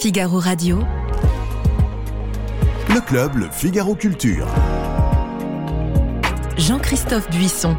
Figaro 0.00 0.38
Radio. 0.38 0.78
Le 2.88 3.06
club, 3.06 3.34
le 3.34 3.50
Figaro 3.50 3.94
Culture. 3.94 4.46
Jean-Christophe 6.56 7.28
Buisson. 7.28 7.76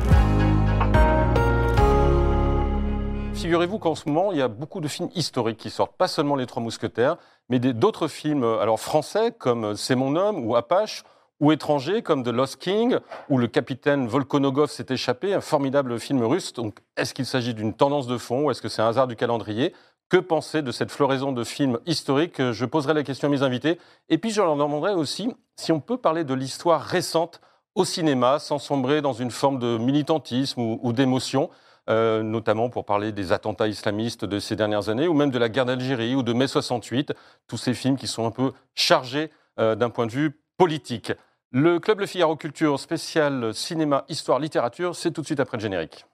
Figurez-vous 3.33 3.79
qu'en 3.79 3.95
ce 3.95 4.07
moment, 4.07 4.31
il 4.31 4.37
y 4.37 4.41
a 4.43 4.47
beaucoup 4.47 4.81
de 4.81 4.87
films 4.87 5.09
historiques 5.15 5.57
qui 5.57 5.71
sortent, 5.71 5.97
pas 5.97 6.07
seulement 6.07 6.35
Les 6.35 6.45
Trois 6.45 6.61
Mousquetaires, 6.61 7.17
mais 7.49 7.57
d'autres 7.57 8.07
films 8.07 8.43
alors 8.43 8.79
français 8.79 9.33
comme 9.35 9.75
C'est 9.75 9.95
mon 9.95 10.15
homme 10.15 10.45
ou 10.45 10.55
Apache, 10.55 11.03
ou 11.39 11.51
étrangers 11.51 12.03
comme 12.03 12.23
The 12.23 12.27
Lost 12.27 12.57
King, 12.57 12.99
où 13.29 13.39
le 13.39 13.47
capitaine 13.47 14.07
Volkonogov 14.07 14.69
s'est 14.69 14.85
échappé, 14.89 15.33
un 15.33 15.41
formidable 15.41 15.99
film 15.99 16.23
russe. 16.23 16.53
Donc, 16.53 16.77
est-ce 16.95 17.15
qu'il 17.15 17.25
s'agit 17.25 17.55
d'une 17.55 17.73
tendance 17.73 18.05
de 18.05 18.19
fond 18.19 18.43
ou 18.43 18.51
est-ce 18.51 18.61
que 18.61 18.69
c'est 18.69 18.83
un 18.83 18.87
hasard 18.87 19.07
du 19.07 19.15
calendrier? 19.15 19.73
Que 20.11 20.17
penser 20.17 20.61
de 20.61 20.73
cette 20.73 20.91
floraison 20.91 21.31
de 21.31 21.45
films 21.45 21.79
historiques? 21.85 22.51
Je 22.51 22.65
poserai 22.65 22.93
la 22.93 23.03
question 23.03 23.29
à 23.29 23.31
mes 23.31 23.43
invités. 23.43 23.79
Et 24.09 24.17
puis, 24.17 24.31
je 24.31 24.41
leur 24.41 24.57
demanderai 24.57 24.93
aussi 24.93 25.33
si 25.55 25.71
on 25.71 25.79
peut 25.79 25.95
parler 25.95 26.25
de 26.25 26.33
l'histoire 26.33 26.81
récente 26.81 27.39
au 27.75 27.85
cinéma 27.85 28.37
sans 28.37 28.59
sombrer 28.59 29.01
dans 29.01 29.13
une 29.13 29.31
forme 29.31 29.57
de 29.57 29.77
militantisme 29.77 30.59
ou, 30.59 30.91
d'émotion. 30.91 31.49
Euh, 31.89 32.23
notamment 32.23 32.69
pour 32.69 32.83
parler 32.83 33.13
des 33.13 33.31
attentats 33.31 33.69
islamistes 33.69 34.25
de 34.25 34.37
ces 34.39 34.57
dernières 34.57 34.89
années, 34.89 35.07
ou 35.07 35.13
même 35.13 35.31
de 35.31 35.39
la 35.39 35.47
guerre 35.47 35.65
d'Algérie 35.65 36.13
ou 36.13 36.23
de 36.23 36.33
mai 36.33 36.47
68, 36.47 37.13
tous 37.47 37.57
ces 37.57 37.73
films 37.73 37.95
qui 37.95 38.07
sont 38.07 38.25
un 38.25 38.31
peu 38.31 38.51
chargés 38.75 39.31
euh, 39.59 39.75
d'un 39.75 39.89
point 39.89 40.07
de 40.07 40.11
vue 40.11 40.41
politique. 40.57 41.13
Le 41.51 41.79
Club 41.79 42.01
Le 42.01 42.05
Figaro 42.05 42.35
Culture 42.35 42.77
spécial 42.81 43.53
cinéma, 43.53 44.03
histoire, 44.09 44.39
littérature, 44.39 44.93
c'est 44.93 45.11
tout 45.11 45.21
de 45.21 45.25
suite 45.25 45.39
après 45.39 45.55
le 45.55 45.61
générique. 45.61 46.05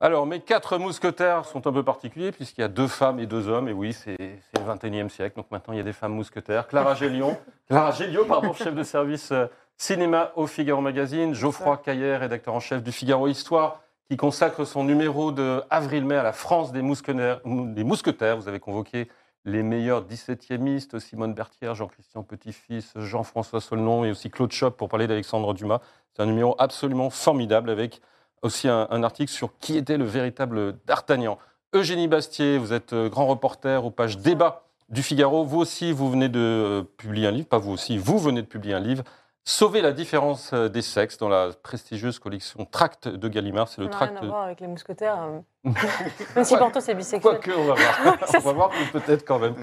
Alors, 0.00 0.26
mes 0.26 0.38
quatre 0.38 0.78
mousquetaires 0.78 1.44
sont 1.44 1.66
un 1.66 1.72
peu 1.72 1.82
particuliers 1.82 2.30
puisqu'il 2.30 2.60
y 2.60 2.64
a 2.64 2.68
deux 2.68 2.86
femmes 2.86 3.18
et 3.18 3.26
deux 3.26 3.48
hommes. 3.48 3.68
Et 3.68 3.72
oui, 3.72 3.92
c'est 3.92 4.16
le 4.18 4.60
21e 4.60 5.08
siècle, 5.08 5.36
donc 5.36 5.50
maintenant 5.50 5.74
il 5.74 5.78
y 5.78 5.80
a 5.80 5.84
des 5.84 5.92
femmes 5.92 6.12
mousquetaires. 6.12 6.68
Clara 6.68 6.94
Gélion, 6.94 7.36
Clara 7.68 7.90
Géliot, 7.90 8.24
pardon, 8.24 8.52
chef 8.52 8.76
de 8.76 8.84
service 8.84 9.32
euh, 9.32 9.46
cinéma 9.76 10.30
au 10.36 10.46
Figaro 10.46 10.80
Magazine. 10.80 11.34
Geoffroy 11.34 11.78
Caillet, 11.78 12.16
rédacteur 12.16 12.54
en 12.54 12.60
chef 12.60 12.80
du 12.84 12.92
Figaro 12.92 13.26
Histoire, 13.26 13.82
qui 14.08 14.16
consacre 14.16 14.64
son 14.64 14.84
numéro 14.84 15.32
de 15.32 15.64
avril-mai 15.68 16.14
à 16.14 16.22
la 16.22 16.32
France 16.32 16.70
des 16.70 16.82
mousquetaires. 16.82 17.40
Des 17.44 17.82
mousquetaires. 17.82 18.36
Vous 18.36 18.46
avez 18.46 18.60
convoqué 18.60 19.08
les 19.44 19.64
meilleurs 19.64 20.04
17e 20.04 21.00
Simone 21.00 21.34
Berthier, 21.34 21.74
Jean-Christian 21.74 22.22
Petit-Fils, 22.22 22.92
Jean-François 22.94 23.60
Solnon 23.60 24.04
et 24.04 24.12
aussi 24.12 24.30
Claude 24.30 24.52
Chop 24.52 24.76
pour 24.76 24.88
parler 24.88 25.08
d'Alexandre 25.08 25.54
Dumas. 25.54 25.80
C'est 26.12 26.22
un 26.22 26.26
numéro 26.26 26.54
absolument 26.58 27.10
formidable 27.10 27.70
avec 27.70 28.00
aussi 28.42 28.68
un, 28.68 29.02
article 29.02 29.32
sur 29.32 29.58
qui 29.58 29.76
était 29.76 29.96
le 29.96 30.04
véritable 30.04 30.76
D'Artagnan. 30.86 31.38
Eugénie 31.74 32.08
Bastier, 32.08 32.58
vous 32.58 32.72
êtes 32.72 32.92
euh, 32.92 33.08
grand 33.08 33.26
reporter 33.26 33.84
aux 33.84 33.90
pages 33.90 34.18
débat 34.18 34.64
du 34.88 35.02
Figaro. 35.02 35.44
Vous 35.44 35.58
aussi, 35.58 35.92
vous 35.92 36.10
venez 36.10 36.28
de 36.28 36.38
euh, 36.38 36.82
publier 36.96 37.26
un 37.26 37.30
livre, 37.30 37.46
pas 37.46 37.58
vous 37.58 37.72
aussi, 37.72 37.98
vous 37.98 38.18
venez 38.18 38.40
de 38.40 38.46
publier 38.46 38.74
un 38.74 38.80
livre. 38.80 39.04
Sauver 39.50 39.80
la 39.80 39.92
différence 39.92 40.50
euh, 40.52 40.68
des 40.68 40.82
sexes 40.82 41.16
dans 41.16 41.30
la 41.30 41.52
prestigieuse 41.62 42.18
collection 42.18 42.66
Tract 42.66 43.08
de 43.08 43.28
Gallimard. 43.28 43.66
C'est 43.66 43.80
le 43.80 43.88
n'a 43.88 43.96
rien 43.96 44.08
tract. 44.08 44.22
à 44.22 44.26
voir 44.26 44.42
avec 44.42 44.60
les 44.60 44.66
mousquetaires. 44.66 45.22
euh. 45.22 45.40
Même 46.36 46.44
si 46.44 46.54
Porto 46.54 46.80
c'est 46.80 46.94
bisexuel. 46.94 47.40
Quoique, 47.40 47.58
on 47.58 47.64
va 47.64 47.72
voir. 47.72 48.18
on 48.34 48.40
va 48.40 48.52
voir, 48.52 48.70
mais 48.78 49.00
peut-être 49.00 49.24
quand 49.26 49.38
même. 49.38 49.54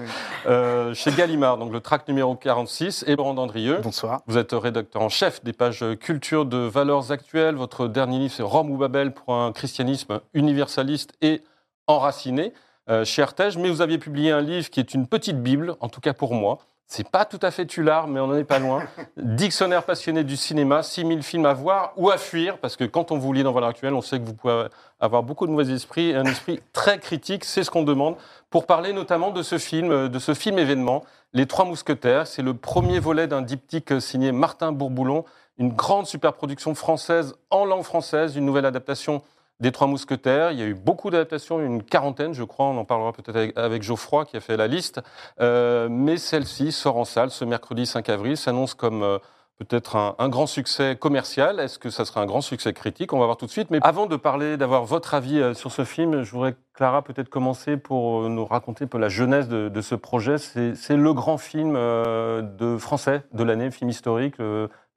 Euh, 0.46 0.92
chez 0.92 1.12
Gallimard, 1.12 1.58
donc 1.58 1.72
le 1.72 1.78
tract 1.78 2.08
numéro 2.08 2.34
46, 2.34 3.04
et 3.06 3.14
Laurent 3.14 3.34
Dandrieux. 3.34 3.78
Bonsoir. 3.80 4.22
Vous 4.26 4.38
êtes 4.38 4.50
rédacteur 4.54 5.02
en 5.02 5.08
chef 5.08 5.44
des 5.44 5.52
pages 5.52 5.84
culture 6.00 6.46
de 6.46 6.58
valeurs 6.58 7.12
actuelles. 7.12 7.54
Votre 7.54 7.86
dernier 7.86 8.18
livre, 8.18 8.34
c'est 8.34 8.42
Rome 8.42 8.70
ou 8.72 8.78
Babel 8.78 9.14
pour 9.14 9.34
un 9.34 9.52
christianisme 9.52 10.20
universaliste 10.34 11.12
et 11.22 11.42
enraciné 11.86 12.52
euh, 12.90 13.04
chez 13.04 13.22
Artege. 13.22 13.56
Mais 13.56 13.70
vous 13.70 13.82
aviez 13.82 13.98
publié 13.98 14.32
un 14.32 14.40
livre 14.40 14.68
qui 14.68 14.80
est 14.80 14.94
une 14.94 15.06
petite 15.06 15.40
Bible, 15.40 15.76
en 15.78 15.88
tout 15.88 16.00
cas 16.00 16.12
pour 16.12 16.34
moi. 16.34 16.58
C'est 16.88 17.08
pas 17.10 17.24
tout 17.24 17.40
à 17.42 17.50
fait 17.50 17.66
Tullard, 17.66 18.06
mais 18.06 18.20
on 18.20 18.28
n'en 18.28 18.36
est 18.36 18.44
pas 18.44 18.60
loin. 18.60 18.84
Dictionnaire 19.16 19.82
passionné 19.82 20.22
du 20.22 20.36
cinéma, 20.36 20.84
6000 20.84 21.24
films 21.24 21.44
à 21.44 21.52
voir 21.52 21.92
ou 21.96 22.10
à 22.10 22.16
fuir, 22.16 22.58
parce 22.58 22.76
que 22.76 22.84
quand 22.84 23.10
on 23.10 23.18
vous 23.18 23.32
lit 23.32 23.42
dans 23.42 23.52
Valeurs 23.52 23.70
Actuelles, 23.70 23.94
on 23.94 24.00
sait 24.00 24.20
que 24.20 24.24
vous 24.24 24.34
pouvez 24.34 24.66
avoir 25.00 25.24
beaucoup 25.24 25.48
de 25.48 25.52
mauvais 25.52 25.72
esprits 25.72 26.10
et 26.10 26.14
un 26.14 26.24
esprit 26.24 26.60
très 26.72 27.00
critique. 27.00 27.44
C'est 27.44 27.64
ce 27.64 27.72
qu'on 27.72 27.82
demande 27.82 28.14
pour 28.50 28.66
parler 28.66 28.92
notamment 28.92 29.32
de 29.32 29.42
ce 29.42 29.58
film, 29.58 29.90
euh, 29.90 30.08
de 30.08 30.20
ce 30.20 30.32
film 30.32 30.60
événement, 30.60 31.04
Les 31.32 31.46
Trois 31.46 31.64
Mousquetaires. 31.64 32.28
C'est 32.28 32.42
le 32.42 32.54
premier 32.54 33.00
volet 33.00 33.26
d'un 33.26 33.42
diptyque 33.42 34.00
signé 34.00 34.30
Martin 34.30 34.70
Bourboulon, 34.70 35.24
une 35.58 35.72
grande 35.72 36.06
superproduction 36.06 36.76
française 36.76 37.34
en 37.50 37.64
langue 37.64 37.82
française, 37.82 38.36
une 38.36 38.46
nouvelle 38.46 38.66
adaptation 38.66 39.22
des 39.60 39.72
Trois 39.72 39.86
Mousquetaires. 39.86 40.52
Il 40.52 40.58
y 40.58 40.62
a 40.62 40.66
eu 40.66 40.74
beaucoup 40.74 41.10
d'adaptations, 41.10 41.60
une 41.60 41.82
quarantaine, 41.82 42.34
je 42.34 42.44
crois. 42.44 42.66
On 42.66 42.78
en 42.78 42.84
parlera 42.84 43.12
peut-être 43.12 43.56
avec, 43.56 43.82
Geoffroy 43.82 44.24
qui 44.26 44.36
a 44.36 44.40
fait 44.40 44.56
la 44.56 44.66
liste. 44.66 45.00
Euh, 45.40 45.88
mais 45.90 46.16
celle-ci 46.16 46.72
sort 46.72 46.96
en 46.96 47.04
salle 47.04 47.30
ce 47.30 47.44
mercredi 47.44 47.86
5 47.86 48.08
avril, 48.08 48.36
s'annonce 48.36 48.74
comme 48.74 49.02
euh, 49.02 49.18
peut-être 49.58 49.96
un, 50.18 50.28
grand 50.28 50.46
succès 50.46 50.96
commercial. 50.96 51.58
Est-ce 51.60 51.78
que 51.78 51.88
ça 51.88 52.04
sera 52.04 52.20
un 52.20 52.26
grand 52.26 52.42
succès 52.42 52.74
critique? 52.74 53.12
On 53.14 53.18
va 53.18 53.24
voir 53.24 53.38
tout 53.38 53.46
de 53.46 53.50
suite. 53.50 53.70
Mais 53.70 53.78
avant 53.82 54.06
de 54.06 54.16
parler, 54.16 54.58
d'avoir 54.58 54.84
votre 54.84 55.14
avis 55.14 55.40
euh, 55.40 55.54
sur 55.54 55.72
ce 55.72 55.84
film, 55.84 56.22
je 56.22 56.30
voudrais, 56.30 56.54
Clara, 56.74 57.02
peut-être 57.02 57.30
commencer 57.30 57.78
pour 57.78 58.28
nous 58.28 58.44
raconter 58.44 58.84
un 58.84 58.88
peu 58.88 58.98
la 58.98 59.08
genèse 59.08 59.48
de, 59.48 59.80
ce 59.80 59.94
projet. 59.94 60.36
C'est 60.36 60.96
le 60.96 61.12
grand 61.14 61.38
film 61.38 61.72
de 61.72 62.76
français 62.78 63.22
de 63.32 63.44
l'année, 63.44 63.70
film 63.70 63.88
historique, 63.88 64.34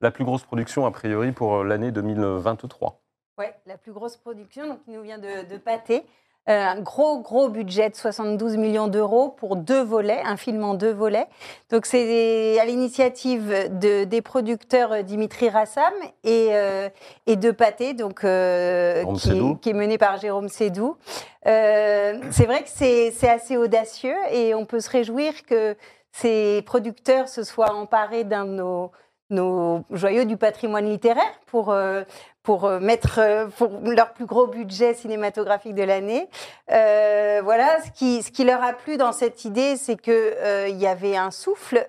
la 0.02 0.10
plus 0.10 0.24
grosse 0.24 0.42
production 0.42 0.84
a 0.84 0.90
priori 0.90 1.32
pour 1.32 1.64
l'année 1.64 1.90
2023. 1.90 2.99
Ouais, 3.40 3.54
la 3.64 3.78
plus 3.78 3.92
grosse 3.92 4.18
production, 4.18 4.66
donc 4.68 4.84
qui 4.84 4.90
nous 4.90 5.00
vient 5.00 5.16
de, 5.16 5.48
de 5.50 5.56
Pathé. 5.56 6.04
Euh, 6.50 6.62
un 6.62 6.78
gros, 6.82 7.20
gros 7.20 7.48
budget 7.48 7.88
de 7.88 7.94
72 7.94 8.58
millions 8.58 8.86
d'euros 8.86 9.30
pour 9.30 9.56
deux 9.56 9.82
volets, 9.82 10.20
un 10.26 10.36
film 10.36 10.62
en 10.62 10.74
deux 10.74 10.92
volets. 10.92 11.26
Donc, 11.70 11.86
c'est 11.86 12.60
à 12.60 12.66
l'initiative 12.66 13.48
de, 13.78 14.04
des 14.04 14.20
producteurs 14.20 14.92
euh, 14.92 15.00
Dimitri 15.00 15.48
Rassam 15.48 15.94
et, 16.22 16.48
euh, 16.50 16.90
et 17.26 17.36
de 17.36 17.50
Pathé, 17.50 17.94
donc, 17.94 18.24
euh, 18.24 19.06
qui, 19.14 19.20
Sédou. 19.20 19.54
qui 19.54 19.70
est 19.70 19.74
mené 19.74 19.96
par 19.96 20.18
Jérôme 20.18 20.50
Sédou. 20.50 20.98
C'est 21.46 22.46
vrai 22.46 22.62
que 22.62 22.68
c'est 22.68 23.26
assez 23.26 23.56
audacieux 23.56 24.16
et 24.32 24.54
on 24.54 24.66
peut 24.66 24.80
se 24.80 24.90
réjouir 24.90 25.32
que 25.46 25.78
ces 26.12 26.60
producteurs 26.66 27.26
se 27.30 27.42
soient 27.42 27.72
emparés 27.72 28.24
d'un 28.24 28.44
de 28.44 28.50
nos, 28.50 28.90
nos 29.30 29.84
joyaux 29.90 30.24
du 30.24 30.36
patrimoine 30.36 30.86
littéraire 30.86 31.40
pour, 31.46 31.70
euh, 31.70 32.02
pour 32.42 32.64
euh, 32.64 32.80
mettre 32.80 33.18
euh, 33.18 33.46
pour 33.46 33.70
leur 33.82 34.12
plus 34.12 34.26
gros 34.26 34.46
budget 34.46 34.94
cinématographique 34.94 35.74
de 35.74 35.82
l'année. 35.84 36.28
Voilà, 36.68 37.78
ce 37.84 37.90
qui, 37.92 38.22
ce 38.22 38.30
qui 38.30 38.44
leur 38.44 38.62
a 38.62 38.72
plu 38.72 38.96
dans 38.96 39.12
cette 39.12 39.44
idée, 39.44 39.76
c'est 39.76 39.96
que 39.96 40.10
euh, 40.10 40.68
il 40.68 40.76
y 40.76 40.86
avait 40.86 41.16
un 41.16 41.30
souffle 41.30 41.84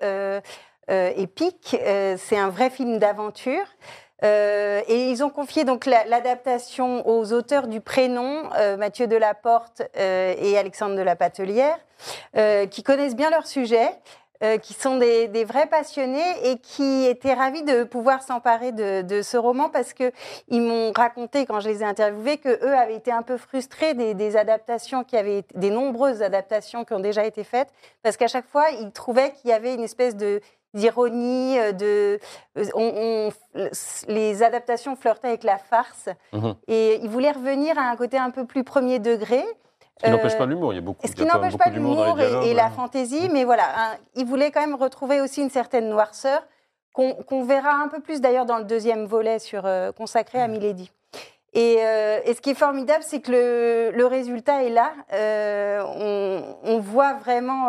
épique. 0.88 1.76
C'est 2.16 2.38
un 2.38 2.48
vrai 2.48 2.70
film 2.70 2.98
d'aventure. 2.98 3.64
Et 4.24 5.10
ils 5.10 5.24
ont 5.24 5.30
confié 5.30 5.64
donc 5.64 5.84
la- 5.86 6.04
l'adaptation 6.04 7.06
aux 7.08 7.32
auteurs 7.32 7.66
du 7.66 7.80
prénom, 7.80 8.48
Mathieu 8.78 9.06
Delaporte 9.06 9.82
et 9.96 10.56
Alexandre 10.56 10.96
de 10.96 11.02
la 11.02 11.16
Patelière, 11.16 11.78
qui 12.70 12.82
connaissent 12.82 13.16
bien 13.16 13.30
leur 13.30 13.46
sujet, 13.46 13.88
euh, 14.42 14.58
qui 14.58 14.72
sont 14.74 14.96
des, 14.96 15.28
des 15.28 15.44
vrais 15.44 15.66
passionnés 15.66 16.50
et 16.50 16.58
qui 16.58 17.04
étaient 17.06 17.34
ravis 17.34 17.62
de 17.62 17.84
pouvoir 17.84 18.22
s'emparer 18.22 18.72
de, 18.72 19.02
de 19.02 19.22
ce 19.22 19.36
roman 19.36 19.68
parce 19.68 19.92
que 19.92 20.10
ils 20.48 20.60
m'ont 20.62 20.92
raconté 20.92 21.46
quand 21.46 21.60
je 21.60 21.68
les 21.68 21.82
ai 21.82 21.84
interviewés 21.84 22.38
que 22.38 22.48
eux 22.64 22.74
avaient 22.76 22.96
été 22.96 23.12
un 23.12 23.22
peu 23.22 23.36
frustrés 23.36 23.94
des, 23.94 24.14
des 24.14 24.36
adaptations 24.36 25.04
qui 25.04 25.16
avaient 25.16 25.38
été- 25.38 25.58
des 25.58 25.70
nombreuses 25.70 26.22
adaptations 26.22 26.84
qui 26.84 26.92
ont 26.94 27.00
déjà 27.00 27.24
été 27.24 27.44
faites 27.44 27.68
parce 28.02 28.16
qu'à 28.16 28.28
chaque 28.28 28.48
fois 28.48 28.70
ils 28.70 28.90
trouvaient 28.92 29.32
qu'il 29.32 29.50
y 29.50 29.52
avait 29.52 29.74
une 29.74 29.84
espèce 29.84 30.16
de 30.16 30.40
d'ironie, 30.74 31.58
euh, 31.58 31.72
de 31.72 32.18
euh, 32.56 32.64
on- 32.74 33.30
on- 33.54 33.68
les 34.08 34.42
adaptations 34.42 34.96
flirtaient 34.96 35.28
avec 35.28 35.44
la 35.44 35.58
farce 35.58 36.08
Mhm. 36.32 36.54
et 36.66 36.98
ils 37.02 37.10
voulaient 37.10 37.30
revenir 37.32 37.78
à 37.78 37.82
un 37.82 37.96
côté 37.96 38.16
un 38.16 38.30
peu 38.30 38.46
plus 38.46 38.64
premier 38.64 38.98
degré. 38.98 39.44
Ce 40.02 40.06
qui 40.08 40.12
Euh, 40.12 40.16
n'empêche 40.16 40.36
pas 40.36 40.46
l'humour. 40.46 40.72
Il 40.72 40.76
y 40.76 40.78
a 40.78 40.82
beaucoup, 40.82 41.06
Ce 41.06 41.12
il 41.12 41.14
qui 41.14 41.24
n'empêche 41.24 41.56
pas 41.56 41.70
l'humour 41.70 42.18
et, 42.20 42.54
la 42.54 42.70
fantaisie, 42.70 43.28
mais 43.32 43.44
voilà, 43.44 43.64
hein, 43.76 43.96
ils 44.16 44.26
voulaient 44.26 44.50
quand 44.50 44.60
même 44.60 44.74
retrouver 44.74 45.20
aussi 45.20 45.40
une 45.42 45.50
certaine 45.50 45.88
noirceur 45.88 46.42
qu'on 46.92 47.44
verra 47.44 47.72
un 47.72 47.88
peu 47.88 48.00
plus 48.00 48.20
d'ailleurs 48.20 48.44
dans 48.44 48.58
le 48.58 48.64
deuxième 48.64 49.06
volet 49.06 49.38
sur, 49.38 49.64
euh, 49.64 49.92
consacré 49.92 50.40
à 50.42 50.48
Milady. 50.48 50.90
Et, 51.54 51.76
euh, 51.80 52.20
et 52.24 52.34
ce 52.34 52.40
qui 52.40 52.50
est 52.50 52.54
formidable, 52.54 53.02
c'est 53.06 53.20
que 53.20 53.30
le, 53.30 53.90
le 53.96 54.06
résultat 54.06 54.64
est 54.64 54.70
là. 54.70 54.92
Euh, 55.12 55.82
on, 55.96 56.56
on 56.64 56.78
voit 56.80 57.14
vraiment. 57.14 57.68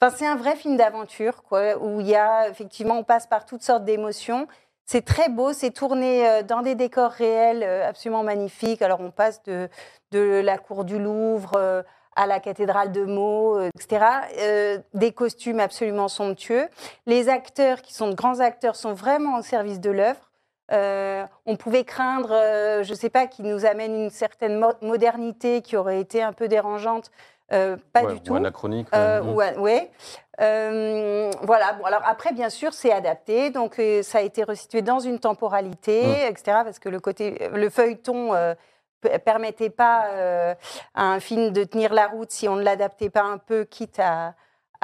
Enfin, 0.00 0.14
c'est 0.16 0.26
un 0.26 0.36
vrai 0.36 0.56
film 0.56 0.76
d'aventure, 0.76 1.42
quoi, 1.44 1.76
où 1.80 2.00
il 2.00 2.08
y 2.08 2.16
a 2.16 2.48
effectivement, 2.48 2.96
on 2.98 3.04
passe 3.04 3.26
par 3.26 3.44
toutes 3.46 3.62
sortes 3.62 3.84
d'émotions. 3.84 4.48
C'est 4.92 5.06
très 5.06 5.30
beau, 5.30 5.54
c'est 5.54 5.70
tourné 5.70 6.28
euh, 6.28 6.42
dans 6.42 6.60
des 6.60 6.74
décors 6.74 7.12
réels 7.12 7.62
euh, 7.62 7.88
absolument 7.88 8.24
magnifiques. 8.24 8.82
Alors, 8.82 9.00
on 9.00 9.10
passe 9.10 9.42
de, 9.42 9.70
la 10.12 10.58
cour 10.58 10.84
du 10.84 10.98
Louvre 10.98 11.52
euh, 11.56 11.82
à 12.14 12.26
la 12.26 12.40
cathédrale 12.40 12.92
de 12.92 13.06
Meaux, 13.06 13.58
etc. 13.74 14.82
Des 14.92 15.12
costumes 15.12 15.60
absolument 15.60 16.08
somptueux. 16.08 16.68
Les 17.06 17.30
acteurs, 17.30 17.80
qui 17.80 17.94
sont 17.94 18.10
de 18.10 18.14
grands 18.14 18.40
acteurs, 18.40 18.76
sont 18.76 18.92
vraiment 18.92 19.38
au 19.38 19.42
service 19.42 19.80
de 19.80 19.90
l'œuvre. 19.90 20.30
On 21.46 21.56
pouvait 21.56 21.84
craindre, 21.84 22.28
je 22.82 22.90
ne 22.90 22.94
sais 22.94 23.08
pas, 23.08 23.26
qu'ils 23.26 23.46
nous 23.46 23.64
amènent 23.64 23.94
une 23.94 24.10
certaine 24.10 24.58
mo- 24.58 24.74
modernité 24.82 25.62
qui 25.62 25.74
aurait 25.78 26.00
été 26.00 26.22
un 26.22 26.34
peu 26.34 26.48
dérangeante. 26.48 27.10
Euh, 27.52 27.76
pas 27.92 28.02
Ouais, 28.02 28.12
du 28.14 28.14
ou 28.14 28.18
tout. 28.20 28.34
anachronique. 28.34 28.88
Euh, 28.94 29.20
ouais. 29.22 29.90
Euh, 30.40 31.30
voilà. 31.42 31.74
Bon, 31.74 31.84
alors 31.84 32.02
après, 32.06 32.32
bien 32.32 32.48
sûr, 32.50 32.72
c'est 32.72 32.92
adapté. 32.92 33.50
Donc, 33.50 33.78
euh, 33.78 34.02
ça 34.02 34.18
a 34.18 34.20
été 34.22 34.42
resitué 34.44 34.80
dans 34.82 35.00
une 35.00 35.18
temporalité, 35.18 36.02
Mm. 36.06 36.30
etc. 36.30 36.42
Parce 36.64 36.78
que 36.78 36.88
le 36.88 37.00
côté, 37.00 37.48
le 37.52 37.68
feuilleton 37.70 38.30
permettait 39.24 39.70
pas 39.70 40.06
à 40.94 41.04
un 41.04 41.20
film 41.20 41.50
de 41.50 41.64
tenir 41.64 41.92
la 41.92 42.06
route 42.06 42.30
si 42.30 42.48
on 42.48 42.56
ne 42.56 42.62
l'adaptait 42.62 43.10
pas 43.10 43.22
un 43.22 43.38
peu, 43.38 43.64
quitte 43.64 43.98
à 43.98 44.34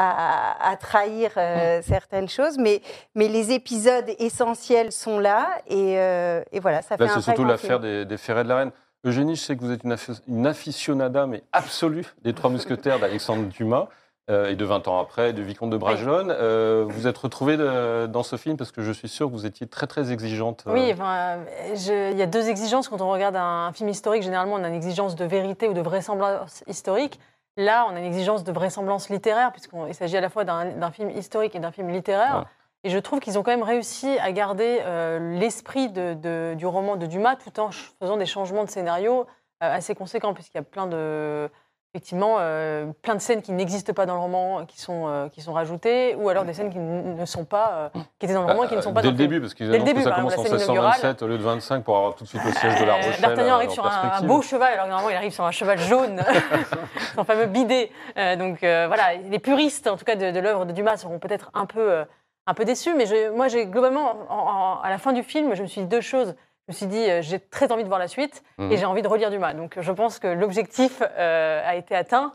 à, 0.00 0.70
à 0.70 0.76
trahir 0.76 1.32
euh, 1.36 1.82
certaines 1.82 2.28
choses, 2.28 2.56
mais, 2.56 2.82
mais 3.16 3.26
les 3.26 3.50
épisodes 3.50 4.08
essentiels 4.20 4.92
sont 4.92 5.18
là 5.18 5.48
et, 5.66 5.98
euh, 5.98 6.40
et 6.52 6.60
voilà, 6.60 6.82
ça 6.82 6.96
fait 6.96 7.04
Là, 7.04 7.10
un 7.10 7.14
c'est 7.14 7.32
vrai 7.32 7.34
surtout 7.34 7.44
l'affaire 7.44 7.80
des, 7.80 8.04
des 8.04 8.16
ferrets 8.16 8.44
de 8.44 8.48
la 8.48 8.56
reine. 8.58 8.70
Eugénie, 9.04 9.36
je 9.36 9.40
sais 9.42 9.56
que 9.56 9.60
vous 9.62 9.70
êtes 9.70 9.84
une, 9.84 10.46
aficionada, 10.46 11.26
mais 11.26 11.42
absolue, 11.52 12.06
des 12.22 12.34
Trois 12.34 12.50
Mousquetaires 12.50 12.98
d'Alexandre 12.98 13.44
Dumas, 13.48 13.86
euh, 14.28 14.50
et 14.50 14.56
de 14.56 14.64
20 14.64 14.88
ans 14.88 15.00
après, 15.00 15.32
du 15.32 15.42
Vicomte 15.44 15.70
de 15.70 15.76
Bragelonne. 15.76 16.30
Euh, 16.30 16.84
vous 16.86 17.06
êtes 17.06 17.16
retrouvée 17.16 17.56
de- 17.56 18.06
dans 18.06 18.22
ce 18.22 18.36
film 18.36 18.56
parce 18.56 18.72
que 18.72 18.82
je 18.82 18.92
suis 18.92 19.08
sûr 19.08 19.28
que 19.28 19.32
vous 19.32 19.46
étiez 19.46 19.66
très, 19.66 19.86
très 19.86 20.12
exigeante. 20.12 20.64
euh, 20.66 20.72
Oui, 20.74 20.90
enfin, 20.92 21.38
je- 21.74 22.10
il 22.12 22.18
y 22.18 22.22
a 22.22 22.26
deux 22.26 22.48
exigences 22.48 22.88
quand 22.88 23.00
on 23.00 23.10
regarde 23.10 23.36
un, 23.36 23.72
film 23.72 23.88
historique. 23.88 24.22
Généralement, 24.22 24.56
on 24.56 24.64
a 24.64 24.68
une 24.68 24.74
exigence 24.74 25.14
de 25.16 25.24
vérité 25.24 25.68
ou 25.68 25.72
de 25.72 25.80
vraisemblance 25.80 26.62
historique. 26.66 27.18
Là, 27.56 27.86
on 27.90 27.96
a 27.96 28.00
une 28.00 28.04
exigence 28.04 28.44
de 28.44 28.52
vraisemblance 28.52 29.08
littéraire, 29.08 29.50
puisqu'il 29.52 29.94
s'agit 29.94 30.16
à 30.16 30.20
la 30.20 30.28
fois 30.28 30.44
d'un 30.44 30.66
d'un 30.72 30.90
film 30.90 31.10
historique 31.10 31.54
et 31.54 31.58
d'un 31.60 31.72
film 31.72 31.88
littéraire. 31.88 32.38
Ouais. 32.40 32.44
Et 32.84 32.90
je 32.90 32.98
trouve 32.98 33.18
qu'ils 33.20 33.38
ont 33.38 33.42
quand 33.42 33.50
même 33.50 33.62
réussi 33.64 34.18
à 34.20 34.30
garder 34.32 34.80
euh, 34.84 35.18
l'esprit 35.38 35.88
de- 35.90 36.14
de- 36.14 36.54
du 36.56 36.66
roman 36.66 36.96
de 36.96 37.06
Dumas 37.06 37.34
tout 37.36 37.58
en 37.60 37.70
faisant 38.00 38.16
des 38.16 38.26
changements 38.26 38.64
de 38.64 38.70
scénario 38.70 39.26
euh, 39.64 39.74
assez 39.74 39.96
conséquents, 39.96 40.32
puisqu'il 40.32 40.58
y 40.58 40.60
a 40.60 40.62
plein 40.62 40.86
de, 40.86 41.50
effectivement, 41.92 42.36
euh, 42.38 42.86
plein 43.02 43.16
de 43.16 43.20
scènes 43.20 43.42
qui 43.42 43.50
n'existent 43.50 43.92
pas 43.94 44.06
dans 44.06 44.14
le 44.14 44.20
roman, 44.20 44.64
qui 44.66 44.80
sont, 44.80 45.28
qui 45.32 45.40
sont 45.40 45.52
rajoutées, 45.52 46.14
ou 46.14 46.28
alors 46.28 46.44
des 46.44 46.52
scènes 46.52 46.70
qui 46.70 46.78
ne 46.78 47.24
sont 47.24 47.44
pas, 47.44 47.90
qui 48.20 48.26
étaient 48.26 48.34
dans 48.34 48.42
le 48.44 48.52
roman 48.52 48.62
et 48.62 48.68
qui 48.68 48.76
ne 48.76 48.80
sont 48.80 48.92
pas 48.92 49.02
Dès 49.02 49.08
dans 49.08 49.12
le 49.14 49.18
début, 49.18 49.40
parce 49.40 49.54
qu'ils 49.54 49.74
annoncent 49.74 49.92
que 49.92 50.02
ça 50.02 50.10
commence 50.12 50.38
en 50.38 50.42
exemple, 50.44 50.52
la 50.52 50.58
scène 50.60 50.74
inaugurale. 50.74 50.92
1627 50.92 51.22
au 51.22 51.26
lieu 51.26 51.38
de 51.38 51.42
25 51.42 51.82
pour 51.84 51.96
avoir 51.96 52.14
tout 52.14 52.22
de 52.22 52.28
suite 52.28 52.44
le 52.44 52.52
siège 52.52 52.78
de 52.80 52.84
la 52.84 52.94
Rochelle. 52.94 53.20
D'Artagnan 53.20 53.54
arrive 53.56 53.70
sur 53.70 53.84
un, 53.84 54.22
beau 54.22 54.40
cheval, 54.42 54.72
alors 54.74 54.86
normalement 54.86 55.10
il 55.10 55.16
arrive 55.16 55.32
sur 55.32 55.44
un 55.44 55.50
cheval 55.50 55.78
jaune, 55.80 56.22
son 57.16 57.24
fameux 57.24 57.46
bidet. 57.46 57.90
Donc 58.38 58.58
voilà, 58.60 59.14
les 59.28 59.40
puristes 59.40 59.88
en 59.88 59.96
tout 59.96 60.04
cas 60.04 60.14
de, 60.14 60.30
de 60.30 60.38
l'œuvre 60.38 60.66
de 60.66 60.70
Dumas 60.72 60.98
seront 60.98 61.18
peut-être 61.18 61.50
un 61.54 61.66
peu, 61.66 62.04
un 62.48 62.54
peu 62.54 62.64
déçus, 62.64 62.94
mais 62.94 63.06
je- 63.06 63.30
moi 63.30 63.48
j'ai 63.48 63.66
globalement, 63.66 64.16
en- 64.28 64.34
en- 64.34 64.80
à 64.80 64.88
la 64.90 64.98
fin 64.98 65.12
du 65.12 65.22
film, 65.22 65.54
je 65.54 65.62
me 65.62 65.68
suis 65.68 65.82
dit 65.82 65.86
deux 65.86 66.00
choses. 66.00 66.34
Je 66.66 66.72
me 66.72 66.76
suis 66.76 66.86
dit, 66.86 67.08
euh, 67.10 67.22
j'ai 67.22 67.38
très 67.40 67.70
envie 67.72 67.82
de 67.82 67.88
voir 67.88 67.98
la 68.00 68.08
suite 68.08 68.42
Mhm. 68.58 68.72
et 68.72 68.76
j'ai 68.76 68.84
envie 68.86 69.02
de 69.02 69.08
relire 69.08 69.30
Dumas. 69.30 69.54
Donc 69.54 69.76
je 69.80 69.92
pense 69.92 70.18
que 70.18 70.26
l'objectif 70.28 71.02
euh, 71.18 71.62
a 71.64 71.76
été 71.76 71.94
atteint, 71.94 72.32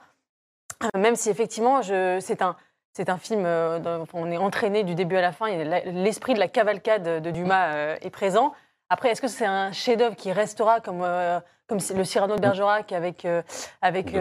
Euh, 0.84 1.00
même 1.00 1.16
si 1.16 1.30
effectivement 1.30 1.82
c'est 1.82 2.42
un, 2.42 2.56
c'est 2.94 3.10
un 3.10 3.18
film, 3.18 3.44
dont 3.44 4.06
on 4.14 4.30
est 4.32 4.38
entraîné 4.38 4.84
du 4.84 4.96
début 4.96 5.16
à 5.18 5.22
la 5.22 5.32
fin, 5.32 5.48
l'esprit 5.86 6.34
de 6.34 6.40
la 6.40 6.48
cavalcade 6.50 7.22
de 7.22 7.32
Dumas 7.32 7.74
euh, 7.74 7.96
est 8.02 8.10
présent. 8.10 8.54
Après, 8.90 9.10
est-ce 9.10 9.22
que 9.22 9.28
c'est 9.30 9.46
un 9.46 9.72
chef-d'œuvre 9.72 10.16
qui 10.16 10.32
restera 10.34 10.80
comme, 10.82 11.02
euh, 11.04 11.40
le 11.70 12.04
Cyrano 12.04 12.36
de 12.36 12.42
Bergerac 12.42 12.92
avec, 12.92 13.24
euh. 13.26 13.42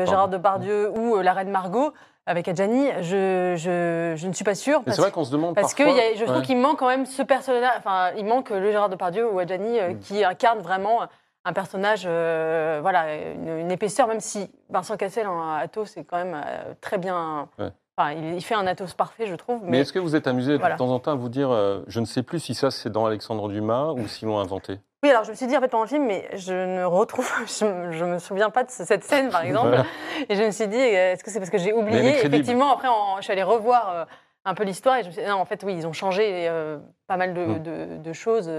Gérard 0.06 0.28
Depardieu 0.28 0.90
ou 0.96 1.16
euh, 1.16 1.22
la 1.22 1.32
Reine 1.32 1.50
Margot? 1.50 1.92
Avec 2.26 2.46
Adjani 2.48 2.88
je, 3.00 3.54
je, 3.56 4.14
je 4.16 4.28
ne 4.28 4.32
suis 4.32 4.44
pas 4.44 4.54
sûre. 4.54 4.82
C'est 4.86 4.96
vrai 5.00 5.10
qu'on 5.10 5.24
se 5.24 5.32
demande 5.32 5.54
parce 5.54 5.74
que 5.74 5.82
parfois... 5.82 6.00
a- 6.02 6.14
je 6.16 6.24
trouve 6.24 6.36
Ouais. 6.38 6.42
qu'il 6.42 6.56
manque 6.58 6.78
quand 6.78 6.88
même 6.88 7.06
ce 7.06 7.22
personnage. 7.22 7.72
Enfin, 7.78 8.10
il 8.16 8.24
manque 8.24 8.50
le 8.50 8.70
Gérard 8.70 8.88
Depardieu 8.88 9.28
ou 9.30 9.38
Adjani 9.38 9.78
euh, 9.80 9.90
Mm. 9.94 9.98
qui 9.98 10.24
incarne 10.24 10.58
vraiment 10.60 11.00
un 11.44 11.52
personnage, 11.52 12.04
euh, 12.06 12.78
voilà, 12.82 13.16
une, 13.32 13.48
une 13.58 13.70
épaisseur, 13.72 14.06
même 14.06 14.20
si 14.20 14.48
Vincent 14.70 14.96
Cassel 14.96 15.26
en 15.26 15.54
Athos 15.56 15.86
c'est 15.86 16.04
quand 16.04 16.19
même 16.19 16.34
euh, 16.36 16.74
très 16.80 16.98
bien. 16.98 17.48
Ouais. 17.58 17.70
Enfin, 17.96 18.12
il, 18.12 18.42
fait 18.42 18.54
un 18.54 18.66
Athos 18.66 18.94
parfait, 18.96 19.26
je 19.26 19.34
trouve. 19.34 19.60
Mais 19.64 19.70
Mais, 19.72 19.78
est-ce 19.80 19.92
que 19.92 19.98
vous 19.98 20.16
êtes 20.16 20.26
amusé 20.26 20.56
Voilà. 20.56 20.74
de 20.76 20.78
temps 20.78 20.88
en 20.90 20.98
temps 20.98 21.12
à 21.12 21.14
vous 21.14 21.28
dire, 21.28 21.50
euh, 21.50 21.82
je 21.88 22.00
ne 22.00 22.06
sais 22.06 22.22
plus 22.22 22.40
si 22.40 22.54
ça 22.54 22.70
c'est 22.70 22.88
dans 22.90 23.04
Alexandre 23.04 23.48
Dumas 23.50 23.92
ou 23.92 24.06
s'ils 24.08 24.28
l'ont 24.28 24.38
inventé? 24.38 24.80
Oui, 25.02 25.10
alors 25.10 25.24
je 25.24 25.30
me 25.30 25.34
suis 25.36 25.46
dit 25.46 25.56
en 25.56 25.60
fait 25.60 25.68
pendant 25.68 25.82
le 25.82 25.88
film, 25.88 26.06
mais 26.06 26.26
je 26.34 26.52
ne 26.54 26.84
retrouve, 26.84 27.30
je, 27.46 27.90
je 27.92 28.04
me 28.04 28.18
souviens 28.18 28.48
pas 28.50 28.64
de 28.64 28.70
ce- 28.70 28.84
cette 28.84 29.04
scène 29.04 29.28
par 29.30 29.42
exemple. 29.42 29.68
Voilà. 29.68 29.84
Et 30.28 30.36
je 30.36 30.42
me 30.42 30.50
suis 30.52 30.68
dit, 30.68 30.76
euh, 30.78 31.12
est-ce 31.12 31.22
que 31.22 31.30
c'est 31.30 31.38
parce 31.38 31.50
que 31.50 31.58
j'ai 31.58 31.72
oublié? 31.74 32.24
Effectivement, 32.24 32.72
après, 32.72 32.88
en- 32.88 33.16
je 33.18 33.22
suis 33.22 33.32
allée 33.32 33.42
revoir 33.42 33.90
euh, 33.90 34.04
un 34.46 34.54
peu 34.54 34.64
l'histoire 34.64 34.96
et 34.96 35.02
je 35.02 35.08
me 35.08 35.12
suis 35.12 35.22
dit, 35.22 35.28
non, 35.28 35.36
en 35.36 35.44
fait, 35.44 35.62
oui, 35.64 35.74
ils 35.76 35.86
ont 35.86 35.92
changé 35.92 36.48
euh, 36.48 36.78
pas 37.08 37.18
mal 37.18 37.34
de, 37.34 37.44
Mm. 37.44 37.62
de- 37.62 37.96
de 37.98 38.12
choses, 38.14 38.50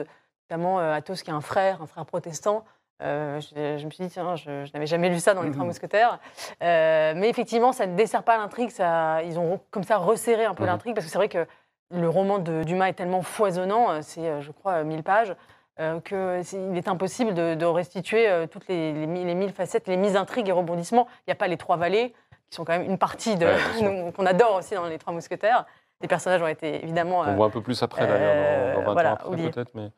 notamment 0.48 0.78
Athos 0.78 1.16
qui 1.24 1.32
est 1.32 1.34
un 1.34 1.42
frère, 1.42 1.82
un 1.82 1.88
frère 1.88 2.06
protestant. 2.06 2.66
Euh, 3.04 3.40
je, 3.42 3.78
je 3.78 3.86
me 3.86 3.92
suis 3.92 4.04
dit, 4.06 4.10
tiens, 4.10 4.36
je, 4.36 4.66
je 4.66 4.72
n'avais 4.74 4.86
jamais 4.86 5.10
lu 5.10 5.20
ça 5.20 5.34
dans 5.34 5.42
les 5.44 5.52
Trois. 5.54 5.66
Mousquetaires. 5.66 6.20
Euh, 6.64 7.14
mais 7.16 7.30
effectivement, 7.30 7.72
ça 7.74 7.86
ne 7.86 7.96
dessert 7.96 8.24
pas 8.24 8.38
l'intrigue. 8.38 8.70
Ça, 8.70 9.22
ils 9.24 9.38
ont 9.40 9.60
comme 9.72 9.84
ça 9.84 9.98
resserré 9.98 10.46
un 10.46 10.54
peu 10.54 10.64
Mhm. 10.64 10.70
l'intrigue 10.70 10.96
parce 10.96 11.06
que 11.06 11.12
c'est 11.12 11.18
vrai 11.18 11.30
que 11.30 11.46
le 11.92 12.10
roman 12.10 12.40
de 12.40 12.64
Dumas 12.64 12.88
est 12.88 12.94
tellement 12.94 13.22
foisonnant, 13.22 13.92
euh, 13.92 14.00
c'est, 14.02 14.42
je 14.42 14.52
crois, 14.52 14.74
euh, 14.76 14.84
1000 14.84 15.04
pages, 15.04 15.36
euh, 15.80 16.00
qu'il 16.00 16.78
est 16.78 16.88
impossible 16.88 17.34
de, 17.34 17.56
de 17.56 17.66
restituer 17.66 18.28
toutes 18.52 18.68
les, 18.68 18.94
les, 18.94 19.08
mille- 19.08 19.28
les 19.28 19.36
mille 19.36 19.52
facettes, 19.52 19.88
les 19.88 19.98
mises 19.98 20.16
intrigues 20.16 20.48
et 20.48 20.52
rebondissements. 20.52 21.08
Il 21.20 21.30
n'y 21.30 21.34
a 21.34 21.36
pas 21.36 21.48
les 21.48 21.58
trois 21.58 21.78
vallées, 21.78 22.14
qui 22.50 22.56
sont 22.56 22.64
quand 22.64 22.74
même 22.78 22.90
une 22.90 22.98
partie 23.00 23.36
de- 23.36 23.46
Ouais, 23.48 24.12
qu'on 24.16 24.26
adore 24.26 24.56
aussi 24.56 24.76
dans 24.76 24.86
les 24.86 24.98
Trois 25.00 25.14
Mousquetaires. 25.14 25.66
Les 26.02 26.08
personnages 26.08 26.42
ont 26.42 26.48
été 26.48 26.84
évidemment. 26.84 27.20
On 27.22 27.36
voit 27.36 27.46
un 27.48 27.50
peu 27.50 27.62
plus 27.62 27.82
après 27.82 28.06
d'ailleurs, 28.06 28.76
dans, 28.76 28.80
dans 28.82 28.86
20 28.88 28.94
voilà, 28.94 29.12
ans 29.12 29.14
après 29.16 29.50
peut-être. 29.50 29.72
Mais... 29.74 29.90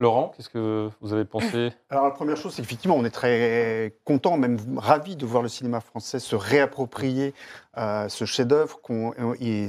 Laurent, 0.00 0.32
qu'est-ce 0.36 0.48
que 0.48 0.90
vous 1.00 1.12
avez 1.12 1.24
pensé? 1.24 1.70
Alors 1.88 2.04
la 2.04 2.10
première 2.10 2.36
chose, 2.36 2.52
c'est 2.52 2.62
qu'effectivement, 2.62 2.96
on 2.96 3.04
est 3.04 3.10
très 3.10 3.94
content, 4.04 4.36
même 4.36 4.58
ravi 4.76 5.14
de 5.14 5.24
voir 5.24 5.42
le 5.42 5.48
cinéma 5.48 5.80
français 5.80 6.18
se 6.18 6.34
réapproprier 6.34 7.32
euh, 7.76 8.08
ce 8.08 8.24
chef-d'œuvre, 8.24 8.80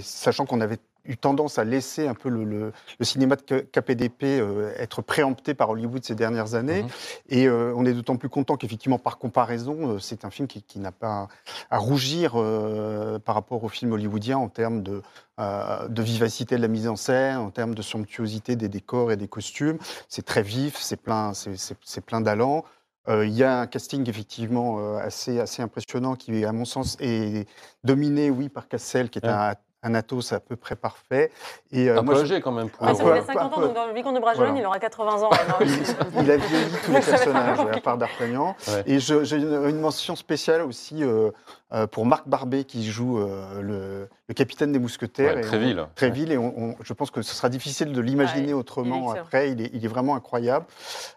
sachant 0.01 0.45
qu'on 0.45 0.61
avait 0.61 0.79
eu 1.05 1.17
tendance 1.17 1.57
à 1.59 1.63
laisser 1.63 2.07
un 2.07 2.13
peu 2.13 2.29
le, 2.29 2.43
le- 2.43 2.71
le 2.99 3.05
cinéma 3.05 3.35
de 3.35 3.41
KPDP 3.61 4.23
euh, 4.39 4.73
être 4.77 5.01
préempté 5.01 5.53
par 5.53 5.69
Hollywood 5.69 6.03
ces 6.03 6.15
dernières 6.15 6.55
années. 6.55 6.83
Mhm. 6.83 6.89
Et 7.29 7.47
euh, 7.47 7.73
on 7.75 7.85
est 7.85 7.93
d'autant 7.93 8.15
plus 8.17 8.29
content 8.29 8.57
qu'effectivement, 8.57 8.97
par 8.99 9.17
comparaison, 9.17 9.91
euh, 9.95 9.99
c'est 9.99 10.25
un 10.25 10.29
film 10.31 10.47
qui, 10.47 10.63
qui 10.63 10.79
n'a 10.79 10.91
pas 10.91 11.27
à 11.69 11.77
rougir 11.77 12.33
euh, 12.35 13.19
par 13.19 13.35
rapport 13.35 13.63
au 13.63 13.69
film 13.69 13.91
hollywoodien 13.93 14.37
en 14.37 14.49
termes 14.49 14.81
de, 14.83 15.01
de 15.37 16.01
vivacité 16.01 16.55
de 16.55 16.61
la 16.61 16.67
mise 16.67 16.87
en 16.87 16.95
scène, 16.95 17.37
en 17.37 17.49
termes 17.51 17.75
de 17.75 17.81
somptuosité 17.81 18.55
des 18.55 18.69
décors 18.69 19.11
et 19.11 19.17
des 19.17 19.27
costumes. 19.27 19.77
C'est 20.09 20.25
très 20.25 20.41
vif, 20.43 20.77
c'est 20.79 20.95
plein, 21.01 21.33
c'est- 21.33 22.01
plein 22.01 22.21
d'allant. 22.21 22.63
Il 23.07 23.29
y 23.29 23.43
a 23.43 23.59
un 23.59 23.67
casting 23.67 24.09
effectivement 24.09 24.97
assez, 24.97 25.39
assez 25.39 25.61
impressionnant 25.61 26.15
qui, 26.15 26.43
à 26.43 26.51
mon 26.51 26.65
sens, 26.65 26.97
est 26.99 27.47
dominé, 27.83 28.31
oui, 28.31 28.49
par 28.49 28.67
Cassel, 28.67 29.09
qui 29.11 29.19
est 29.19 29.25
Ouais. 29.25 29.31
un, 29.31 29.53
un 29.85 29.93
Athos 29.93 30.33
à 30.33 30.39
peu 30.39 30.55
près 30.55 30.75
parfait. 30.75 31.31
Et 31.71 31.89
euh, 31.89 31.99
Un 31.99 32.01
moi, 32.01 32.15
peu 32.15 32.19
je- 32.21 32.25
âgé 32.33 32.41
quand 32.41 32.51
même 32.51 32.69
pour 32.69 32.85
Ah, 32.85 32.93
ça 32.93 33.03
fait 33.03 33.03
rôle. 33.03 33.17
un 33.19 33.21
50 33.23 33.53
ans, 33.57 33.61
donc 33.61 33.73
dans 33.75 33.85
le 33.85 33.93
Vicomte 33.93 34.15
de 34.15 34.19
Bragelonne, 34.19 34.47
Voilà. 34.49 34.61
il 34.61 34.65
aura 34.65 34.79
80 34.79 35.21
ans. 35.23 35.29
il 35.61 36.31
a 36.31 36.37
vieilli 36.37 36.65
tous 36.83 36.91
les 36.91 36.99
personnages, 37.01 37.59
à 37.59 37.79
part 37.81 37.97
d'Artagnan. 37.97 38.55
Ouais. 38.67 38.83
Et 38.87 38.99
j'ai 38.99 39.35
une, 39.37 39.53
une 39.69 39.79
mention 39.79 40.15
spéciale 40.15 40.61
aussi 40.63 41.03
euh, 41.03 41.29
euh, 41.73 41.85
pour 41.87 42.05
Marc 42.05 42.27
Barbet 42.27 42.63
qui 42.63 42.83
joue 42.89 43.19
euh, 43.19 43.61
le, 43.61 44.09
le 44.27 44.33
capitaine 44.33 44.71
des 44.71 44.79
mousquetaires. 44.79 45.35
Ouais, 45.35 45.41
Et 45.41 45.45
on- 45.45 45.47
Tréville. 45.49 45.85
Tréville, 45.95 46.31
et 46.31 46.37
on- 46.37 46.53
on- 46.57 46.75
je 46.81 46.93
pense 46.93 47.11
que 47.11 47.21
ce 47.21 47.35
sera 47.35 47.49
difficile 47.49 47.91
de 47.93 48.01
l'imaginer 48.01 48.47
Ouais, 48.53 48.59
autrement 48.59 49.11
après. 49.11 49.51
Il 49.51 49.61
est, 49.61 49.69
il 49.73 49.85
est 49.85 49.87
vraiment 49.87 50.15
incroyable. 50.15 50.65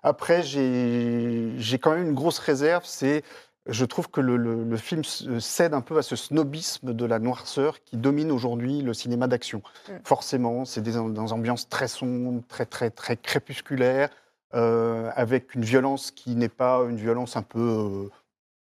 Après, 0.02 0.42
j'ai 0.42 1.52
j'ai 1.58 1.78
quand 1.78 1.92
même 1.92 2.02
une 2.08 2.14
grosse 2.14 2.38
réserve, 2.38 2.82
c'est 2.84 3.22
je 3.68 3.84
trouve 3.84 4.08
que 4.08 4.20
le, 4.20 4.36
le- 4.36 4.64
le 4.64 4.76
film 4.76 5.00
s- 5.02 5.24
cède 5.40 5.74
un 5.74 5.80
peu 5.82 5.98
à 5.98 6.02
ce 6.02 6.16
snobisme 6.16 6.94
de 6.94 7.04
la 7.04 7.18
noirceur 7.18 7.82
qui 7.84 7.96
domine 7.96 8.32
aujourd'hui 8.32 8.80
le 8.82 8.94
cinéma 8.94 9.26
d'action. 9.28 9.62
Mm. 9.88 9.92
Forcément, 10.04 10.64
c'est 10.64 10.80
des, 10.80 10.92
des 10.92 11.32
ambiances 11.32 11.68
très 11.68 11.88
sombres, 11.88 12.42
très 12.48 12.66
très 12.66 12.90
très 12.90 13.16
crépusculaires, 13.16 14.08
euh, 14.54 15.10
avec 15.14 15.54
une 15.54 15.64
violence 15.64 16.10
qui 16.10 16.34
n'est 16.34 16.48
pas 16.48 16.82
une 16.88 16.96
violence 16.96 17.36
un 17.36 17.42
peu 17.42 17.60
euh, 17.60 18.08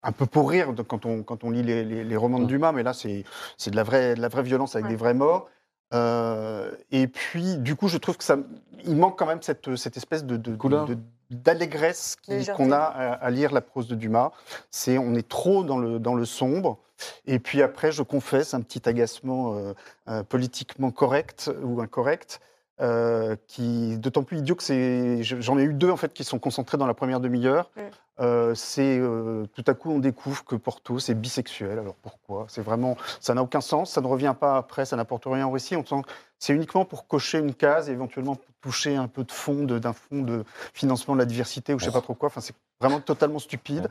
un 0.03 0.11
peu 0.11 0.25
pour 0.25 0.49
rire 0.49 0.73
de- 0.73 0.81
quand 0.83 1.05
on, 1.05 1.23
quand 1.23 1.43
on 1.43 1.49
lit 1.51 1.63
les, 1.63 1.83
les- 1.83 2.03
les 2.03 2.15
romans 2.17 2.39
de 2.39 2.45
Mm. 2.45 2.47
Dumas, 2.47 2.71
mais 2.71 2.83
là 2.83 2.93
c'est 2.93 3.23
c'est 3.57 3.71
de 3.71 3.75
la 3.75 3.83
vraie 3.83 4.15
de 4.15 4.21
la 4.21 4.27
vraie 4.29 4.43
violence 4.43 4.75
avec 4.75 4.85
Ouais. 4.85 4.91
des 4.91 4.97
vrais 4.97 5.13
morts. 5.13 5.49
Euh, 5.93 6.71
et 6.91 7.07
puis, 7.07 7.57
du 7.57 7.75
coup, 7.75 7.87
je 7.87 7.97
trouve 7.99 8.17
que 8.17 8.23
ça, 8.23 8.37
il 8.85 8.95
manque 8.95 9.17
quand 9.19 9.27
même 9.27 9.41
cette, 9.43 9.75
cette 9.75 9.97
espèce 9.97 10.25
de, 10.25 10.35
de- 10.35 10.55
Couleur. 10.55 10.87
de- 10.87 10.97
d'allégresse 11.31 12.15
qu'on 12.55 12.71
a 12.71 12.77
à, 12.77 13.13
à 13.13 13.29
lire 13.29 13.51
la 13.51 13.61
prose 13.61 13.87
de 13.87 13.95
Dumas. 13.95 14.31
C'est 14.71 14.97
on 14.97 15.13
est 15.15 15.27
trop 15.27 15.63
dans 15.63 15.77
le, 15.77 15.99
dans 15.99 16.15
le 16.15 16.25
sombre. 16.25 16.77
Et 17.25 17.39
puis 17.39 17.61
après, 17.61 17.91
je 17.91 18.03
confesse 18.03 18.53
un 18.53 18.61
petit 18.61 18.87
agacement 18.87 19.55
euh, 19.55 19.73
euh, 20.07 20.23
politiquement 20.23 20.91
correct 20.91 21.51
ou 21.63 21.81
incorrect. 21.81 22.39
euh, 22.81 23.37
qui 23.47 23.97
d'autant 23.97 24.23
plus 24.23 24.39
idiot 24.39 24.55
que 24.55 24.63
c'est 24.63 25.23
j'en 25.23 25.57
ai 25.57 25.63
eu 25.63 25.73
deux 25.73 25.89
en 25.89 25.95
fait 25.95 26.11
qui 26.13 26.25
sont 26.25 26.39
concentrés 26.39 26.77
dans 26.77 26.87
la 26.87 26.93
première 26.93 27.21
demi-heure 27.21 27.71
Mm. 27.77 27.81
Euh, 28.21 28.55
c'est 28.55 28.97
euh, 28.97 29.45
tout 29.55 29.63
à 29.67 29.73
coup 29.73 29.91
on 29.91 29.99
découvre 29.99 30.45
que 30.45 30.55
Porto 30.55 30.99
c'est 30.99 31.15
bisexuel. 31.15 31.79
Alors 31.79 31.95
pourquoi? 31.95 32.45
C'est 32.47 32.61
vraiment 32.61 32.95
ça 33.19 33.33
n'a 33.33 33.43
aucun 33.43 33.61
sens. 33.61 33.91
Ça 33.91 34.01
ne 34.01 34.07
revient 34.07 34.35
pas 34.39 34.57
après. 34.57 34.85
Ça 34.85 34.95
n'apporte 34.95 35.25
rien 35.25 35.47
au 35.47 35.51
récit. 35.51 35.75
On 35.75 35.85
sent 35.85 36.01
c'est 36.39 36.53
uniquement 36.53 36.85
pour 36.85 37.07
cocher 37.07 37.39
une 37.39 37.53
case 37.53 37.89
et 37.89 37.93
éventuellement 37.93 38.35
pour 38.35 38.45
toucher 38.61 38.95
un 38.95 39.07
peu 39.07 39.23
de 39.23 39.31
fond 39.31 39.63
d'un 39.63 39.93
fonds 39.93 40.21
de 40.21 40.43
financement 40.73 41.13
de 41.13 41.19
la 41.19 41.25
diversité 41.25 41.73
ou 41.73 41.79
je 41.79 41.85
sais 41.85 41.91
pas 41.91 42.01
trop 42.01 42.13
quoi. 42.13 42.27
Enfin 42.27 42.41
c'est 42.41 42.55
vraiment 42.79 42.99
totalement 42.99 43.39
stupide. 43.39 43.89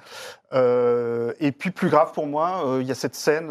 Euh, 0.52 1.33
et 1.40 1.52
puis 1.52 1.71
plus 1.71 1.88
grave 1.88 2.12
pour 2.12 2.26
moi, 2.26 2.78
il 2.81 2.87
y 2.87 2.90
a 2.90 2.95
cette 2.95 3.14
scène 3.14 3.50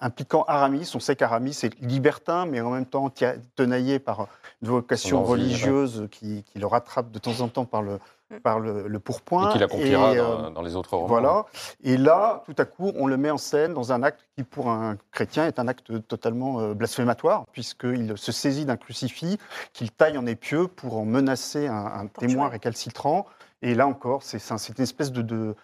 impliquant 0.00 0.44
Aramis. 0.46 0.90
On 0.94 1.00
sait 1.00 1.16
qu'Aramis 1.16 1.58
est 1.62 1.80
libertin, 1.80 2.46
mais 2.46 2.60
en 2.60 2.70
même 2.70 2.86
temps 2.86 3.12
tenaillé 3.56 3.98
par 3.98 4.28
une 4.60 4.68
vocation 4.68 5.24
religieuse 5.24 6.08
qui, 6.10 6.44
qui 6.44 6.58
le 6.58 6.66
rattrape 6.66 7.10
de 7.10 7.18
temps 7.18 7.40
en 7.40 7.48
temps 7.48 7.64
par 7.64 7.82
le, 7.82 7.98
par 8.40 8.60
le, 8.60 8.86
le 8.88 8.98
pourpoint. 8.98 9.50
Et 9.50 9.52
qui 9.52 9.58
l'accomplira 9.58 10.14
Et, 10.14 10.18
euh, 10.18 10.22
dans, 10.42 10.50
dans 10.50 10.62
les 10.62 10.76
autres 10.76 10.94
romans. 10.96 11.06
voilà. 11.08 11.44
Et 11.82 11.96
là, 11.96 12.42
tout 12.46 12.54
à 12.58 12.64
coup, 12.64 12.92
on 12.96 13.06
le 13.06 13.16
met 13.16 13.30
en 13.30 13.38
scène 13.38 13.74
dans 13.74 13.92
un 13.92 14.02
acte 14.02 14.26
qui, 14.36 14.44
pour 14.44 14.68
un 14.70 14.96
chrétien, 15.10 15.46
est 15.46 15.58
un 15.58 15.68
acte 15.68 16.06
totalement 16.08 16.60
euh, 16.60 16.74
blasphématoire, 16.74 17.46
puisqu'il 17.52 18.12
se 18.16 18.32
saisit 18.32 18.64
d'un 18.64 18.76
crucifix 18.76 19.38
qu'il 19.72 19.90
taille 19.90 20.18
en 20.18 20.26
épieu 20.26 20.68
pour 20.68 20.96
en 20.96 21.04
menacer 21.04 21.66
un, 21.68 21.74
un 21.86 22.06
témoin 22.06 22.48
récalcitrant. 22.48 23.26
Et 23.62 23.74
là 23.74 23.86
encore, 23.86 24.22
c'est 24.22 24.38
c'est 24.40 24.76
une 24.78 24.82
espèce 24.82 25.12
de, 25.12 25.22
de, 25.22 25.54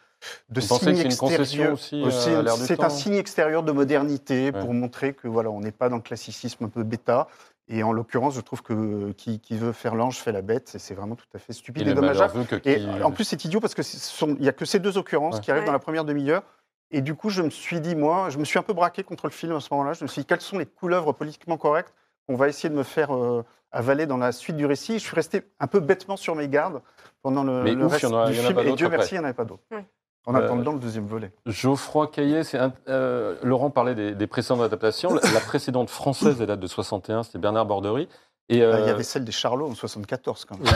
signe 0.61 0.99
extérieur. 0.99 1.73
aussi, 1.73 2.03
Euh, 2.03 2.11
c'est- 2.57 2.81
un 2.83 2.89
signe 2.89 3.15
extérieur 3.15 3.63
de 3.63 3.73
modernité 3.73 4.51
Ouais. 4.53 4.61
pour 4.61 4.73
montrer 4.75 5.15
que 5.15 5.27
voilà, 5.29 5.51
on 5.51 5.61
n'est 5.61 5.73
pas 5.73 5.89
dans 5.89 5.97
le 5.97 6.03
classicisme 6.03 6.65
un 6.65 6.69
peu 6.69 6.83
bêta. 6.85 7.27
Et 7.71 7.83
en 7.83 7.93
l'occurrence, 7.93 8.35
je 8.35 8.41
trouve 8.41 8.63
que 8.63 9.13
qui, 9.13 9.41
qui 9.41 9.57
veut 9.59 9.73
faire 9.73 9.95
l'ange 9.95 10.17
fait 10.19 10.33
la 10.33 10.41
bête. 10.43 10.73
Et 10.75 10.79
c'est 10.79 10.95
vraiment 10.95 11.17
tout 11.17 11.27
à 11.35 11.39
fait 11.39 11.53
stupide 11.53 11.87
et 11.87 11.95
dommageable. 11.95 12.47
Et 12.65 12.77
qui- 12.79 13.03
en 13.03 13.11
plus, 13.11 13.25
c'est 13.25 13.45
idiot 13.45 13.61
parce 13.61 13.75
que 13.75 13.83
il 14.27 14.41
n'y 14.41 14.49
a 14.49 14.53
que 14.53 14.65
ces 14.65 14.79
deux 14.79 14.97
occurrences 14.97 15.37
Ouais. 15.37 15.41
qui 15.43 15.51
arrivent 15.51 15.63
Ouais. 15.63 15.67
dans 15.67 15.73
la 15.73 15.79
première 15.79 16.05
demi-heure. 16.05 16.43
Et 16.91 17.03
du 17.03 17.15
coup, 17.15 17.29
je 17.29 17.43
me 17.43 17.51
suis 17.51 17.81
dit, 17.83 17.95
moi, 17.95 18.31
je 18.31 18.39
me 18.39 18.45
suis 18.45 18.59
un 18.59 18.63
peu 18.63 18.73
braqué 18.73 19.05
contre 19.05 19.27
le 19.27 19.33
film 19.33 19.55
à 19.55 19.61
ce 19.61 19.69
moment-là. 19.73 19.93
Je 19.93 20.03
me 20.05 20.09
suis 20.09 20.23
dit, 20.23 20.27
quelles 20.27 20.41
sont 20.41 20.57
les 20.57 20.65
couleuvres 20.65 21.13
politiquement 21.13 21.59
correctes 21.59 21.93
qu'on 22.27 22.37
va 22.37 22.49
essayer 22.49 22.71
de 22.71 22.75
me 22.75 22.83
faire 22.83 23.15
euh, 23.15 23.45
avaler 23.73 24.07
dans 24.07 24.17
la 24.17 24.33
suite 24.33 24.57
du 24.57 24.65
récit? 24.65 24.95
Je 24.95 25.05
suis 25.05 25.15
resté 25.15 25.43
un 25.61 25.67
peu 25.67 25.81
bêtement 25.81 26.17
sur 26.17 26.35
mes 26.35 26.49
gardes 26.49 26.81
pendant 27.21 27.45
le, 27.45 27.63
Mais 27.63 27.75
le 27.75 27.85
ouf, 27.85 27.93
reste 27.93 28.07
en 28.07 28.17
a- 28.19 28.27
du 28.29 28.33
il 28.33 28.37
y 28.37 28.41
en 28.41 28.45
a 28.45 28.47
film. 28.47 28.55
pas 28.57 28.65
Et 28.65 28.73
Dieu 28.73 28.87
après. 28.87 28.97
merci, 28.97 29.15
il 29.15 29.19
n'y 29.19 29.21
en 29.21 29.25
avait 29.25 29.35
pas 29.35 29.45
d'autres. 29.45 29.65
Ouais. 29.71 29.85
En 30.29 30.35
Euh, 30.35 30.45
attendant 30.45 30.73
le 30.75 30.79
deuxième 30.79 31.07
volet. 31.07 31.33
Geoffroy 31.47 32.07
Caillet, 32.09 32.45
c'est 32.45 32.59
un- 32.59 32.73
euh, 32.89 33.35
Laurent 33.43 33.71
parlait 33.71 33.95
des, 33.95 34.15
des 34.15 34.27
précédentes 34.27 34.61
adaptations. 34.63 35.15
La, 35.15 35.23
la 35.33 35.41
précédente 35.41 35.89
française, 35.91 36.37
elle 36.41 36.47
date 36.47 36.61
de 36.61 36.67
61, 36.67 37.23
c'était 37.23 37.39
Bernard 37.39 37.65
Bordery. 37.67 38.09
Et, 38.51 38.63
Ah, 38.63 38.79
Il 38.79 38.87
y 38.87 38.89
euh, 38.89 38.93
avait 38.95 39.03
celle 39.03 39.25
des 39.25 39.33
Charlots 39.33 39.69
en 39.71 39.75
74 39.75 40.45
quand 40.45 40.59
même. 40.59 40.73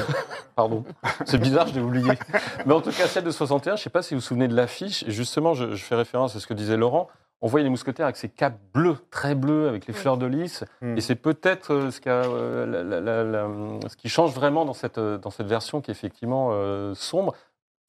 Pardon, 0.56 0.84
c'est 1.26 1.38
bizarre, 1.38 1.66
je 1.68 1.74
l'ai 1.74 1.80
oublié. 1.80 2.12
Mais 2.66 2.72
en 2.74 2.80
tout 2.80 2.90
cas, 2.92 3.06
celle 3.06 3.24
de 3.24 3.30
61, 3.30 3.76
je 3.76 3.80
ne 3.80 3.84
sais 3.84 3.90
pas 3.90 4.02
si 4.02 4.14
vous 4.14 4.20
vous 4.20 4.26
souvenez 4.26 4.48
de 4.48 4.54
l'affiche. 4.56 5.02
Et 5.04 5.10
Justement, 5.10 5.54
je, 5.54 5.72
je 5.74 5.82
fais 5.84 5.94
référence 5.94 6.34
à 6.36 6.40
ce 6.40 6.46
que 6.46 6.54
disait 6.54 6.76
Laurent. 6.76 7.08
On 7.44 7.48
voyait 7.48 7.64
les 7.64 7.70
mousquetaires 7.70 8.06
avec 8.06 8.16
ces 8.16 8.28
capes 8.28 8.58
bleues, 8.72 8.96
très 9.10 9.34
bleues, 9.34 9.68
avec 9.68 9.86
les 9.86 9.92
fleurs 9.92 10.16
de 10.16 10.26
lys. 10.26 10.64
Mm. 10.80 10.96
Et 10.96 11.00
c'est 11.00 11.16
peut-être 11.16 11.90
ce, 11.90 12.00
qui 12.00 12.08
a, 12.08 12.22
euh, 12.22 12.66
la- 12.66 12.82
la- 12.84 13.00
la- 13.00 13.24
la- 13.24 13.88
ce 13.88 13.96
qui 13.96 14.08
change 14.08 14.32
vraiment 14.32 14.64
dans 14.64 14.74
cette, 14.74 15.00
dans 15.00 15.30
cette 15.30 15.48
version 15.48 15.80
qui 15.80 15.90
est 15.90 15.92
effectivement 15.94 16.50
euh, 16.52 16.94
sombre. 16.94 17.34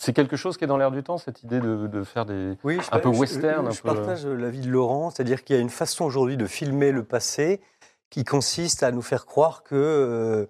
C'est 0.03 0.11
quelque 0.11 0.35
chose 0.35 0.57
qui 0.57 0.65
est 0.65 0.67
dans 0.67 0.75
l'air 0.75 0.91
du 0.91 1.01
temps, 1.01 1.17
cette 1.17 1.43
idée 1.43 1.61
de, 1.61 1.87
de 1.87 2.03
faire 2.03 2.25
des... 2.25 2.57
Oui, 2.65 2.77
je, 2.81 2.87
Un 2.91 2.99
peu 2.99 3.13
je- 3.13 3.17
western, 3.19 3.71
Je, 3.71 3.79
un 3.79 3.81
peu- 3.81 3.89
euh. 3.89 3.93
partage 3.95 4.25
l'avis 4.25 4.59
de 4.59 4.69
Laurent, 4.69 5.09
c'est-à-dire 5.09 5.45
qu'il 5.45 5.55
y 5.55 5.59
a 5.59 5.61
une 5.61 5.69
façon 5.69 6.03
aujourd'hui 6.03 6.35
de 6.35 6.45
filmer 6.45 6.91
le 6.91 7.03
passé 7.03 7.61
qui 8.09 8.25
consiste 8.25 8.83
à 8.83 8.91
nous 8.91 9.01
faire 9.01 9.25
croire 9.25 9.63
que 9.63 10.49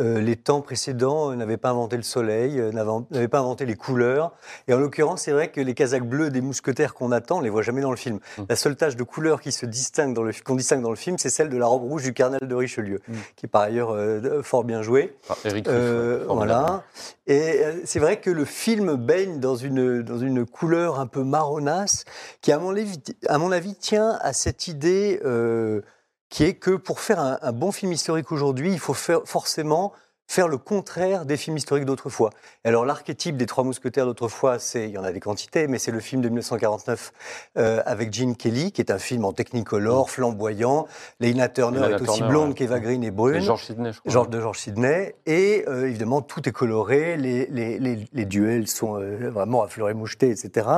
euh, 0.00 0.10
euh, 0.10 0.20
les 0.20 0.36
temps 0.36 0.60
précédents 0.60 1.34
n'avaient 1.34 1.56
pas 1.56 1.70
inventé 1.70 1.96
le 1.96 2.02
soleil, 2.02 2.58
euh, 2.58 2.72
n'avaient 2.72 3.28
pas 3.28 3.38
inventé 3.38 3.66
les 3.66 3.76
couleurs. 3.76 4.32
Et 4.68 4.74
en 4.74 4.78
l'occurrence, 4.78 5.22
c'est 5.22 5.32
vrai 5.32 5.48
que 5.48 5.60
les 5.60 5.74
casaques 5.74 6.06
bleus 6.06 6.30
des 6.30 6.40
mousquetaires 6.40 6.94
qu'on 6.94 7.12
attend, 7.12 7.38
on 7.38 7.40
les 7.40 7.50
voit 7.50 7.62
jamais 7.62 7.80
dans 7.80 7.90
le 7.90 7.96
film. 7.96 8.18
Mm. 8.38 8.42
La 8.48 8.56
seule 8.56 8.76
tache 8.76 8.96
de 8.96 9.02
couleur 9.02 9.40
qui 9.40 9.52
se 9.52 9.66
distingue 9.66 10.14
dans 10.14 10.22
le 10.22 10.32
qu'on 10.44 10.56
distingue 10.56 10.82
dans 10.82 10.90
le 10.90 10.96
film, 10.96 11.18
c'est 11.18 11.30
celle 11.30 11.48
de 11.48 11.56
la 11.56 11.66
robe 11.66 11.82
rouge 11.82 12.02
du 12.02 12.12
cardinal 12.12 12.48
de 12.48 12.54
Richelieu, 12.54 13.00
Mm. 13.06 13.14
qui 13.36 13.46
est 13.46 13.48
par 13.48 13.62
ailleurs 13.62 13.90
euh, 13.90 14.42
fort 14.42 14.64
bien 14.64 14.82
jouée. 14.82 15.16
Enfin, 15.28 15.48
Eric 15.48 15.66
Euh, 15.68 16.24
voilà. 16.28 16.82
Et 17.26 17.64
euh, 17.64 17.74
c'est 17.84 18.00
vrai 18.00 18.20
que 18.20 18.30
le 18.30 18.44
film 18.44 18.94
baigne 18.94 19.38
dans 19.40 19.56
une, 19.56 20.02
dans 20.02 20.18
une 20.18 20.46
couleur 20.46 20.98
un 20.98 21.06
peu 21.06 21.22
marronasse 21.22 22.04
qui, 22.40 22.52
à 22.52 22.58
mon 22.58 22.74
avis, 22.76 23.00
à 23.28 23.38
mon 23.38 23.52
avis 23.52 23.74
tient 23.74 24.18
à 24.20 24.32
cette 24.32 24.68
idée 24.68 25.20
euh, 25.24 25.82
qui 26.30 26.44
est 26.44 26.54
que 26.54 26.76
pour 26.76 27.00
faire 27.00 27.18
un, 27.20 27.52
bon 27.52 27.72
film 27.72 27.92
historique 27.92 28.32
aujourd'hui, 28.32 28.72
il 28.72 28.78
faut 28.78 28.94
faire, 28.94 29.20
forcément 29.24 29.92
faire 30.30 30.46
le 30.46 30.58
contraire 30.58 31.24
des 31.24 31.36
films 31.36 31.56
historiques 31.56 31.86
d'autrefois. 31.86 32.30
Alors 32.62 32.84
l'archétype 32.84 33.36
des 33.36 33.46
Trois 33.46 33.64
Mousquetaires 33.64 34.06
d'autrefois, 34.06 34.60
c'est 34.60 34.84
il 34.84 34.92
y 34.92 34.98
en 34.98 35.02
a 35.02 35.10
des 35.10 35.18
quantités, 35.18 35.66
mais 35.66 35.78
c'est 35.78 35.90
le 35.90 35.98
film 35.98 36.22
de 36.22 36.28
1949 36.28 37.12
euh, 37.58 37.82
avec 37.84 38.12
Gene 38.12 38.36
Kelly, 38.36 38.70
qui 38.70 38.80
est 38.80 38.92
un 38.92 38.98
film 38.98 39.24
en 39.24 39.32
technicolor, 39.32 40.08
flamboyant. 40.08 40.86
Lena 41.18 41.48
Turner 41.48 41.96
est 41.96 42.00
aussi 42.08 42.22
blonde 42.22 42.50
ouais. 42.50 42.54
qu'Eva 42.54 42.78
Green 42.78 43.02
et 43.02 43.10
brune. 43.10 43.38
Et 43.38 43.40
George 43.40 43.64
Sidney, 43.64 43.92
je 43.92 43.98
crois. 43.98 44.12
George 44.12 44.30
de 44.30 44.40
George 44.40 44.58
Sidney. 44.58 45.16
Et 45.26 45.64
euh, 45.66 45.88
évidemment, 45.88 46.22
tout 46.22 46.48
est 46.48 46.52
coloré, 46.52 47.16
les, 47.16 47.46
les, 47.46 47.80
les, 47.80 48.08
les 48.12 48.24
duels 48.24 48.68
sont 48.68 49.00
euh, 49.00 49.30
vraiment 49.30 49.64
à 49.64 49.66
fleur 49.66 49.90
et 49.90 49.94
moucheté, 49.94 50.30
etc. 50.30 50.68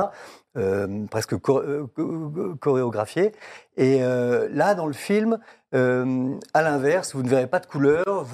Euh, 0.55 1.05
presque 1.09 1.33
euh, 1.33 1.87
cho- 1.95 2.55
chorégraphiés. 2.59 3.31
Et 3.75 4.03
euh, 4.03 4.47
là, 4.51 4.75
dans 4.75 4.85
le 4.85 4.93
film, 4.93 5.39
euh, 5.73 6.37
à 6.53 6.61
l'inverse, 6.61 7.15
vous 7.15 7.23
ne 7.23 7.29
verrez 7.29 7.47
pas 7.47 7.59
de 7.59 7.65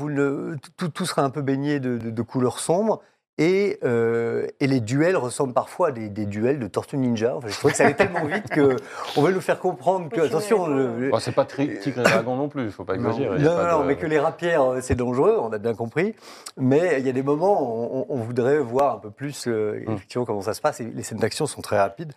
ne, 0.10 0.56
tout, 0.78 1.06
sera 1.06 1.24
un 1.24 1.30
peu 1.30 1.42
baigné 1.42 1.80
de 1.80 2.22
couleurs 2.22 2.60
sombres. 2.60 3.02
Et, 3.42 3.80
euh, 3.86 4.46
et 4.60 4.68
les 4.68 4.82
duels 4.82 5.16
ressemblent 5.16 5.54
parfois 5.54 5.88
à 5.88 5.92
des, 5.92 6.10
des 6.10 6.26
duels 6.26 6.60
de 6.60 6.68
Tortue 6.68 6.98
Ninja. 6.98 7.38
Enfin, 7.38 7.48
je 7.48 7.54
trouvais 7.56 7.72
que 7.72 7.78
ça 7.78 7.86
allait 7.86 7.94
tellement 7.94 8.26
vite 8.26 8.54
qu'on 8.54 9.22
veut 9.22 9.32
nous 9.32 9.40
faire 9.40 9.60
comprendre 9.60 10.10
que, 10.10 10.20
Oui, 10.20 10.28
attention, 10.28 10.68
le- 10.68 11.10
Bon, 11.10 11.20
c'est 11.20 11.32
pas 11.32 11.46
tri- 11.46 11.80
Tigre 11.80 12.02
et 12.02 12.04
Dragon 12.04 12.36
non 12.36 12.50
plus, 12.50 12.64
il 12.64 12.66
ne 12.66 12.72
faut 12.72 12.84
pas 12.84 12.98
Non. 12.98 13.12
exagérer. 13.12 13.40
non, 13.40 13.56
pas 13.56 13.72
non, 13.72 13.80
de- 13.80 13.86
mais 13.86 13.96
que 13.96 14.06
les 14.08 14.20
rapières, 14.20 14.64
euh, 14.64 14.80
c'est 14.82 14.96
dangereux, 14.96 15.38
on 15.42 15.54
a 15.54 15.58
bien 15.58 15.74
compris. 15.74 16.16
Mais 16.58 16.98
il 17.00 17.06
y 17.06 17.10
a 17.10 17.14
des 17.14 17.24
moments 17.24 17.62
où 17.64 18.06
on, 18.10 18.14
on 18.14 18.18
voudrait 18.18 18.60
voir 18.60 18.96
un 18.96 19.00
peu 19.00 19.10
plus 19.10 19.48
euh, 19.48 19.80
Mm. 19.88 19.94
effectivement 19.94 20.26
comment 20.26 20.42
ça 20.42 20.54
se 20.54 20.60
passe. 20.60 20.82
Et 20.82 20.92
les 20.94 21.04
scènes 21.04 21.20
d'action 21.20 21.48
sont 21.48 21.62
très 21.62 21.80
rapides. 21.80 22.12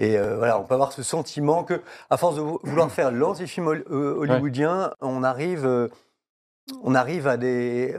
Et 0.00 0.16
euh, 0.18 0.36
voilà, 0.38 0.58
on 0.58 0.62
peut 0.62 0.72
avoir 0.72 0.92
ce 0.92 1.02
sentiment 1.02 1.64
que, 1.64 1.82
à 2.08 2.16
force 2.16 2.36
de 2.36 2.40
vou- 2.40 2.60
vouloir 2.62 2.90
faire 2.90 3.12
l'anti-film 3.12 3.66
hol- 3.68 3.84
euh, 3.90 4.14
hollywoodien, 4.16 4.92
on 5.02 5.22
arrive. 5.22 5.90
On 6.82 6.94
arrive 6.94 7.26
à 7.26 7.36
des, 7.36 7.96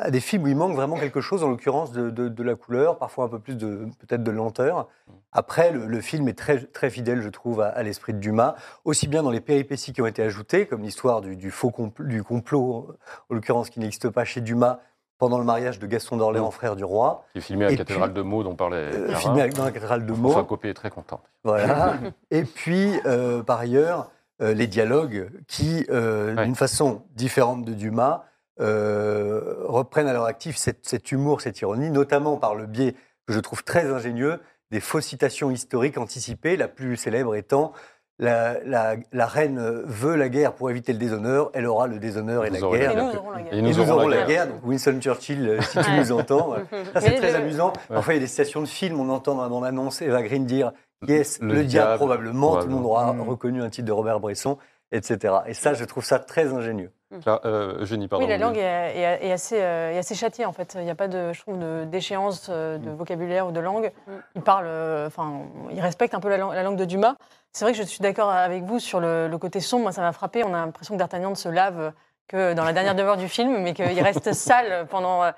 à 0.00 0.10
des 0.10 0.20
films 0.20 0.44
où 0.44 0.48
il 0.48 0.56
manque 0.56 0.74
vraiment 0.76 0.96
quelque 0.96 1.20
chose, 1.20 1.42
en 1.42 1.48
l'occurrence 1.48 1.92
de, 1.92 2.10
de- 2.10 2.28
de 2.28 2.42
la 2.42 2.54
couleur, 2.54 2.98
parfois 2.98 3.24
un 3.24 3.28
peu 3.28 3.38
plus 3.40 3.56
de 3.56 3.88
peut-être 3.98 4.22
de 4.22 4.30
lenteur. 4.30 4.88
Après, 5.32 5.72
le, 5.72 5.86
le 5.86 6.00
film 6.00 6.28
est 6.28 6.38
très, 6.38 6.58
très 6.60 6.90
fidèle, 6.90 7.20
je 7.22 7.28
trouve, 7.28 7.60
à, 7.60 7.68
à 7.68 7.82
l'esprit 7.82 8.14
de 8.14 8.18
Dumas, 8.20 8.54
aussi 8.84 9.08
bien 9.08 9.22
dans 9.24 9.30
les 9.32 9.40
péripéties 9.40 9.92
qui 9.92 10.00
ont 10.00 10.06
été 10.06 10.22
ajoutées, 10.22 10.66
comme 10.66 10.82
l'histoire 10.82 11.20
du, 11.22 11.36
du 11.36 11.50
faux 11.50 11.70
compl- 11.70 12.06
du 12.06 12.22
complot, 12.22 12.96
en 13.30 13.34
l'occurrence 13.34 13.68
qui 13.68 13.80
n'existe 13.80 14.08
pas 14.10 14.24
chez 14.24 14.40
Dumas, 14.40 14.78
pendant 15.18 15.38
le 15.38 15.44
mariage 15.44 15.78
de 15.78 15.86
Gaston 15.86 16.16
d'Orléans, 16.16 16.48
Mm. 16.48 16.52
frère 16.52 16.76
du 16.76 16.84
roi, 16.84 17.24
Qui 17.32 17.38
est 17.38 17.40
filmé 17.40 17.64
à 17.66 17.70
la 17.70 17.76
cathédrale 17.76 18.12
puis, 18.12 18.22
de 18.22 18.28
Meaux 18.28 18.42
dont 18.42 18.54
parlait 18.56 18.76
euh, 18.94 19.14
filmé 19.16 19.48
dans 19.50 19.64
la 19.64 19.70
cathédrale 19.72 20.06
de 20.06 20.12
Meaux. 20.12 20.30
François 20.30 20.44
Copé 20.44 20.68
est 20.70 20.74
très 20.74 20.90
content. 20.90 21.20
Voilà. 21.44 21.94
Et 22.30 22.42
puis, 22.44 22.90
euh, 23.06 23.42
par 23.42 23.58
ailleurs, 23.60 24.10
les 24.52 24.66
dialogues 24.66 25.30
qui, 25.48 25.86
euh, 25.90 26.34
Ouais. 26.34 26.44
d'une 26.44 26.54
façon 26.56 27.02
différente 27.14 27.64
de 27.64 27.72
Dumas, 27.72 28.24
euh, 28.60 29.54
reprennent 29.64 30.08
à 30.08 30.12
leur 30.12 30.24
actif 30.24 30.56
cette- 30.56 30.86
cet 30.86 31.12
humour, 31.12 31.40
cette 31.40 31.60
ironie, 31.60 31.90
notamment 31.90 32.36
par 32.36 32.54
le 32.54 32.66
biais 32.66 32.94
que 33.26 33.32
je 33.32 33.40
trouve 33.40 33.64
très 33.64 33.90
ingénieux 33.92 34.40
des 34.70 34.80
fausses 34.80 35.06
citations 35.06 35.50
historiques 35.50 35.98
anticipées, 35.98 36.56
la 36.56 36.68
plus 36.68 36.96
célèbre 36.96 37.34
étant 37.36 37.72
la, 38.20 38.62
la- 38.64 38.94
la 39.12 39.26
reine 39.26 39.58
veut 39.86 40.14
la 40.14 40.28
guerre 40.28 40.52
pour 40.52 40.70
éviter 40.70 40.92
le 40.92 41.00
déshonneur, 41.00 41.50
elle 41.52 41.66
aura 41.66 41.88
le 41.88 41.98
déshonneur 41.98 42.44
et 42.44 42.50
la 42.50 42.60
guerre. 42.60 42.74
Et 42.74 42.78
la 42.94 43.02
nous 43.02 43.10
guerre. 43.10 43.20
aurons 43.20 43.30
la 43.32 43.42
guerre. 43.42 43.52
Et 43.54 43.58
Et 43.58 43.62
nous, 43.62 43.80
aurons 43.80 44.08
la 44.08 44.22
guerre. 44.24 44.46
Donc 44.46 44.64
Winston 44.64 44.98
Churchill, 45.00 45.48
euh, 45.48 45.60
si 45.62 45.78
tu 45.78 45.90
Ouais. 45.90 45.98
nous 45.98 46.12
entends. 46.12 46.54
euh, 46.54 46.58
Ça, 46.94 47.00
c'est 47.00 47.16
très 47.16 47.32
le- 47.32 47.38
amusant. 47.38 47.72
Parfois, 47.88 48.14
il 48.14 48.18
y 48.18 48.20
a 48.20 48.22
des 48.22 48.28
citations 48.28 48.60
de 48.60 48.66
films, 48.68 49.00
on 49.00 49.08
entend 49.08 49.34
dans 49.34 49.42
la 49.42 49.48
bande-annonce 49.48 50.00
Eva 50.00 50.22
Green 50.22 50.46
dire 50.46 50.72
Yes, 51.06 51.38
Le 51.40 51.48
le, 51.48 51.52
diable, 51.64 51.68
diable, 51.68 51.96
probablement, 51.96 52.56
tout 52.56 52.66
le 52.66 52.72
monde 52.74 52.86
aura 52.86 53.10
reconnu 53.12 53.62
un 53.62 53.68
titre 53.70 53.86
de 53.86 53.92
Robert 53.92 54.20
Bresson, 54.20 54.58
etc. 54.92 55.34
Et 55.46 55.54
ça, 55.54 55.74
je 55.74 55.84
trouve 55.84 56.04
ça 56.04 56.18
très 56.18 56.52
ingénieux. 56.52 56.90
Clara- 57.22 57.40
euh, 57.44 57.80
Eugénie, 57.82 58.08
pardon. 58.08 58.24
Oui, 58.24 58.30
la 58.30 58.38
langue 58.38 58.56
est, 58.56 58.60
est- 58.96 59.26
est 59.28 59.32
assez, 59.32 59.60
euh, 59.60 59.92
est 59.92 59.98
assez 59.98 60.14
châtiée 60.16 60.46
en 60.46 60.52
fait. 60.52 60.74
Il 60.78 60.84
n'y 60.84 60.90
a 60.90 60.94
pas 60.96 61.06
de, 61.06 61.32
je 61.32 61.40
trouve, 61.40 61.58
de- 61.58 61.84
d'échéance 61.84 62.48
euh, 62.50 62.76
de 62.78 62.90
vocabulaire 62.90 63.46
ou 63.46 63.52
de 63.52 63.60
langue. 63.60 63.92
Il 64.34 64.42
parle, 64.42 64.64
euh, 64.66 65.06
enfin, 65.06 65.42
il 65.70 65.80
respecte 65.80 66.14
un 66.14 66.20
peu 66.20 66.28
la, 66.28 66.38
lang- 66.38 66.52
la 66.52 66.62
langue 66.64 66.76
de 66.76 66.84
Dumas. 66.84 67.14
C'est 67.52 67.64
vrai 67.64 67.72
que 67.72 67.78
je 67.78 67.84
suis 67.84 68.00
d'accord 68.00 68.30
avec 68.30 68.64
vous 68.64 68.80
sur 68.80 68.98
le, 68.98 69.28
le 69.28 69.38
côté 69.38 69.60
sombre. 69.60 69.84
Moi, 69.84 69.92
ça 69.92 70.00
m'a 70.02 70.12
frappé. 70.12 70.42
On 70.42 70.48
a 70.54 70.64
l'impression 70.64 70.94
que 70.94 70.98
D'Artagnan 70.98 71.30
ne 71.30 71.34
se 71.36 71.48
lave 71.48 71.92
que 72.26 72.54
dans 72.54 72.64
la 72.64 72.72
dernière 72.72 72.94
demeure 72.96 73.16
du 73.18 73.28
film, 73.28 73.58
mais 73.62 73.74
qu'il 73.74 74.00
reste 74.02 74.32
sale 74.32 74.86
pendant, 74.90 75.22
euh, 75.22 75.30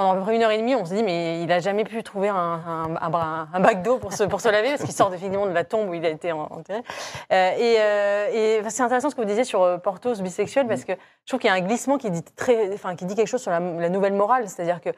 pendant 0.00 0.30
une 0.30 0.42
heure 0.42 0.50
et 0.50 0.56
demie, 0.56 0.74
on 0.74 0.86
se 0.86 0.94
dit, 0.94 1.02
mais 1.02 1.42
il 1.42 1.52
a 1.52 1.58
jamais 1.58 1.84
pu 1.84 2.02
trouver 2.02 2.30
un, 2.30 2.96
un, 2.98 3.60
bac 3.60 3.82
d'eau 3.82 3.98
pour 3.98 4.14
se, 4.14 4.24
pour 4.24 4.40
se 4.40 4.48
laver, 4.48 4.70
parce 4.70 4.84
qu'il 4.84 4.94
sort 4.94 5.10
définitivement 5.10 5.44
de 5.44 5.52
la 5.52 5.64
tombe 5.64 5.90
où 5.90 5.94
il 5.94 6.06
a 6.06 6.08
été 6.08 6.32
en- 6.32 6.48
enterré. 6.50 6.82
Euh, 7.30 7.50
et 7.58 7.78
euh, 7.78 8.62
c'est 8.70 8.82
intéressant 8.82 9.10
ce 9.10 9.14
que 9.14 9.20
vous 9.20 9.26
disiez 9.26 9.44
sur 9.44 9.62
euh, 9.62 9.76
Porthos 9.76 10.22
bisexuel, 10.22 10.66
parce 10.66 10.86
que 10.86 10.92
je 10.92 11.26
trouve 11.26 11.40
qu'il 11.40 11.48
y 11.48 11.52
a 11.52 11.54
un 11.56 11.60
glissement 11.60 11.98
qui 11.98 12.10
dit, 12.10 12.22
très, 12.22 12.72
enfin, 12.72 12.96
qui 12.96 13.04
dit 13.04 13.14
quelque 13.14 13.26
chose 13.28 13.42
sur 13.42 13.50
la, 13.50 13.60
la 13.60 13.90
nouvelle 13.90 14.14
morale. 14.14 14.48
C'est-à-dire 14.48 14.80
que, 14.80 14.88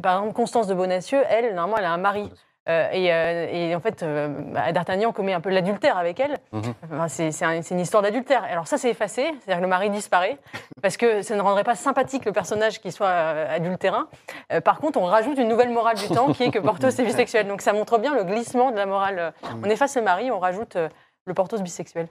par 0.00 0.16
exemple, 0.16 0.34
Constance 0.34 0.66
de 0.66 0.74
Bonacieux, 0.74 1.22
elle, 1.28 1.54
normalement, 1.54 1.76
elle 1.78 1.84
a 1.84 1.92
un 1.92 1.98
mari. 1.98 2.32
Euh, 2.70 2.88
et, 2.92 3.12
euh, 3.12 3.46
et 3.50 3.74
en 3.74 3.80
fait, 3.80 4.02
euh, 4.02 4.28
bah, 4.52 4.70
D'Artagnan 4.72 5.12
commet 5.12 5.32
un 5.32 5.40
peu 5.40 5.50
l'adultère 5.50 5.98
avec 5.98 6.20
elle. 6.20 6.38
Mhm. 6.52 6.62
Enfin, 6.92 7.08
c'est 7.08 7.32
c'est 7.32 7.44
un- 7.44 7.62
c'est 7.62 7.74
une 7.74 7.80
histoire 7.80 8.02
d'adultère. 8.02 8.44
Alors 8.44 8.66
ça, 8.68 8.78
c'est 8.78 8.90
effacé, 8.90 9.22
c'est-à-dire 9.24 9.56
que 9.56 9.62
le 9.62 9.68
mari 9.68 9.90
disparaît, 9.90 10.38
parce 10.82 10.96
que 10.96 11.22
ça 11.22 11.34
ne 11.34 11.40
rendrait 11.42 11.64
pas 11.64 11.74
sympathique 11.74 12.24
le 12.24 12.32
personnage 12.32 12.80
qui 12.80 12.92
soit 12.92 13.08
euh, 13.08 13.56
adultérin. 13.56 14.06
Euh, 14.52 14.60
par 14.60 14.78
contre, 14.78 14.98
on 15.00 15.04
rajoute 15.06 15.38
une 15.38 15.48
nouvelle 15.48 15.70
morale 15.70 15.96
du 15.96 16.08
temps, 16.08 16.32
qui 16.32 16.44
est 16.44 16.50
que 16.50 16.58
Porthos 16.60 16.88
est 16.88 17.04
bisexuel. 17.04 17.48
Donc 17.48 17.60
ça 17.60 17.72
montre 17.72 17.98
bien 17.98 18.14
le 18.14 18.24
glissement 18.24 18.70
de 18.70 18.76
la 18.76 18.86
morale. 18.86 19.32
On 19.64 19.68
efface 19.68 19.96
le 19.96 20.02
mari, 20.02 20.30
on 20.30 20.38
rajoute 20.38 20.76
euh, 20.76 20.88
le 21.26 21.34
Porthos 21.34 21.60
bisexuel. 21.62 22.08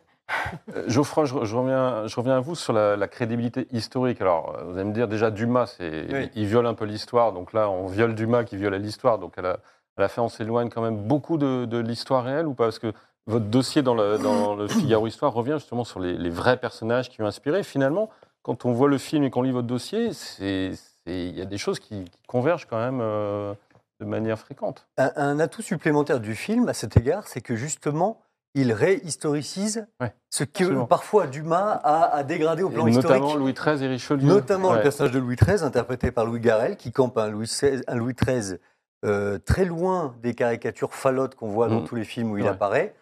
Geoffroy, 0.87 1.25
je, 1.25 1.43
je 1.43 1.55
reviens, 1.55 2.05
je 2.05 2.15
reviens 2.15 2.37
à 2.37 2.39
vous 2.39 2.53
sur 2.55 2.71
la, 2.73 2.95
la 2.95 3.07
crédibilité 3.07 3.67
historique. 3.71 4.21
Alors, 4.21 4.55
vous 4.65 4.75
allez 4.75 4.83
me 4.83 4.93
dire, 4.93 5.07
déjà, 5.07 5.31
Dumas, 5.31 5.75
Oui. 5.79 6.29
il 6.35 6.45
viole 6.45 6.67
un 6.67 6.75
peu 6.75 6.85
l'histoire. 6.85 7.33
Donc 7.33 7.53
là, 7.53 7.69
on 7.69 7.87
viole 7.87 8.13
Dumas 8.13 8.43
qui 8.43 8.55
viole 8.57 8.75
l'histoire. 8.75 9.17
Donc 9.17 9.37
à 9.37 9.41
la, 9.41 9.57
à 9.99 10.03
la 10.03 10.09
fin, 10.09 10.21
on 10.21 10.29
s'éloigne 10.29 10.69
quand 10.69 10.81
même 10.81 10.97
beaucoup 10.97 11.37
de, 11.37 11.65
de 11.65 11.77
l'histoire 11.77 12.23
réelle 12.23 12.47
ou 12.47 12.53
pas? 12.53 12.65
Parce 12.65 12.79
que 12.79 12.93
votre 13.27 13.45
dossier 13.45 13.81
dans 13.83 13.93
le, 13.95 14.17
dans 14.17 14.55
le 14.55 14.67
Figaro 14.69 15.05
Histoire 15.07 15.33
revient 15.33 15.55
justement 15.57 15.83
sur 15.83 15.99
les, 15.99 16.13
les 16.17 16.29
vrais 16.29 16.57
personnages 16.57 17.09
qui 17.09 17.21
ont 17.21 17.27
inspiré. 17.27 17.63
Finalement, 17.63 18.09
quand 18.41 18.65
on 18.65 18.71
voit 18.71 18.87
le 18.89 18.97
film 18.97 19.23
et 19.23 19.29
qu'on 19.29 19.41
lit 19.41 19.51
votre 19.51 19.67
dossier, 19.67 20.11
il 20.39 21.37
y 21.37 21.41
a 21.41 21.45
des 21.45 21.57
choses 21.57 21.79
qui, 21.79 22.05
qui 22.05 22.21
convergent 22.27 22.65
quand 22.65 22.77
même 22.79 22.99
euh, 23.01 23.53
de 23.99 24.05
manière 24.05 24.39
fréquente. 24.39 24.87
Un, 24.97 25.11
un 25.15 25.39
atout 25.39 25.61
supplémentaire 25.61 26.19
du 26.19 26.35
film, 26.35 26.69
à 26.69 26.73
cet 26.73 26.97
égard, 26.97 27.27
c'est 27.27 27.41
que 27.41 27.55
justement, 27.55 28.21
il 28.55 28.71
réhistoricise 28.73 29.85
Ouais, 30.01 30.13
ce 30.29 30.43
que 30.43 30.63
absolument. 30.63 30.85
parfois 30.85 31.27
Dumas 31.27 31.79
a, 31.83 32.15
a 32.15 32.23
dégradé 32.23 32.63
au 32.63 32.69
Et 32.71 32.73
plan 32.73 32.85
notamment 32.87 33.27
historique. 33.27 33.37
Louis 33.39 33.53
XIII 33.53 33.83
et 33.85 33.87
Richelieu. 33.89 34.23
Notamment 34.27 34.73
le 34.73 34.81
personnage 34.81 35.11
de 35.13 35.19
Louis 35.19 35.35
XIII, 35.35 35.63
interprété 35.63 36.11
par 36.11 36.25
Louis 36.25 36.39
Garrel, 36.39 36.75
qui 36.77 36.91
campe 36.91 37.17
un 37.17 37.27
Louis, 37.27 37.45
XVI 37.45 37.81
un 37.87 37.95
Louis 37.95 38.13
XIII 38.13 38.57
euh, 39.05 39.37
très 39.39 39.65
loin 39.65 40.15
des 40.21 40.33
caricatures 40.33 40.93
falottes 40.93 41.35
qu'on 41.35 41.49
voit 41.49 41.67
dans 41.67 41.81
Mm. 41.81 41.85
tous 41.85 41.95
les 41.95 42.03
films 42.03 42.31
où 42.31 42.37
il 42.37 42.43
Ouais. 42.43 42.49
apparaît. 42.49 42.95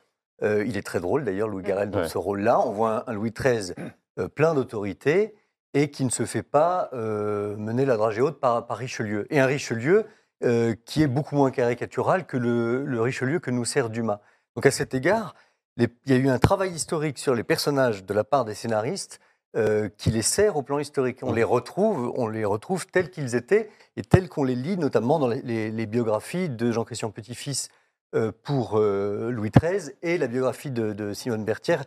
Euh, 0.43 0.63
il 0.67 0.77
est 0.77 0.85
très 0.85 0.99
drôle 0.99 1.23
d'ailleurs, 1.23 1.47
Louis 1.47 1.63
Garrel, 1.63 1.89
dans 1.89 1.99
Ouais. 2.01 2.07
ce 2.07 2.17
rôle-là. 2.17 2.59
On 2.59 2.71
voit 2.71 3.03
un, 3.07 3.11
un 3.11 3.13
Louis 3.13 3.31
XIII 3.31 3.73
euh, 4.19 4.27
plein 4.27 4.53
d'autorité 4.53 5.33
et 5.73 5.89
qui 5.91 6.05
ne 6.05 6.09
se 6.09 6.25
fait 6.25 6.43
pas 6.43 6.89
euh, 6.93 7.55
mener 7.57 7.85
la 7.85 7.97
dragée 7.97 8.21
haute 8.21 8.39
par, 8.39 8.65
par 8.67 8.77
Richelieu. 8.77 9.25
Et 9.33 9.39
un 9.39 9.45
Richelieu 9.47 10.05
euh, 10.43 10.75
qui 10.85 11.01
est 11.01 11.07
beaucoup 11.07 11.35
moins 11.35 11.49
caricatural 11.49 12.25
que 12.27 12.37
le, 12.37 12.85
le 12.85 13.01
Richelieu 13.01 13.39
que 13.39 13.49
nous 13.49 13.65
sert 13.65 13.89
Dumas. 13.89 14.19
Donc 14.55 14.65
à 14.67 14.71
cet 14.71 14.93
égard, 14.93 15.33
les- 15.77 15.87
il 16.05 16.11
y 16.11 16.15
a 16.15 16.19
eu 16.19 16.29
un 16.29 16.37
travail 16.39 16.71
historique 16.71 17.17
sur 17.17 17.33
les 17.33 17.43
personnages 17.43 18.05
de 18.05 18.13
la 18.13 18.23
part 18.23 18.45
des 18.45 18.53
scénaristes 18.53 19.19
euh, 19.57 19.89
qui 19.97 20.11
les 20.11 20.21
sert 20.21 20.55
au 20.57 20.61
plan 20.61 20.79
historique. 20.79 21.19
On 21.23 21.33
les 21.33 21.43
retrouve, 21.43 22.11
on 22.15 22.27
les 22.27 22.45
retrouve 22.45 22.85
tels 22.87 23.09
qu'ils 23.09 23.35
étaient 23.35 23.69
et 23.95 24.03
tels 24.03 24.29
qu'on 24.29 24.43
les 24.43 24.55
lit, 24.55 24.77
notamment 24.77 25.19
dans 25.19 25.27
les, 25.27 25.41
les- 25.41 25.71
les 25.71 25.85
biographies 25.85 26.49
de 26.49 26.71
Jean-Christian 26.71 27.09
Petit-Fils 27.11 27.69
euh, 28.15 28.31
pour 28.43 28.77
euh, 28.77 29.31
Louis 29.31 29.49
XIII 29.51 29.91
et 30.03 30.17
la 30.17 30.27
biographie 30.27 30.71
de, 30.71 30.93
de 30.93 31.13
Simone 31.13 31.43
Berthier, 31.43 31.77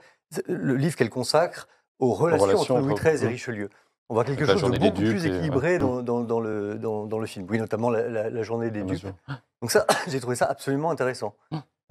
le 0.47 0.75
livre 0.77 0.97
qu'elle 0.97 1.11
consacre 1.11 1.69
aux 1.99 2.13
relations, 2.13 2.47
relations 2.47 2.75
entre 2.77 2.85
Louis 2.85 2.93
entre- 2.95 3.05
XIII 3.11 3.25
et. 3.25 3.29
Richelieu. 3.29 3.71
On 4.09 4.15
voit 4.15 4.25
quelque 4.25 4.45
chose 4.45 4.61
de 4.63 4.69
beaucoup 4.79 4.91
Ducs 4.91 5.09
plus 5.11 5.27
équilibré 5.27 5.73
ouais. 5.75 5.79
dans, 5.79 6.03
dans- 6.03 6.23
dans 6.23 6.41
le, 6.41 6.75
dans, 6.77 7.07
dans 7.07 7.19
le 7.21 7.27
film. 7.27 7.47
Oui, 7.49 7.59
notamment 7.59 7.91
la, 7.91 8.09
la- 8.09 8.29
la 8.31 8.43
journée 8.43 8.71
des 8.73 8.83
Ducs. 8.83 9.05
Donc 9.63 9.71
ça, 9.71 9.87
j'ai 10.09 10.19
trouvé 10.19 10.35
ça 10.35 10.47
absolument 10.47 10.91
intéressant. 10.91 11.37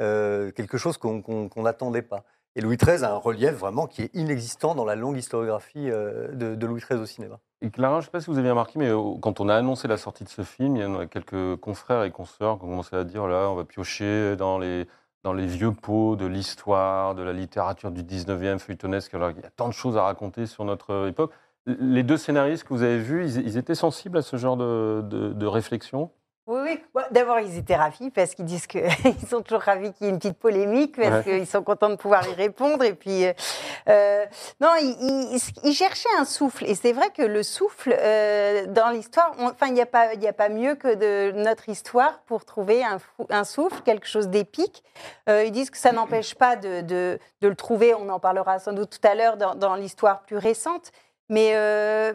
Euh, 0.02 0.52
quelque 0.52 0.78
chose 0.78 0.98
qu'on 0.98 1.22
qu'on 1.22 1.62
n'attendait 1.64 2.02
pas. 2.02 2.24
Et 2.56 2.62
Louis 2.62 2.78
XIII 2.78 3.04
a 3.04 3.14
un 3.14 3.18
relief 3.18 3.52
vraiment 3.52 3.88
qui 3.88 4.02
est 4.02 4.16
inexistant 4.16 4.74
dans 4.76 4.86
la 4.86 4.96
longue 4.96 5.18
historiographie 5.18 5.90
euh, 5.90 6.30
de, 6.34 6.66
Louis 6.66 6.82
XIII 6.82 7.00
au 7.00 7.06
cinéma. 7.06 7.40
Et 7.62 7.70
Clara, 7.70 7.96
je 7.96 7.98
ne 8.00 8.06
sais 8.06 8.12
pas 8.12 8.22
si 8.22 8.30
vous 8.30 8.38
avez 8.38 8.50
remarqué, 8.50 8.80
mais 8.80 8.90
euh, 8.90 9.16
quand 9.22 9.40
on 9.40 9.50
a 9.50 9.56
annoncé 9.56 9.88
la 9.88 9.98
sortie 9.98 10.24
de 10.24 10.30
ce 10.30 10.42
film, 10.42 10.76
il 10.76 10.82
y 10.82 10.84
a 10.84 11.06
quelques 11.06 11.58
confrères 11.58 12.04
et 12.04 12.12
consoeurs 12.12 12.58
qui 12.58 12.66
ont 12.66 12.70
commencé 12.70 12.96
à 12.96 13.04
dire 13.04 13.28
là, 13.28 13.50
on 13.50 13.56
va 13.56 13.66
piocher 13.66 14.36
dans 14.36 14.58
les, 14.58 14.88
dans 15.24 15.34
les 15.34 15.46
vieux 15.46 15.72
pots 15.72 16.16
de 16.16 16.26
l'histoire, 16.26 17.14
de 17.14 17.22
la 17.22 17.34
littérature 17.34 17.92
du 17.92 18.04
19e 18.04 18.58
feuilletonesque. 18.58 19.14
Alors, 19.14 19.30
il 19.32 19.38
y 19.38 19.46
a 19.46 19.52
tant 19.52 19.68
de 19.68 19.74
choses 19.74 19.96
à 19.96 20.04
raconter 20.04 20.46
sur 20.48 20.66
notre 20.66 21.08
époque. 21.08 21.32
Les 21.68 22.02
deux 22.04 22.18
scénaristes 22.18 22.64
que 22.64 22.74
vous 22.74 22.84
avez 22.84 23.00
vus, 23.00 23.30
ils, 23.30 23.58
étaient 23.58 23.76
sensibles 23.76 24.18
à 24.18 24.22
ce 24.24 24.38
genre 24.38 24.58
de- 24.58 25.04
de 25.04 25.46
réflexion? 25.46 26.10
Oui, 26.52 26.60
oui. 26.64 26.84
Bon, 26.96 27.02
D'abord, 27.12 27.40
ils 27.40 27.58
étaient 27.60 27.76
ravis 27.76 28.10
parce 28.10 28.34
qu'ils 28.34 28.46
disent 28.46 28.66
qu'ils 28.66 28.90
sont 29.30 29.42
toujours 29.44 29.62
ravis 29.62 29.94
qu'il 29.94 30.08
y 30.08 30.10
ait 30.10 30.12
une 30.14 30.18
petite 30.18 30.40
polémique 30.40 30.96
parce 30.96 31.24
Ouais. 31.28 31.38
qu'ils 31.40 31.46
sont 31.48 31.62
contents 31.62 31.90
de 31.92 31.96
pouvoir 31.96 32.28
y 32.28 32.34
répondre. 32.34 32.84
Et 32.84 32.94
puis, 32.94 33.26
euh, 33.26 33.34
euh, 33.88 34.26
non, 34.60 34.72
ils, 34.82 35.36
ils- 35.36 35.40
ils 35.64 35.74
cherchaient 35.76 36.10
un 36.18 36.26
souffle. 36.26 36.66
Et 36.66 36.74
c'est 36.74 36.92
vrai 36.92 37.10
que 37.16 37.22
le 37.22 37.44
souffle 37.44 37.96
euh, 37.96 38.66
dans 38.66 38.90
l'histoire, 38.90 39.32
enfin, 39.42 39.68
il 39.68 39.74
n'y 39.74 39.82
a 39.82 39.86
pas, 39.86 40.08
a 40.10 40.34
pas 40.34 40.50
mieux 40.50 40.74
que 40.74 40.96
de 40.96 41.32
notre 41.38 41.70
histoire 41.70 42.20
pour 42.26 42.46
trouver 42.46 42.84
un, 43.30 43.44
souffle, 43.44 43.82
quelque 43.84 44.08
chose 44.08 44.28
d'épique. 44.30 44.84
Euh, 45.30 45.44
ils 45.44 45.52
disent 45.52 45.70
que 45.70 45.78
ça 45.78 45.92
n'empêche 45.92 46.34
pas 46.34 46.56
de, 46.56 46.82
de- 46.82 47.20
de 47.42 47.48
le 47.48 47.56
trouver. 47.56 47.94
On 47.94 48.10
en 48.10 48.20
parlera 48.20 48.58
sans 48.58 48.74
doute 48.74 49.00
tout 49.00 49.08
à 49.08 49.14
l'heure 49.14 49.38
dans, 49.38 49.54
dans 49.54 49.76
l'histoire 49.76 50.22
plus 50.24 50.38
récente. 50.38 50.92
Mais, 51.32 51.54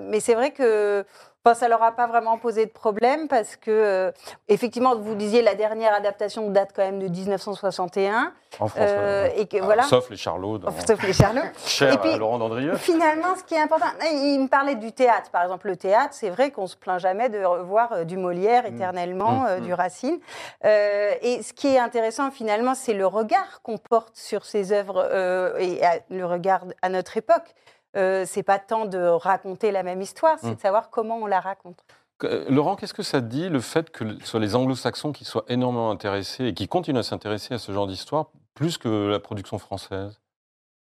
mais 0.00 0.18
c'est 0.18 0.34
vrai 0.34 0.50
que 0.50 1.06
enfin, 1.44 1.54
ça 1.54 1.68
leur 1.68 1.82
a 1.82 1.92
pas 1.92 2.06
vraiment 2.06 2.38
posé 2.38 2.64
de 2.64 2.70
problème 2.70 3.28
parce 3.28 3.56
que, 3.56 3.70
euh, 3.70 4.12
effectivement, 4.48 4.96
vous 4.96 5.14
disiez 5.14 5.42
la 5.42 5.54
dernière 5.54 5.92
adaptation 5.94 6.48
date 6.50 6.70
quand 6.74 6.82
même 6.82 6.98
de 7.00 7.08
1961. 7.08 8.32
en 8.60 8.68
France. 8.68 8.80
euh, 8.80 9.24
ouais. 9.24 9.40
et 9.40 9.46
que, 9.46 9.56
Ah, 9.60 9.64
voilà, 9.64 9.82
Sauf 9.82 10.08
les 10.10 10.16
Charlots, 10.16 10.58
dans- 10.58 10.70
sauf 10.86 11.02
les 11.02 11.12
Charlots. 11.12 11.40
cher 11.66 11.92
Et 11.94 11.98
puis- 11.98 12.10
à 12.12 12.16
Laurent 12.16 12.38
Dandrieux. 12.38 12.76
Finalement, 12.76 13.34
ce 13.36 13.42
qui 13.42 13.54
est 13.54 13.60
important, 13.60 13.86
il 14.12 14.40
me 14.42 14.48
parlait 14.48 14.76
du 14.76 14.92
théâtre, 14.92 15.30
par 15.30 15.42
exemple. 15.42 15.66
Le 15.66 15.76
théâtre, 15.76 16.10
c'est 16.14 16.30
vrai 16.30 16.50
qu'on 16.52 16.66
se 16.68 16.76
plaint 16.76 17.00
jamais 17.00 17.28
de 17.28 17.44
revoir 17.44 17.92
euh, 17.92 18.04
du 18.04 18.16
Molière 18.16 18.64
éternellement, 18.64 19.40
Mmh. 19.40 19.46
euh, 19.48 19.60
du 19.60 19.74
Racine. 19.74 20.18
Euh, 20.64 21.12
et 21.20 21.42
ce 21.42 21.52
qui 21.52 21.66
est 21.66 21.78
intéressant, 21.78 22.30
finalement, 22.30 22.74
c'est 22.74 22.94
le 22.94 23.06
regard 23.06 23.60
qu'on 23.62 23.76
porte 23.78 24.16
sur 24.16 24.44
ces 24.46 24.72
œuvres 24.72 25.04
euh, 25.12 25.56
et 25.58 25.84
à- 25.84 25.98
le 26.10 26.24
regard 26.24 26.64
à 26.80 26.88
notre 26.88 27.16
époque. 27.16 27.54
Euh, 27.96 28.24
c'est 28.26 28.42
pas 28.42 28.58
tant 28.58 28.86
de 28.86 28.98
raconter 28.98 29.70
la 29.70 29.82
même 29.82 30.00
histoire, 30.00 30.38
c'est 30.40 30.48
Mmh. 30.50 30.54
de 30.56 30.60
savoir 30.60 30.90
comment 30.90 31.16
on 31.18 31.26
la 31.26 31.40
raconte. 31.40 31.84
Euh, 32.24 32.44
Laurent, 32.48 32.76
qu'est-ce 32.76 32.94
que 32.94 33.02
ça 33.02 33.20
dit, 33.20 33.48
le 33.48 33.60
fait 33.60 33.90
que 33.90 34.18
ce 34.20 34.26
soit 34.26 34.40
les 34.40 34.54
anglo-saxons 34.54 35.12
qui 35.12 35.24
soient 35.24 35.44
énormément 35.48 35.90
intéressés 35.90 36.46
et 36.46 36.54
qui 36.54 36.68
continuent 36.68 36.98
à 36.98 37.02
s'intéresser 37.02 37.54
à 37.54 37.58
ce 37.58 37.72
genre 37.72 37.86
d'histoire, 37.86 38.30
plus 38.54 38.78
que 38.78 39.08
la 39.08 39.20
production 39.20 39.58
française? 39.58 40.20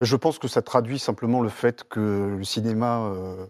Je 0.02 0.15
pense 0.15 0.39
que 0.39 0.48
ça 0.48 0.62
traduit 0.62 0.98
simplement 0.98 1.41
le 1.41 1.50
fait 1.50 1.84
que 1.84 2.36
le 2.38 2.43
cinéma 2.43 3.02
euh, 3.08 3.45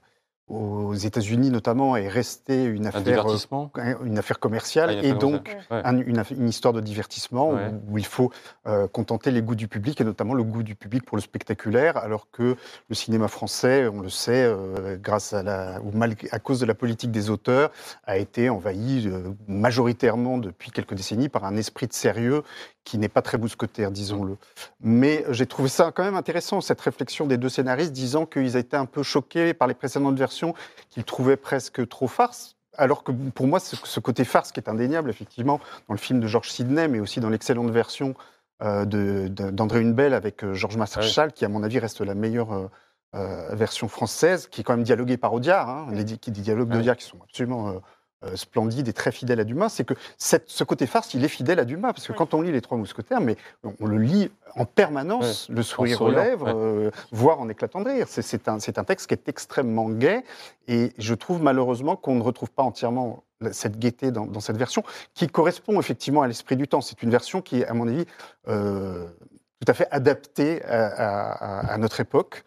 aux 0.50 0.94
États-Unis 0.96 1.50
notamment 1.52 1.96
est 1.96 2.08
resté 2.08 2.64
une 2.66 2.86
Un 2.88 2.90
affaire, 2.90 3.26
euh, 3.28 3.94
une 4.04 4.18
affaire 4.18 4.40
commerciale 4.40 4.90
Ah, 4.90 4.94
une 4.94 5.06
et 5.06 5.14
donc 5.14 5.44
commerciale. 5.44 5.66
Ouais. 5.72 5.82
un- 6.20 6.26
une, 6.36 6.48
histoire 6.50 6.74
de 6.74 6.82
divertissement 6.82 7.52
Ouais. 7.52 7.68
où, 7.88 7.94
où 7.94 7.98
il 7.98 8.06
faut 8.06 8.32
euh, 8.68 8.88
contenter 8.88 9.32
les 9.32 9.42
goûts 9.42 9.56
du 9.56 9.68
public 9.68 10.02
et 10.02 10.04
notamment 10.04 10.34
le 10.34 10.44
goût 10.44 10.64
du 10.64 10.76
public 10.76 11.06
pour 11.06 11.18
le 11.18 11.22
spectaculaire, 11.22 11.98
alors 11.98 12.30
que 12.32 12.56
le 12.90 12.96
cinéma 12.96 13.28
français, 13.28 13.88
on 13.88 14.02
le 14.02 14.10
sait, 14.10 14.44
euh, 14.46 14.98
grâce 15.02 15.34
à 15.34 15.44
la 15.44 15.80
ou 15.84 15.92
mal, 15.96 16.16
à 16.32 16.40
cause 16.40 16.60
de 16.60 16.66
la 16.66 16.74
politique 16.76 17.12
des 17.12 17.30
auteurs, 17.30 17.72
a 18.06 18.18
été 18.18 18.50
envahi 18.50 19.08
euh, 19.08 19.30
majoritairement 19.48 20.38
depuis 20.38 20.72
quelques 20.72 20.96
décennies 20.96 21.30
par 21.30 21.46
un 21.46 21.56
esprit 21.58 21.88
de 21.88 21.94
sérieux 21.94 22.44
qui 22.84 22.98
n'est 22.98 23.10
pas 23.10 23.22
très 23.22 23.38
mousquetaire, 23.38 23.92
disons-le. 23.92 24.38
Mais 24.80 25.26
j'ai 25.30 25.46
trouvé 25.46 25.70
ça 25.70 25.92
quand 25.94 26.04
même 26.04 26.16
intéressant, 26.16 26.62
cette 26.62 26.82
réflexion 26.82 27.28
des 27.28 27.38
deux 27.38 27.50
scénaristes, 27.50 27.92
disant 27.92 28.26
qu'ils 28.26 28.56
étaient 28.58 28.78
un 28.78 28.86
peu 28.86 29.04
choqués 29.04 29.54
par 29.54 29.68
les 29.68 29.74
précédentes 29.74 30.18
versions, 30.18 30.54
qu'ils 30.90 31.04
trouvaient 31.04 31.38
presque 31.38 31.88
trop 31.88 32.08
farce. 32.08 32.56
Alors 32.78 33.04
que 33.04 33.12
pour 33.12 33.46
moi, 33.48 33.60
ce, 33.60 34.00
côté 34.00 34.24
farce 34.24 34.52
qui 34.52 34.60
est 34.60 34.70
indéniable, 34.70 35.10
effectivement, 35.10 35.60
dans 35.88 35.94
le 35.94 36.00
film 36.00 36.20
de 36.20 36.28
George 36.28 36.50
Sidney, 36.50 36.88
mais 36.88 37.00
aussi 37.00 37.20
dans 37.20 37.30
l'excellente 37.30 37.70
version 37.72 38.16
euh, 38.64 38.86
d'André 38.86 39.82
Hunebelle 39.82 40.14
avec 40.14 40.44
euh, 40.44 40.54
Georges 40.54 40.78
Marchal, 40.78 41.34
qui, 41.34 41.44
à 41.46 41.50
mon 41.50 41.62
avis, 41.64 41.80
reste 41.80 42.02
la 42.02 42.16
meilleure 42.16 42.70
euh, 43.16 43.50
version 43.56 43.88
française, 43.88 44.48
qui 44.48 44.62
est 44.62 44.64
quand 44.64 44.74
même 44.76 44.84
dialoguée 44.84 45.18
par 45.18 45.34
Audiard, 45.34 45.70
hein, 45.70 45.88
les, 45.92 46.04
di- 46.04 46.20
qui- 46.20 46.32
des 46.32 46.42
dialogues 46.42 46.70
Ouais. 46.70 46.76
d'Audiard 46.76 46.96
qui 46.96 47.06
sont 47.06 47.18
absolument 47.24 47.70
euh, 47.70 47.74
euh, 48.26 48.36
splendides 48.36 48.88
et 48.88 48.94
très 48.94 49.12
fidèles 49.12 49.40
à 49.40 49.44
Dumas, 49.46 49.70
c'est 49.70 49.86
que 49.86 49.94
cette- 50.18 50.50
ce 50.50 50.64
côté 50.64 50.86
farce, 50.88 51.14
il 51.14 51.24
est 51.24 51.30
fidèle 51.30 51.58
à 51.60 51.66
Dumas, 51.66 51.94
parce 51.94 52.06
que 52.08 52.14
quand 52.14 52.34
on 52.34 52.42
lit 52.42 52.52
Les 52.52 52.62
Trois 52.62 52.78
Mousquetaires, 52.78 53.22
mais 53.22 53.38
on, 53.64 53.74
on 53.80 53.86
le 53.88 53.98
lit 53.98 54.30
en 54.56 54.66
permanence, 54.66 55.48
le 55.50 55.64
sourire 55.64 56.02
aux 56.02 56.12
lèvres, 56.12 56.48
ouais. 56.48 56.54
euh, 56.88 56.92
voire 57.12 57.40
en 57.40 57.48
éclatant 57.50 57.82
de 57.82 57.90
rire. 57.90 58.08
C'est- 58.10 58.48
un, 58.50 58.58
un 58.58 58.84
texte 58.84 59.08
qui 59.08 59.14
est 59.14 59.30
extrêmement 59.30 59.90
gai, 59.90 60.24
et 60.68 60.92
je 60.98 61.14
trouve 61.14 61.42
malheureusement 61.42 61.96
qu'on 61.96 62.16
ne 62.16 62.24
retrouve 62.24 62.52
pas 62.52 62.64
entièrement 62.64 63.24
cette 63.54 63.80
gaieté 63.80 64.12
dans, 64.12 64.26
dans 64.26 64.42
cette 64.42 64.58
version, 64.58 64.84
qui 65.14 65.28
correspond 65.28 65.80
effectivement 65.80 66.22
à 66.22 66.28
l'esprit 66.28 66.58
du 66.58 66.68
temps. 66.68 66.82
C'est 66.82 67.02
une 67.04 67.10
version 67.10 67.42
qui 67.42 67.62
est, 67.62 67.66
à 67.68 67.74
mon 67.74 67.88
avis, 67.88 68.06
euh, 68.50 69.08
tout 69.62 69.72
à 69.72 69.74
fait 69.74 69.88
adaptée 69.92 70.62
à, 70.66 70.88
à- 70.88 71.74
à 71.74 71.78
notre 71.78 72.02
époque. 72.02 72.44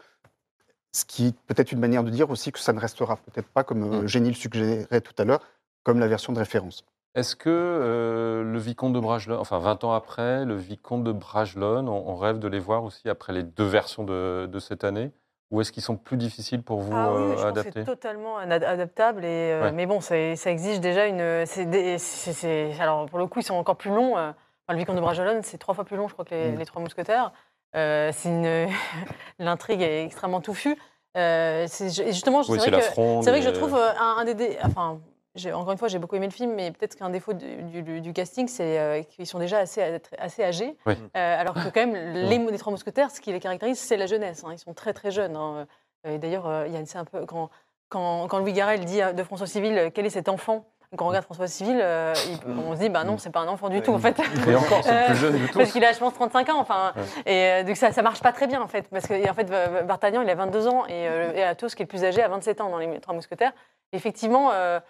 Ce 0.94 1.06
qui 1.06 1.28
est 1.28 1.34
peut-être 1.46 1.72
une 1.72 1.78
manière 1.80 2.04
de 2.04 2.10
dire 2.10 2.28
aussi 2.28 2.52
que 2.52 2.58
ça 2.58 2.74
ne 2.74 2.78
restera 2.78 3.16
peut-être 3.16 3.48
pas, 3.48 3.64
comme 3.64 4.02
Mm. 4.02 4.06
Génie 4.06 4.28
le 4.28 4.34
suggérait 4.34 5.00
tout 5.00 5.14
à 5.16 5.24
l'heure, 5.24 5.40
comme 5.84 5.98
la 6.00 6.06
version 6.08 6.32
de 6.32 6.38
référence. 6.38 6.84
Est-ce 7.14 7.36
que 7.36 7.50
euh, 7.50 8.42
le 8.42 8.58
vicomte 8.58 8.94
de 8.94 9.00
Bragelonne, 9.00 9.38
enfin 9.38 9.58
20 9.58 9.84
ans 9.84 9.92
après, 9.92 10.44
le 10.46 10.56
vicomte 10.56 11.04
de 11.04 11.12
Bragelonne, 11.12 11.88
on, 11.88 12.08
on 12.08 12.16
rêve 12.16 12.38
de 12.38 12.48
les 12.48 12.58
voir 12.58 12.84
aussi 12.84 13.08
après 13.10 13.32
les 13.34 13.42
deux 13.42 13.66
versions 13.66 14.02
de, 14.04 14.46
de 14.50 14.58
cette 14.58 14.82
année? 14.84 15.10
Ou 15.50 15.60
est-ce 15.60 15.70
qu'ils 15.72 15.82
sont 15.82 15.96
plus 15.98 16.16
difficiles 16.16 16.62
pour 16.62 16.80
vous 16.80 16.94
Ah 16.96 17.12
oui, 17.12 17.20
euh, 17.22 17.36
je 17.36 17.44
adapter 17.46 17.72
c'est 17.80 17.84
totalement 17.84 18.38
ad- 18.38 18.64
adaptable. 18.64 19.22
Et, 19.26 19.52
euh, 19.52 19.64
Ouais. 19.64 19.72
Mais 19.72 19.84
bon, 19.84 20.00
c'est- 20.00 20.34
ça 20.36 20.50
exige 20.50 20.80
déjà 20.80 21.06
une. 21.06 21.20
alors, 22.80 23.04
pour 23.06 23.18
le 23.18 23.26
coup, 23.26 23.40
ils 23.40 23.44
sont 23.44 23.54
encore 23.56 23.76
plus 23.76 23.90
longs. 23.90 24.12
enfin, 24.14 24.34
le 24.70 24.76
Vicomte 24.78 24.96
de 24.96 25.00
Bragelonne, 25.02 25.42
c'est 25.42 25.58
trois 25.58 25.74
fois 25.74 25.84
plus 25.84 25.98
long, 25.98 26.08
je 26.08 26.14
crois, 26.14 26.24
que 26.24 26.34
les, 26.34 26.52
Mm. 26.52 26.58
les 26.58 26.64
Trois 26.64 26.80
Mousquetaires. 26.80 27.32
Euh. 27.76 28.10
L'intrigue 29.38 29.82
est 29.82 30.04
extrêmement 30.06 30.40
touffue. 30.40 30.76
Euh, 31.16 31.66
justement, 31.68 32.38
Oui, 32.48 32.58
c'est 32.58 32.70
vrai 32.70 32.80
vrai 32.80 33.40
que 33.40 33.46
je 33.46 33.50
trouve 33.50 33.74
un, 33.74 34.16
un 34.20 34.24
des. 34.24 34.34
dé- 34.34 34.56
Enfin, 34.64 34.98
encore 35.52 35.72
une 35.72 35.78
fois, 35.78 35.88
j'ai 35.88 35.98
beaucoup 35.98 36.16
aimé 36.16 36.26
le 36.26 36.32
film, 36.32 36.52
mais 36.54 36.70
peut-être 36.70 36.94
qu'un 36.96 37.10
défaut 37.10 37.32
du, 37.32 37.82
du- 37.82 38.00
du 38.00 38.12
casting, 38.12 38.48
c'est 38.48 38.78
euh, 38.78 39.02
qu'ils 39.02 39.26
sont 39.26 39.38
déjà 39.38 39.58
assez, 39.58 40.00
assez 40.18 40.44
âgés. 40.44 40.76
Oui. 40.86 40.94
Euh, 41.16 41.40
alors 41.40 41.54
que, 41.54 41.68
quand 41.72 41.86
même, 41.86 41.94
les, 42.14 42.38
les 42.38 42.58
Trois 42.58 42.70
Mousquetaires, 42.70 43.10
ce 43.10 43.20
qui 43.20 43.32
les 43.32 43.40
caractérise, 43.40 43.78
c'est 43.78 43.96
la 43.96 44.06
jeunesse. 44.06 44.44
hein. 44.44 44.50
Ils 44.52 44.58
sont 44.58 44.74
très, 44.74 44.92
très 44.92 45.10
jeunes. 45.10 45.36
hein. 45.36 45.66
Et 46.04 46.18
d'ailleurs, 46.18 46.46
euh, 46.48 46.64
il 46.66 46.72
y 46.72 46.76
a 46.76 46.80
une 46.80 46.86
c'est 46.86 46.98
un 46.98 47.04
peu. 47.04 47.24
Quand, 47.26 47.48
quand, 47.88 48.26
quand 48.28 48.38
Louis 48.38 48.52
Garrel 48.52 48.84
dit 48.84 49.00
de 49.14 49.22
François 49.22 49.46
Civil 49.46 49.76
euh, 49.78 49.90
quel 49.94 50.04
est 50.06 50.10
cet 50.10 50.28
enfant? 50.28 50.64
Quand 50.94 51.06
on 51.06 51.08
regarde 51.08 51.24
François 51.24 51.46
Civil, 51.46 51.78
euh, 51.80 52.12
il- 52.26 52.52
on 52.52 52.74
se 52.74 52.80
dit 52.80 52.90
bah 52.90 53.02
non, 53.04 53.16
c'est 53.16 53.30
pas 53.30 53.40
un 53.40 53.48
enfant 53.48 53.70
du 53.70 53.80
tout 53.80 53.94
en 53.94 53.98
fait. 53.98 54.20
Et 54.46 54.54
encore, 54.54 54.82
c'est 54.84 54.90
le 54.92 55.06
plus 55.06 55.12
Euh, 55.14 55.16
jeune 55.30 55.40
de 55.40 55.46
tous. 55.46 55.58
Parce 55.58 55.72
qu'il 55.72 55.82
a, 55.86 55.92
je 55.94 55.98
pense, 55.98 56.12
35 56.12 56.50
ans. 56.50 56.58
Enfin, 56.60 56.92
et 57.24 57.46
euh, 57.46 57.62
donc 57.64 57.76
ça, 57.78 57.92
ça 57.92 58.02
marche 58.02 58.20
pas 58.20 58.32
très 58.32 58.46
bien 58.46 58.60
en 58.60 58.68
fait, 58.68 58.88
parce 58.90 59.06
que 59.06 59.30
en 59.30 59.32
fait, 59.32 59.44
D'Artagnan, 59.86 60.20
il 60.20 60.28
a 60.28 60.34
22 60.34 60.68
ans 60.68 60.84
et, 60.86 61.08
euh, 61.08 61.32
et 61.34 61.42
Athos, 61.44 61.68
qui 61.68 61.76
est 61.82 61.86
le 61.86 61.88
plus 61.88 62.04
âgé, 62.04 62.22
a 62.22 62.28
27 62.28 62.60
ans 62.60 62.68
dans 62.68 62.76
les 62.76 63.00
Trois 63.00 63.14
Mousquetaires. 63.14 63.52
Effectivement, 63.92 64.50
euh, 64.52 64.80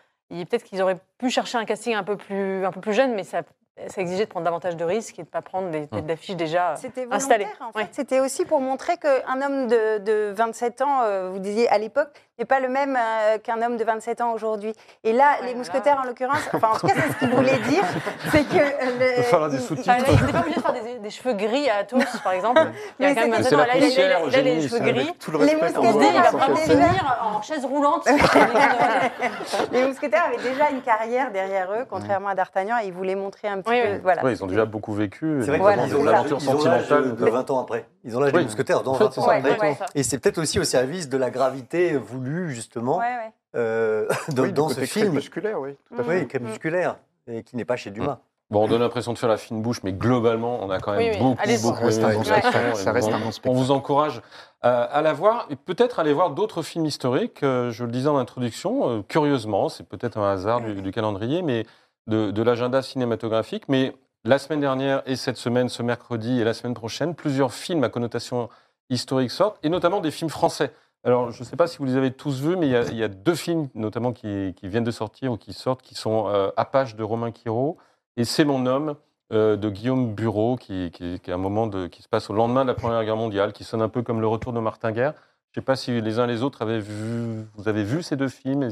peut-être 0.45 0.65
qu'ils 0.65 0.83
auraient 0.83 0.99
pu 1.19 1.31
chercher 1.31 1.59
un 1.59 1.65
casting 1.65 1.95
un 1.95 2.05
peu 2.05 2.17
plus, 2.17 2.65
un 2.65 2.73
peu 2.73 2.81
plus 2.81 2.95
jeune, 2.95 3.15
mais 3.15 3.25
ça, 3.25 3.43
ça 3.89 4.01
exigeait 4.01 4.25
de 4.25 4.31
prendre 4.31 4.45
davantage 4.45 4.77
de 4.77 4.85
risques 4.85 5.19
et 5.19 5.23
de 5.23 5.29
pas 5.29 5.43
prendre 5.43 5.71
des 5.71 5.87
têtes 5.87 6.07
d'affiche 6.07 6.37
déjà. 6.37 6.75
C'était 6.77 7.07
installé. 7.11 7.45
volontaire, 7.45 7.67
en 7.69 7.73
fait. 7.73 7.79
Ouais. 7.79 7.89
C'était 7.93 8.21
aussi 8.21 8.45
pour 8.45 8.61
montrer 8.61 8.97
qu'un 8.97 9.41
homme 9.43 9.67
de, 9.69 9.99
de 9.99 10.33
27 10.35 10.83
ans, 10.83 11.01
euh, 11.03 11.31
vous 11.33 11.39
disiez 11.39 11.69
à 11.69 11.79
l'époque, 11.79 12.09
n'est 12.39 12.45
pas 12.47 12.61
le 12.61 12.69
même 12.69 12.97
euh, 12.99 13.39
qu'un 13.39 13.61
homme 13.63 13.77
de 13.77 13.85
27 13.85 14.21
ans 14.23 14.33
aujourd'hui. 14.33 14.73
Et 15.05 15.13
là, 15.13 15.33
Ouais, 15.41 15.47
les 15.47 15.53
là- 15.53 15.59
mousquetaires, 15.59 16.01
en 16.03 16.07
l'occurrence, 16.07 16.41
enfin, 16.53 16.71
en 16.75 16.77
tout 16.79 16.87
cas, 16.87 16.95
c'est 16.97 17.13
ce 17.13 17.19
qu'il 17.19 17.31
voulait 17.31 17.59
dire, 17.59 17.85
c'est 18.33 18.45
que... 18.45 18.55
le- 18.57 19.11
Il 19.11 19.17
va 19.19 19.23
falloir 19.25 19.51
des 19.51 19.59
sous-titres. 19.59 19.91
Enfin, 19.91 19.99
là, 20.03 20.09
il 20.09 20.21
n'était 20.21 20.33
pas 20.33 20.41
obligé 20.41 20.57
de 20.57 20.61
faire 20.63 20.73
des, 20.73 20.99
des 20.99 21.11
cheveux 21.11 21.35
gris 21.35 21.69
à 21.69 21.77
Athos, 21.79 21.99
par 22.25 22.33
exemple. 22.33 22.63
Il 22.99 23.07
y 23.07 23.11
a 23.11 23.15
quand 23.15 23.29
même 23.29 23.43
c'était- 23.43 23.43
27 23.43 23.49
C'est 23.51 23.55
ans. 23.55 23.59
la 23.59 23.67
Là, 23.67 24.43
les 24.43 24.69
cheveux 24.69 24.79
gris. 24.81 25.13
Tout 25.21 25.31
le 25.31 25.39
Les 25.45 25.55
mousquetaires, 25.55 26.13
il 26.15 26.23
va 26.23 26.31
vraiment 26.31 26.55
déjà- 26.55 26.73
finir 26.73 27.21
en 27.23 27.43
chaise 27.43 27.65
roulante. 27.65 28.09
Les 29.73 29.85
mousquetaires 29.87 30.25
avaient 30.27 30.43
déjà 30.49 30.71
une 30.71 30.83
carrière 30.83 31.31
derrière 31.31 31.71
eux, 31.73 31.85
contrairement 31.89 32.29
à 32.29 32.35
D'Artagnan, 32.35 32.77
et 32.83 32.87
ils 32.87 32.93
voulaient 32.93 33.15
montrer 33.15 33.49
un 33.49 33.61
petit 33.61 33.71
Oui, 33.73 33.83
peu... 33.83 33.93
oui. 33.95 33.99
Voilà. 34.03 34.25
Oui, 34.25 34.33
ils 34.33 34.45
ont 34.45 34.47
déjà 34.47 34.65
beaucoup 34.65 34.93
vécu. 34.95 35.39
C'est 35.43 35.49
vrai 35.51 35.59
Voilà, 35.59 35.83
ont 35.85 36.05
l'aventure 36.05 36.39
ils 36.41 36.49
ont 36.51 36.65
l'âge 36.65 36.87
sentimentale. 36.87 37.17
de 37.17 37.25
20 37.31 37.51
ans 37.51 37.61
après. 37.61 37.87
Ils 38.05 38.17
ont 38.17 38.21
l'âge 38.21 38.33
Oui. 38.33 38.39
des 38.41 38.45
mousquetaires 38.45 38.83
dans 38.83 38.93
En 38.93 38.95
fait, 38.95 39.05
20 39.05 39.11
c'est 39.13 39.21
ans 39.21 39.29
après. 39.29 39.79
Et 39.95 40.03
c'est 40.03 40.19
peut-être 40.19 40.39
aussi 40.39 40.59
au 40.61 40.65
service 40.65 41.09
de 41.09 41.17
la 41.17 41.31
gravité 41.31 41.97
voulue, 41.97 42.51
justement, 42.53 42.99
Ouais, 42.99 43.05
ouais. 43.05 43.33
euh, 43.57 44.07
dans, 44.35 44.43
Oui, 44.43 44.49
du 44.49 44.55
dans 44.55 44.69
ce 44.69 44.81
film. 44.81 45.07
crépusculaire, 45.09 45.61
oui. 45.61 45.77
tout 45.89 46.01
à 46.01 46.05
fait. 46.05 46.21
Oui, 46.21 46.29
crépusculaire, 46.29 46.97
et 47.27 47.43
qui 47.43 47.57
n'est 47.57 47.65
pas 47.65 47.77
chez 47.77 47.91
Dumas. 47.91 48.19
Bon, 48.51 48.65
on 48.65 48.69
donne 48.69 48.83
l'impression 48.83 49.15
de 49.15 49.19
faire 49.19 49.31
la 49.31 49.39
fine 49.39 49.63
bouche, 49.63 49.83
mais 49.83 49.95
globalement, 49.95 50.59
on 50.63 50.69
a 50.69 50.79
quand 50.79 50.93
même 50.93 51.01
Oui, 51.01 51.09
oui. 51.15 51.19
beaucoup, 51.19 51.41
Allez-y. 51.43 51.63
beaucoup 51.63 51.91
Ça 51.91 52.07
reste 52.09 52.45
un 52.55 52.75
Ça 52.75 52.93
reste 52.93 53.09
on- 53.09 53.15
un 53.15 53.19
bon 53.19 53.29
On 53.29 53.31
spectacle. 53.33 53.57
vous 53.57 53.71
encourage 53.71 54.21
euh, 54.67 54.87
à 54.91 55.01
la 55.01 55.15
voir 55.15 55.47
et 55.49 55.57
peut-être 55.57 55.99
aller 56.01 56.13
voir 56.13 56.33
d'autres 56.33 56.61
films 56.61 56.85
historiques. 56.85 57.43
Euh, 57.43 57.71
je 57.71 57.85
le 57.85 57.91
disais 57.91 58.09
en 58.11 58.19
introduction, 58.19 58.91
euh, 58.91 59.03
curieusement, 59.09 59.71
c'est 59.71 59.89
peut-être 59.89 60.19
un 60.19 60.31
hasard 60.31 60.61
du, 60.61 60.75
du 60.83 60.91
calendrier, 60.91 61.41
mais 61.41 61.65
de, 62.07 62.43
l'agenda 62.43 62.83
cinématographique. 62.83 63.65
Mais 63.69 63.95
la 64.25 64.39
semaine 64.39 64.61
dernière 64.61 65.03
et 65.07 65.17
cette 65.17 65.37
semaine, 65.37 65.69
ce 65.69 65.83
mercredi 65.83 66.41
et 66.41 66.45
la 66.45 66.55
semaine 66.55 66.75
prochaine, 66.75 67.15
plusieurs 67.15 67.53
films 67.53 67.85
à 67.85 67.89
connotation 67.89 68.49
historique 68.91 69.31
sortent, 69.31 69.59
et 69.63 69.69
notamment 69.69 70.01
des 70.01 70.11
films 70.11 70.31
français. 70.31 70.73
Alors, 71.05 71.33
je 71.33 71.41
ne 71.41 71.45
sais 71.45 71.57
pas 71.57 71.67
si 71.67 71.79
vous 71.79 71.85
les 71.85 71.97
avez 71.97 72.13
tous 72.13 72.41
vus, 72.41 72.57
mais 72.57 72.69
il 72.69 72.97
y 72.97 73.03
a, 73.03 73.09
deux 73.09 73.35
films, 73.35 73.69
notamment, 73.75 74.13
qui, 74.13 74.55
viennent 74.63 74.85
de 74.85 74.91
sortir 74.91 75.33
ou 75.33 75.37
qui 75.37 75.53
sortent, 75.53 75.83
qui 75.83 75.95
sont 75.95 76.29
euh, 76.29 76.51
Apache 76.57 76.95
de 76.95 77.03
Romain 77.03 77.33
Quiro 77.33 77.79
et 78.17 78.25
C'est 78.25 78.45
mon 78.45 78.67
homme 78.67 78.95
euh, 79.33 79.57
de 79.57 79.71
Guillaume 79.71 80.15
Bureau, 80.15 80.57
qui, 80.57 80.93
est 81.01 81.29
un 81.29 81.37
moment 81.39 81.69
qui 81.89 82.03
se 82.03 82.09
passe 82.09 82.31
au 82.31 82.35
lendemain 82.35 82.63
de 82.63 82.69
la 82.69 82.75
Première 82.75 83.03
Guerre 83.05 83.17
mondiale, 83.17 83.53
qui 83.53 83.65
sonne 83.65 83.83
un 83.83 83.89
peu 83.89 84.03
comme 84.03 84.21
le 84.21 84.27
retour 84.27 84.53
de 84.53 84.61
Martin 84.61 84.93
Guerre. 84.93 85.15
Je 85.53 85.61
ne 85.61 85.63
sais 85.63 85.67
pas 85.67 85.77
si 85.77 86.01
les 86.01 86.19
uns 86.19 86.27
les 86.27 86.43
autres 86.43 86.63
avaient 86.63 86.81
vu, 86.81 87.45
vous 87.57 87.69
avez 87.69 87.85
vu 87.85 88.03
ces 88.03 88.17
deux 88.17 88.29
films, 88.29 88.71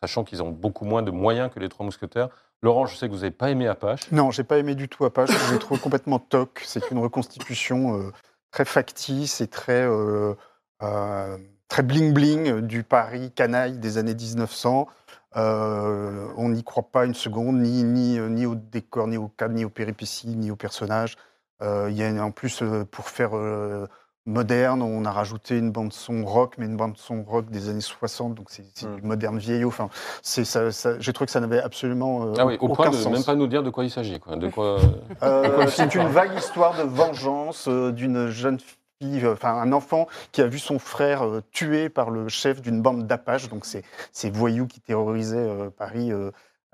sachant 0.00 0.24
qu'ils 0.24 0.42
ont 0.42 0.50
beaucoup 0.50 0.86
moins 0.86 1.02
de 1.02 1.10
moyens 1.10 1.50
que 1.52 1.60
les 1.60 1.68
Trois 1.68 1.84
Mousquetaires. 1.84 2.30
Laurent, 2.62 2.86
je 2.86 2.96
sais 2.96 3.08
que 3.08 3.12
vous 3.12 3.18
n'avez 3.18 3.30
pas 3.30 3.50
aimé 3.50 3.66
Apache. 3.66 4.10
Non, 4.10 4.30
j'ai 4.30 4.44
pas 4.44 4.56
aimé 4.56 4.74
du 4.74 4.88
tout 4.88 5.04
Apache. 5.04 5.30
Je 5.30 5.52
l'ai 5.52 5.58
trouvé 5.58 5.78
complètement 5.78 6.18
toc. 6.18 6.62
C'est 6.64 6.90
une 6.90 6.98
reconstitution 6.98 7.98
euh, 7.98 8.10
très 8.52 8.64
factice 8.64 9.40
et 9.40 9.48
très 9.48 9.82
euh, 9.86 10.34
euh, 10.82 11.36
très 11.68 11.82
bling 11.82 12.14
bling 12.14 12.60
du 12.60 12.84
Paris 12.84 13.32
canaille 13.32 13.78
des 13.78 13.98
années 13.98 14.14
1900. 14.14 14.86
Euh, 15.36 16.28
on 16.36 16.50
n'y 16.50 16.62
croit 16.62 16.90
pas 16.90 17.04
une 17.04 17.14
seconde, 17.14 17.58
ni 17.60 17.82
ni 17.82 18.18
ni 18.18 18.46
au 18.46 18.54
décor, 18.54 19.08
ni 19.08 19.16
au 19.18 19.28
cadre, 19.28 19.54
ni 19.54 19.64
aux 19.64 19.70
péripéties, 19.70 20.36
ni 20.36 20.50
aux 20.50 20.56
personnages. 20.56 21.16
Il 21.60 21.92
y 21.92 22.02
a 22.02 22.24
en 22.24 22.32
plus 22.32 22.64
pour 22.90 23.08
faire 23.08 23.30
moderne, 24.26 24.82
on 24.82 25.04
a 25.04 25.10
rajouté 25.10 25.58
une 25.58 25.72
bande 25.72 25.92
son 25.92 26.24
rock, 26.24 26.54
mais 26.58 26.66
une 26.66 26.76
bande 26.76 26.96
son 26.96 27.22
rock 27.24 27.50
des 27.50 27.68
années 27.68 27.80
60, 27.80 28.34
donc 28.34 28.46
c'est 28.50 28.64
c'est 28.74 28.86
Mm. 28.86 28.96
du 28.96 29.02
moderne 29.02 29.38
vieillot. 29.38 29.68
Enfin, 29.68 29.88
c'est 30.22 30.44
ça, 30.44 30.70
ça- 30.70 30.98
j'ai 31.00 31.12
trouvé 31.12 31.26
que 31.26 31.32
ça 31.32 31.40
n'avait 31.40 31.60
absolument 31.60 32.26
euh, 32.26 32.34
Ah 32.38 32.46
oui, 32.46 32.56
au 32.60 32.66
aucun 32.66 32.74
point 32.74 32.90
de 32.90 32.94
sens. 32.96 33.12
même 33.12 33.24
pas 33.24 33.34
nous 33.34 33.48
dire 33.48 33.62
de 33.62 33.70
quoi 33.70 33.84
il 33.84 33.90
s'agit. 33.90 34.20
Quoi. 34.20 34.36
De 34.36 34.48
quoi... 34.48 34.78
Euh, 35.22 35.66
c'est 35.68 35.94
une 35.94 36.06
vague 36.08 36.34
histoire 36.36 36.76
de 36.76 36.82
vengeance 36.88 37.66
euh, 37.68 37.90
d'une 37.90 38.28
jeune 38.28 38.58
fille, 38.60 39.24
euh, 39.24 39.32
enfin 39.32 39.54
un 39.54 39.72
enfant 39.72 40.06
qui 40.30 40.40
a 40.40 40.46
vu 40.46 40.60
son 40.60 40.78
frère 40.78 41.24
tué 41.50 41.88
par 41.88 42.10
le 42.10 42.28
chef 42.28 42.62
d'une 42.62 42.80
bande 42.80 43.06
d'Apaches, 43.08 43.48
donc 43.48 43.64
c'est 43.66 43.82
ces 44.12 44.30
voyous 44.30 44.66
qui 44.68 44.80
terrorisaient 44.80 45.48
Paris 45.76 46.12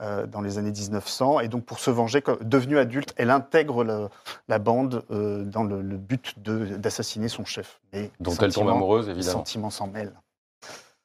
euh, 0.01 0.27
dans 0.27 0.41
les 0.41 0.59
années 0.59 0.71
1900. 0.71 1.41
Et 1.41 1.49
donc 1.49 1.65
pour 1.65 1.79
se 1.81 1.91
venger, 1.91 2.23
devenue 2.43 2.79
adulte, 2.79 3.15
elle 3.17 3.31
intègre 3.31 3.85
la, 3.85 4.09
la 4.49 4.59
bande 4.59 5.03
euh, 5.11 5.45
dans 5.45 5.65
le, 5.65 5.81
le 5.83 5.97
but 5.97 6.35
d'assassiner 6.39 7.29
son 7.29 7.45
chef. 7.45 7.81
Et 7.93 8.11
dont 8.21 8.33
les 8.39 8.45
elle 8.47 8.53
tombe 8.55 8.69
amoureuse, 8.69 9.07
Les 9.07 9.13
évidemment. 9.13 9.39
sentiments 9.39 9.71
s'en 9.71 9.87
mêlent. 9.87 10.15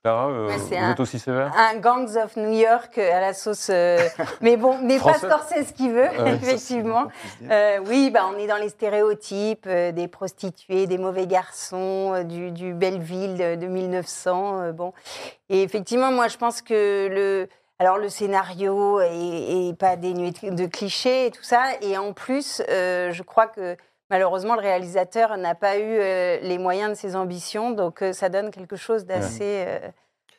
Clara, 0.04 0.28
euh, 0.28 0.48
Ouais, 0.50 0.58
vous 0.58 0.68
c'est 0.68 0.78
un- 0.78 0.92
êtes 0.92 1.00
aussi 1.00 1.18
sévère? 1.18 1.54
Un 1.58 1.78
Gangs 1.78 2.18
of 2.22 2.36
New 2.36 2.52
York 2.52 2.98
euh, 2.98 3.16
à 3.16 3.22
la 3.22 3.34
sauce... 3.34 3.70
euh, 3.70 3.98
mais 4.42 4.58
bon, 4.58 4.78
mais 4.84 5.00
pas. 5.00 5.14
Scorsese 5.14 5.72
qui 5.74 5.90
veut, 5.90 6.10
Ah 6.10 6.24
ouais, 6.24 6.30
ça, 6.32 6.36
effectivement. 6.36 7.08
Euh, 7.50 7.80
oui, 7.88 8.12
bah, 8.12 8.30
on 8.30 8.38
est 8.38 8.46
dans 8.48 8.58
les 8.58 8.68
stéréotypes 8.68 9.66
euh, 9.66 9.94
des 9.94 10.10
prostituées, 10.10 10.88
des 10.88 10.98
mauvais 10.98 11.26
garçons, 11.26 12.12
euh, 12.16 12.24
du, 12.24 12.52
du 12.52 12.74
Belleville 12.74 13.38
de, 13.38 13.56
de 13.56 13.68
1900. 13.68 14.60
euh, 14.60 14.72
bon. 14.74 14.92
Et 15.48 15.64
effectivement, 15.64 16.12
moi, 16.12 16.28
je 16.28 16.36
pense 16.38 16.62
que 16.62 17.08
le, 17.10 17.48
alors, 17.84 17.98
le 17.98 18.10
scénario 18.10 19.00
est, 19.02 19.69
est 19.69 19.78
pas 19.78 19.96
dénué 19.96 20.32
de, 20.32 20.50
de 20.50 20.65
clichés 20.65 21.28
et 21.28 21.32
tout 21.32 21.43
ça. 21.43 21.63
Et 21.82 21.98
en 21.98 22.13
plus, 22.13 22.62
euh, 22.69 23.12
je 23.12 23.24
crois 23.24 23.48
que 23.48 23.76
malheureusement, 24.10 24.56
le 24.56 24.62
réalisateur 24.62 25.38
n'a 25.38 25.56
pas 25.56 25.78
eu 25.78 25.98
euh, 26.00 26.39
les 26.41 26.58
moyens 26.58 26.91
de 26.91 26.96
ses 26.96 27.15
ambitions. 27.15 27.72
Donc, 27.72 28.02
euh, 28.02 28.13
ça 28.13 28.30
donne 28.30 28.52
quelque 28.52 28.76
chose 28.76 29.06
d'assez. 29.06 29.65
euh, 29.67 29.80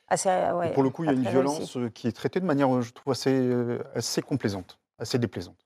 assez, 0.09 0.29
ouais, 0.29 0.73
pour 0.73 0.83
le 0.83 0.91
coup, 0.91 1.05
il 1.05 1.07
y 1.07 1.11
a 1.11 1.13
une 1.15 1.23
violence 1.29 1.77
qui 1.95 2.09
est 2.09 2.13
traitée 2.13 2.41
de 2.41 2.45
manière, 2.47 2.81
je 2.83 2.93
trouve, 2.93 3.13
assez, 3.13 3.33
euh, 3.33 3.83
assez 3.95 4.23
complaisante, 4.23 4.79
assez 4.99 5.19
déplaisante. 5.19 5.57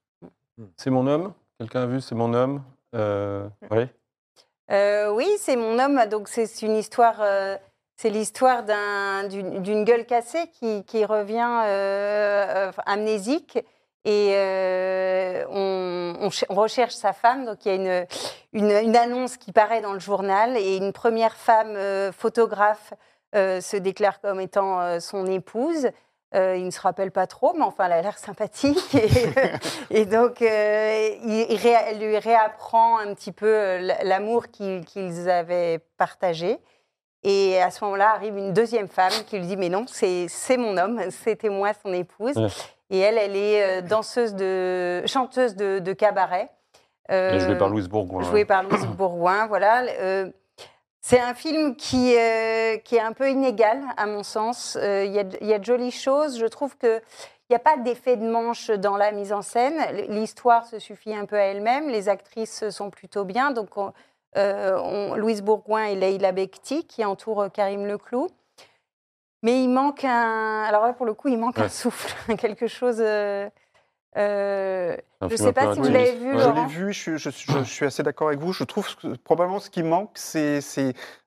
C'est 0.77 0.89
mon 0.89 1.07
homme? 1.07 1.33
Quelqu'un 1.59 1.83
a 1.83 1.85
vu 1.85 2.01
C'est 2.01 2.15
mon 2.15 2.33
homme? 2.33 2.63
Euh, 2.95 3.47
Oui. 3.69 3.87
Euh, 4.71 5.11
oui, 5.11 5.27
c'est 5.39 5.55
mon 5.55 5.79
homme. 5.79 6.05
Donc 6.09 6.27
c'est 6.29 6.61
une 6.61 6.75
histoire. 6.75 7.17
euh, 7.21 7.57
c'est 8.01 8.09
l'histoire 8.09 8.63
d'un- 8.63 9.25
d'une 9.27 9.83
gueule 9.83 10.05
cassée 10.05 10.47
qui, 10.57 10.85
qui 10.85 11.03
revient 11.03 11.63
euh, 11.65 12.45
euh, 12.47 12.71
amnésique 12.85 13.57
et 14.05 14.31
euh, 14.35 15.43
on, 15.49 16.15
on 16.21 16.29
ch- 16.31 16.45
on 16.47 16.55
recherche 16.55 16.93
sa 16.93 17.11
femme. 17.11 17.43
Donc 17.45 17.65
il 17.65 17.67
y 17.67 17.71
a 17.71 17.75
une, 17.75 18.05
une, 18.53 18.71
une 18.87 18.95
annonce 18.95 19.35
qui 19.35 19.51
paraît 19.51 19.81
dans 19.81 19.91
le 19.91 19.99
journal 19.99 20.55
et 20.55 20.77
une 20.77 20.93
première 20.93 21.35
femme 21.35 21.73
euh, 21.75 22.13
photographe 22.13 22.93
se 23.33 23.75
déclare 23.75 24.21
comme 24.21 24.39
étant 24.39 24.99
son 25.01 25.25
épouse. 25.27 25.89
Euh, 26.35 26.55
il 26.57 26.65
ne 26.65 26.71
se 26.71 26.79
rappelle 26.79 27.11
pas 27.11 27.27
trop, 27.27 27.53
mais 27.53 27.63
enfin, 27.63 27.85
elle 27.87 27.91
a 27.91 28.01
l'air 28.01 28.17
sympathique. 28.17 28.95
Et, 28.95 29.09
et 30.01 30.05
donc, 30.05 30.41
euh, 30.41 31.09
il, 31.25 31.47
il 31.51 31.57
ré- 31.57 31.75
elle 31.89 31.99
lui 31.99 32.17
réapprend 32.17 32.97
un 32.99 33.13
petit 33.13 33.31
peu 33.33 33.77
l'amour 34.03 34.47
qu'ils 34.47 34.85
qu'ils 34.85 35.29
avaient 35.29 35.79
partagé. 35.97 36.59
Et 37.23 37.61
à 37.61 37.69
ce 37.71 37.83
moment-là, 37.83 38.11
arrive 38.11 38.37
une 38.37 38.53
deuxième 38.53 38.87
femme 38.87 39.11
qui 39.27 39.37
lui 39.37 39.45
dit 39.45 39.57
Mais 39.57 39.69
non, 39.69 39.85
c'est 39.87 40.27
mon 40.57 40.77
homme, 40.77 41.01
c'était 41.09 41.49
moi 41.49 41.71
son 41.83 41.91
épouse. 41.93 42.37
Ouais. 42.37 42.47
Et 42.89 42.99
elle, 42.99 43.17
elle 43.17 43.35
est 43.35 43.63
euh, 43.63 43.81
danseuse 43.81 44.33
de, 44.35 45.03
chanteuse 45.05 45.55
de, 45.55 45.79
de 45.79 45.93
cabaret. 45.93 46.49
Euh, 47.11 47.55
par 47.57 47.69
Louise 47.69 47.87
Bourgoin. 47.89 48.23
joué 48.23 48.45
par 48.45 48.63
Louise 48.63 48.85
Bourgoin, 48.97 49.47
voilà. 49.47 49.83
Euh, 49.99 50.29
C'est 51.01 51.19
un 51.19 51.33
film 51.33 51.75
qui, 51.75 52.15
euh, 52.17 52.77
qui 52.77 52.95
est 52.95 53.01
un 53.01 53.13
peu 53.13 53.29
inégal, 53.29 53.79
à 53.97 54.05
mon 54.05 54.23
sens. 54.23 54.77
Il 54.81 55.11
y, 55.11 55.19
a, 55.19 55.23
il 55.41 55.47
y 55.47 55.53
a 55.53 55.59
de 55.59 55.65
jolies 55.65 55.91
choses. 55.91 56.39
Je 56.39 56.45
trouve 56.45 56.77
qu'il 56.77 57.01
n'y 57.49 57.55
a 57.55 57.59
pas 57.59 57.77
d'effet 57.77 58.15
de 58.15 58.29
manche 58.29 58.69
dans 58.69 58.95
la 58.97 59.11
mise 59.11 59.33
en 59.33 59.41
scène. 59.41 59.73
L'histoire 60.09 60.65
se 60.65 60.79
suffit 60.79 61.13
un 61.15 61.25
peu 61.25 61.35
à 61.35 61.43
elle-même. 61.43 61.89
Les 61.89 62.09
actrices 62.09 62.69
sont 62.69 62.89
plutôt 62.91 63.23
bien. 63.25 63.51
Donc, 63.51 63.75
on- 63.77 63.91
on- 64.35 65.15
Louise 65.15 65.41
Bourgoin 65.41 65.85
et 65.85 65.95
Leïla 65.95 66.31
Bekti 66.31 66.85
qui 66.85 67.03
entourent 67.05 67.51
Karim 67.51 67.85
Leclou. 67.85 68.27
Mais 69.41 69.63
il 69.63 69.69
manque 69.69 70.03
un. 70.03 70.63
Alors 70.63 70.85
là, 70.85 70.93
pour 70.93 71.05
le 71.05 71.13
coup, 71.13 71.29
il 71.29 71.37
manque 71.37 71.57
Ouais. 71.57 71.63
un 71.63 71.69
souffle, 71.69 72.13
quelque 72.37 72.67
chose. 72.67 73.01
Euh, 74.17 74.97
je 75.21 75.27
film 75.27 75.37
sais 75.37 75.53
pas 75.53 75.73
si 75.73 75.79
vous 75.79 75.87
l'avez 75.87 76.15
vu, 76.15 76.33
Ouais. 76.33 76.39
Je 76.43 76.49
l'ai 76.49 76.65
vu, 76.65 76.93
je, 76.93 77.17
je- 77.17 77.29
je- 77.29 77.59
je 77.59 77.63
suis 77.63 77.85
assez 77.85 78.01
d'accord 78.01 78.29
avec 78.29 78.39
vous. 78.39 78.53
Je 78.53 78.63
trouve 78.63 78.95
que 78.95 79.15
probablement 79.17 79.59
ce 79.59 79.69
qui 79.69 79.83
manque, 79.83 80.11
c'est 80.15 80.61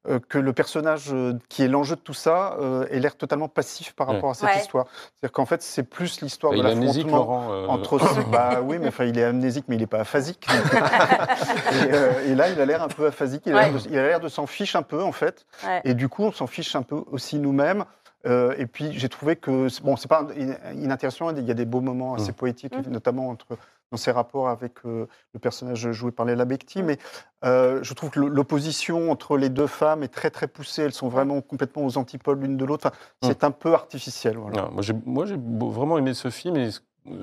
euh, 0.08 0.18
que 0.28 0.36
le 0.38 0.52
personnage 0.52 1.12
euh, 1.12 1.34
qui 1.48 1.62
est 1.62 1.68
l'enjeu 1.68 1.94
de 1.94 2.00
tout 2.00 2.12
ça 2.14 2.56
euh, 2.60 2.86
ait 2.90 2.98
l'air 2.98 3.14
totalement 3.16 3.46
passif 3.48 3.92
par 3.94 4.08
Ouais. 4.08 4.14
rapport 4.16 4.30
à 4.30 4.34
cette 4.34 4.48
Ouais. 4.48 4.58
histoire. 4.58 4.86
C'est-à-dire 4.90 5.32
qu'en 5.32 5.46
fait, 5.46 5.62
c'est 5.62 5.84
plus 5.84 6.20
l'histoire 6.22 6.52
de 6.54 6.58
est 6.58 6.72
amnésique, 6.72 7.04
l'affrontement 7.06 7.52
euh, 7.52 7.66
entre 7.68 7.98
bah 8.30 8.60
oui 8.64 8.78
mais 8.80 8.88
enfin 8.88 9.04
il 9.04 9.16
est 9.16 9.22
amnésique 9.24 9.66
mais 9.68 9.76
il 9.76 9.80
n'est 9.80 9.86
pas 9.86 10.00
aphasique 10.00 10.44
et, 10.52 11.92
euh, 11.92 12.26
et 12.26 12.34
là 12.34 12.48
il 12.48 12.60
a 12.60 12.66
l'air 12.66 12.82
un 12.82 12.88
peu 12.88 13.06
aphasique 13.06 13.42
il 13.46 13.52
a 13.56 13.62
l'air 13.62 13.74
Ouais. 13.74 13.80
de- 13.80 13.90
l'air 13.94 14.20
de 14.20 14.28
s'en 14.28 14.46
fiche 14.46 14.74
un 14.74 14.82
peu 14.82 15.02
en 15.02 15.12
fait 15.12 15.46
Ouais. 15.64 15.80
et 15.84 15.94
du 15.94 16.08
coup 16.08 16.24
on 16.24 16.32
s'en 16.32 16.46
fiche 16.48 16.74
un 16.74 16.82
peu 16.82 17.02
aussi 17.12 17.38
nous-mêmes 17.38 17.84
Euh, 18.24 18.54
et 18.56 18.66
puis 18.66 18.92
j'ai 18.92 19.08
trouvé 19.08 19.34
que 19.36 19.66
bon 19.82 19.96
c'est 19.96 20.06
pas 20.08 20.26
in- 20.38 20.72
inintéressant 20.74 21.34
il 21.34 21.44
y 21.44 21.50
a 21.50 21.54
des 21.54 21.64
beaux 21.64 21.80
moments 21.80 22.14
assez 22.14 22.30
Mm. 22.30 22.34
poétiques 22.34 22.76
Mm. 22.86 22.90
notamment 22.90 23.28
entre 23.30 23.46
dans 23.90 23.98
ses 23.98 24.12
rapports 24.12 24.48
avec 24.48 24.74
euh, 24.86 25.06
le 25.34 25.40
personnage 25.40 25.90
joué 25.90 26.12
par 26.12 26.24
Léla 26.24 26.44
Bekti 26.44 26.82
mais 26.84 26.98
euh, 27.44 27.80
je 27.82 27.92
trouve 27.94 28.10
que 28.10 28.20
l'opposition 28.20 29.10
entre 29.10 29.36
les 29.36 29.48
deux 29.48 29.66
femmes 29.66 30.02
est 30.04 30.08
très 30.14 30.30
très 30.30 30.46
poussée 30.46 30.82
elles 30.82 30.92
sont 30.92 31.08
vraiment 31.08 31.40
complètement 31.40 31.84
aux 31.84 31.98
antipodes 31.98 32.40
l'une 32.40 32.56
de 32.56 32.64
l'autre 32.64 32.86
Enfin, 32.86 32.96
c'est 33.22 33.42
un 33.44 33.50
peu 33.50 33.74
artificiel 33.74 34.36
voilà. 34.38 34.70
Moi, 35.04 35.24
j'ai, 35.26 35.36
vraiment 35.36 35.98
aimé 35.98 36.14
ce 36.14 36.30
film 36.30 36.56
et 36.56 36.70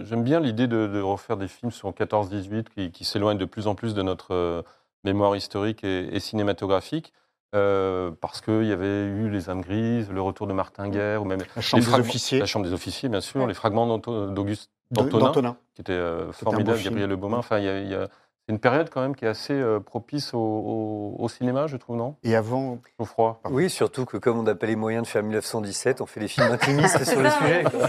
j'aime 0.04 0.24
bien 0.24 0.42
l'idée 0.42 0.68
de, 0.68 0.86
de 0.88 1.00
refaire 1.02 1.38
des 1.38 1.48
films 1.48 1.72
sur 1.72 1.90
14-18 1.92 2.66
qui, 2.76 2.92
qui 2.92 3.06
s'éloignent 3.06 3.38
de 3.40 3.46
plus 3.46 3.68
en 3.68 3.74
plus 3.76 3.94
de 3.94 4.02
notre 4.02 4.66
mémoire 5.06 5.34
historique 5.38 5.84
et, 5.86 6.14
et 6.14 6.20
cinématographique. 6.20 7.14
Euh, 7.56 8.12
parce 8.22 8.42
qu'il 8.42 8.66
y 8.66 8.72
avait 8.72 9.06
eu 9.06 9.30
Les 9.30 9.50
âmes 9.50 9.62
grises, 9.62 10.10
Le 10.12 10.22
retour 10.22 10.48
de 10.48 10.54
Martin 10.54 10.88
Guerre, 10.90 11.22
ou 11.22 11.26
même 11.26 11.40
la 11.56 11.62
chambre 11.62 11.84
des 11.84 11.94
officiers 12.00 12.40
La 12.40 12.46
Chambre 12.46 12.66
des 12.66 12.74
officiers, 12.74 13.10
bien 13.10 13.22
sûr, 13.22 13.42
Ouais. 13.42 13.48
les 13.48 13.54
fragments 13.54 13.98
d'Auguste 13.98 14.70
d'Antonin, 14.92 15.58
qui 15.76 15.82
était 15.82 15.92
euh, 15.94 16.32
formidable. 16.32 16.80
Gabriel 16.82 17.10
Le 17.10 17.16
Beaumain. 17.16 17.38
Enfin, 17.38 17.60
il 17.60 17.66
y 17.66 17.70
a- 17.70 17.80
il 17.80 17.88
y 17.90 17.96
a- 17.96 18.08
c'est 18.48 18.54
une 18.54 18.60
période 18.60 18.90
quand 18.90 19.02
même 19.02 19.16
qui 19.16 19.26
est 19.26 19.28
assez 19.28 19.54
euh, 19.54 19.80
propice 19.80 20.34
au, 20.34 20.40
au- 20.40 21.16
au 21.20 21.30
cinéma, 21.30 21.68
je 21.68 21.78
trouve, 21.78 21.96
non? 21.98 22.16
Et 22.24 22.36
avant 22.36 22.80
Geoffroy 23.00 23.40
Pardon. 23.44 23.56
Oui, 23.56 23.70
surtout 23.70 24.06
que 24.06 24.18
comme 24.18 24.40
on 24.40 24.44
n'a 24.44 24.56
pas 24.56 24.66
les 24.66 24.76
moyens 24.76 25.04
de 25.04 25.08
faire 25.08 25.22
1917, 25.22 26.02
on 26.02 26.08
fait 26.08 26.20
des 26.20 26.28
films 26.28 26.52
intimistes 26.52 27.04
sur 27.04 27.22
le 27.22 27.30
sujet. 27.42 27.64
quoi. 27.64 27.88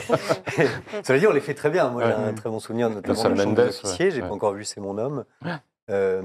Cela 1.03 1.19
dit, 1.19 1.27
on 1.27 1.33
les 1.33 1.41
fait 1.41 1.55
très 1.55 1.71
bien. 1.71 1.89
Moi, 1.89 2.03
j'ai 2.03 2.09
Ouais. 2.09 2.29
un 2.29 2.35
très 2.35 2.51
bon 2.51 2.61
souvenir, 2.61 2.91
notamment 2.91 3.15
de 3.15 3.29
la 3.31 3.45
Chambre 3.45 3.55
des 3.57 3.63
officiers. 3.69 4.05
ouais. 4.07 4.11
J'ai 4.11 4.21
Ouais. 4.23 4.29
pas 4.29 4.35
encore 4.35 4.53
vu 4.53 4.65
C'est 4.65 4.81
mon 4.81 4.99
homme. 4.99 5.25
Euh, 5.91 6.21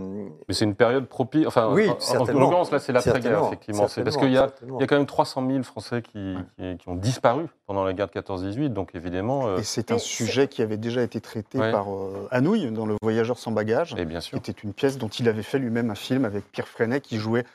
Mais 0.48 0.54
c'est 0.54 0.66
une 0.66 0.76
période 0.76 1.08
propice. 1.08 1.48
Enfin, 1.48 1.70
Oui, 1.72 1.90
en- 1.90 1.94
en, 2.18 2.26
l'occurrence, 2.26 2.72
là, 2.72 2.80
c'est 2.80 2.92
l'après-guerre, 2.94 3.44
effectivement. 3.48 3.88
Parce 4.04 4.18
qu'il 4.18 4.32
y 4.32 4.38
a, 4.38 4.50
y 4.80 4.86
quand 4.88 4.96
même 4.98 5.06
300 5.06 5.46
000 5.50 5.64
Français 5.64 6.02
qui, 6.02 6.36
qui- 6.58 6.78
qui 6.78 6.90
ont 6.90 6.96
disparu 6.96 7.46
pendant 7.66 7.84
la 7.84 7.94
guerre 7.94 8.08
de 8.08 8.12
14-18. 8.12 8.70
Donc, 8.74 8.94
évidemment, 8.94 9.48
euh, 9.48 9.58
Et 9.58 9.64
c'est 9.64 9.92
un 9.92 9.98
sujet 9.98 10.48
qui 10.48 10.62
avait 10.62 10.78
déjà 10.78 11.02
été 11.02 11.20
traité 11.22 11.58
Ouais. 11.58 11.72
par 11.72 11.88
euh, 11.92 12.28
Anouilh 12.32 12.72
dans 12.72 12.86
Le 12.86 12.96
Voyageur 13.02 13.38
sans 13.38 13.52
bagage, 13.52 13.96
et 13.98 14.06
bien 14.06 14.20
qui 14.20 14.28
sûr. 14.30 14.38
était 14.38 14.52
une 14.52 14.74
pièce 14.74 14.98
dont 14.98 15.08
il 15.08 15.28
avait 15.28 15.42
fait 15.44 15.58
lui-même 15.60 15.90
un 15.90 15.96
film 15.96 16.26
avec 16.26 16.52
Pierre 16.52 16.68
Freinet 16.68 17.02
qui 17.02 17.18
jouait 17.18 17.46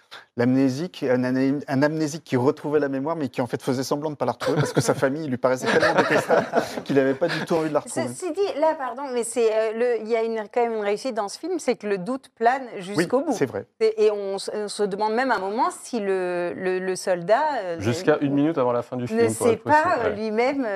l'amnésique, 0.40 1.02
un, 1.08 1.22
un 1.24 1.82
amnésique 1.82 2.24
qui 2.24 2.36
retrouvait 2.36 2.80
la 2.80 2.88
mémoire 2.88 3.14
mais 3.16 3.28
qui 3.28 3.40
en 3.40 3.46
fait 3.46 3.62
faisait 3.62 3.82
semblant 3.82 4.08
de 4.10 4.14
ne 4.14 4.16
pas 4.16 4.24
la 4.24 4.32
retrouver 4.32 4.56
parce 4.58 4.72
que 4.72 4.80
sa 4.80 4.94
famille 4.94 5.26
lui 5.28 5.36
paraissait 5.36 5.66
tellement 5.66 5.94
détestable 6.00 6.46
qu'il 6.84 6.96
n'avait 6.96 7.14
pas 7.14 7.28
du 7.28 7.44
tout 7.44 7.54
envie 7.54 7.68
de 7.68 7.74
la 7.74 7.80
retrouver. 7.80 8.08
Ceci 8.08 8.32
dit, 8.32 8.58
là, 8.60 8.74
pardon, 8.78 9.02
mais 9.12 9.22
c'est 9.22 9.50
euh, 9.52 9.72
le- 9.74 10.00
il 10.00 10.08
y 10.08 10.16
a 10.16 10.22
une, 10.22 10.42
quand 10.52 10.62
même 10.62 10.72
une 10.74 10.82
réussite 10.84 11.14
dans 11.14 11.28
ce 11.28 11.38
film, 11.38 11.58
c'est 11.58 11.76
que 11.76 11.86
le 11.86 11.98
doute 11.98 12.30
plane 12.34 12.62
Oui, 12.76 12.82
jusqu'au 12.82 13.20
bout. 13.20 13.32
c'est 13.32 13.46
vrai. 13.46 13.66
Et, 13.80 14.06
et 14.06 14.10
on, 14.10 14.38
se- 14.38 14.50
on 14.54 14.68
se 14.68 14.82
demande 14.82 15.12
même 15.14 15.30
à 15.30 15.36
un 15.36 15.40
moment 15.40 15.70
si 15.70 16.00
le, 16.00 16.52
le- 16.56 16.78
le 16.78 16.96
soldat 16.96 17.42
euh, 17.62 17.80
Jusqu'à 17.80 18.16
ne- 18.16 18.24
une 18.26 18.34
minute 18.34 18.56
avant 18.58 18.72
la 18.72 18.82
fin 18.82 18.96
du 18.96 19.06
film. 19.06 19.20
ne 19.22 19.28
sait 19.28 19.56
pas 19.56 19.98
euh, 19.98 20.04
Ouais. 20.10 20.16
lui-même 20.16 20.66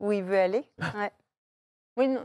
où 0.00 0.12
il 0.12 0.22
veut 0.22 0.38
aller. 0.38 0.64
Ouais. 0.80 1.10
Oui, 1.98 2.08
non, 2.08 2.20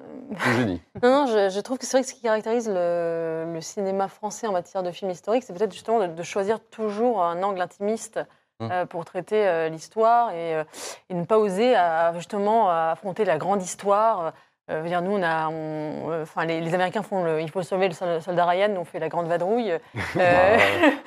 Eugénie. 0.47 0.81
non, 1.03 1.09
non, 1.09 1.27
je, 1.27 1.49
je 1.49 1.59
trouve 1.59 1.77
que 1.77 1.85
c'est 1.85 1.97
vrai 1.97 2.03
que 2.03 2.07
ce 2.09 2.13
qui 2.13 2.21
caractérise 2.21 2.69
le, 2.69 3.51
le 3.51 3.61
cinéma 3.61 4.07
français 4.07 4.47
en 4.47 4.51
matière 4.51 4.83
de 4.83 4.91
films 4.91 5.11
historiques, 5.11 5.43
c'est 5.43 5.53
peut-être 5.53 5.73
justement 5.73 5.99
de, 5.99 6.07
de 6.07 6.23
choisir 6.23 6.59
toujours 6.59 7.23
un 7.23 7.41
angle 7.43 7.59
intimiste 7.61 8.19
Mm. 8.59 8.71
euh, 8.71 8.85
pour 8.85 9.03
traiter 9.03 9.47
euh, 9.47 9.69
l'histoire 9.69 10.31
et, 10.31 10.55
euh, 10.55 10.63
et 11.09 11.15
ne 11.15 11.25
pas 11.25 11.39
oser 11.39 11.75
à, 11.75 12.13
justement 12.13 12.69
à 12.69 12.91
affronter 12.91 13.25
la 13.25 13.37
grande 13.39 13.63
histoire. 13.63 14.33
Euh, 14.73 14.81
dire, 14.83 15.01
nous, 15.01 15.11
on 15.17 15.21
a, 15.23 15.47
on- 15.49 16.11
euh, 16.11 16.23
enfin, 16.23 16.45
les, 16.45 16.59
les 16.61 16.73
Américains 16.73 17.03
font 17.03 17.23
le, 17.23 17.41
il 17.41 17.49
faut 17.49 17.61
sauver 17.61 17.87
le 17.87 17.93
sol- 17.93 18.21
soldat 18.21 18.45
Ryan, 18.45 18.69
nous 18.69 18.81
on 18.81 18.85
fait 18.85 18.99
la 18.99 19.09
grande 19.09 19.27
vadrouille. 19.27 19.71
Euh, 19.71 19.77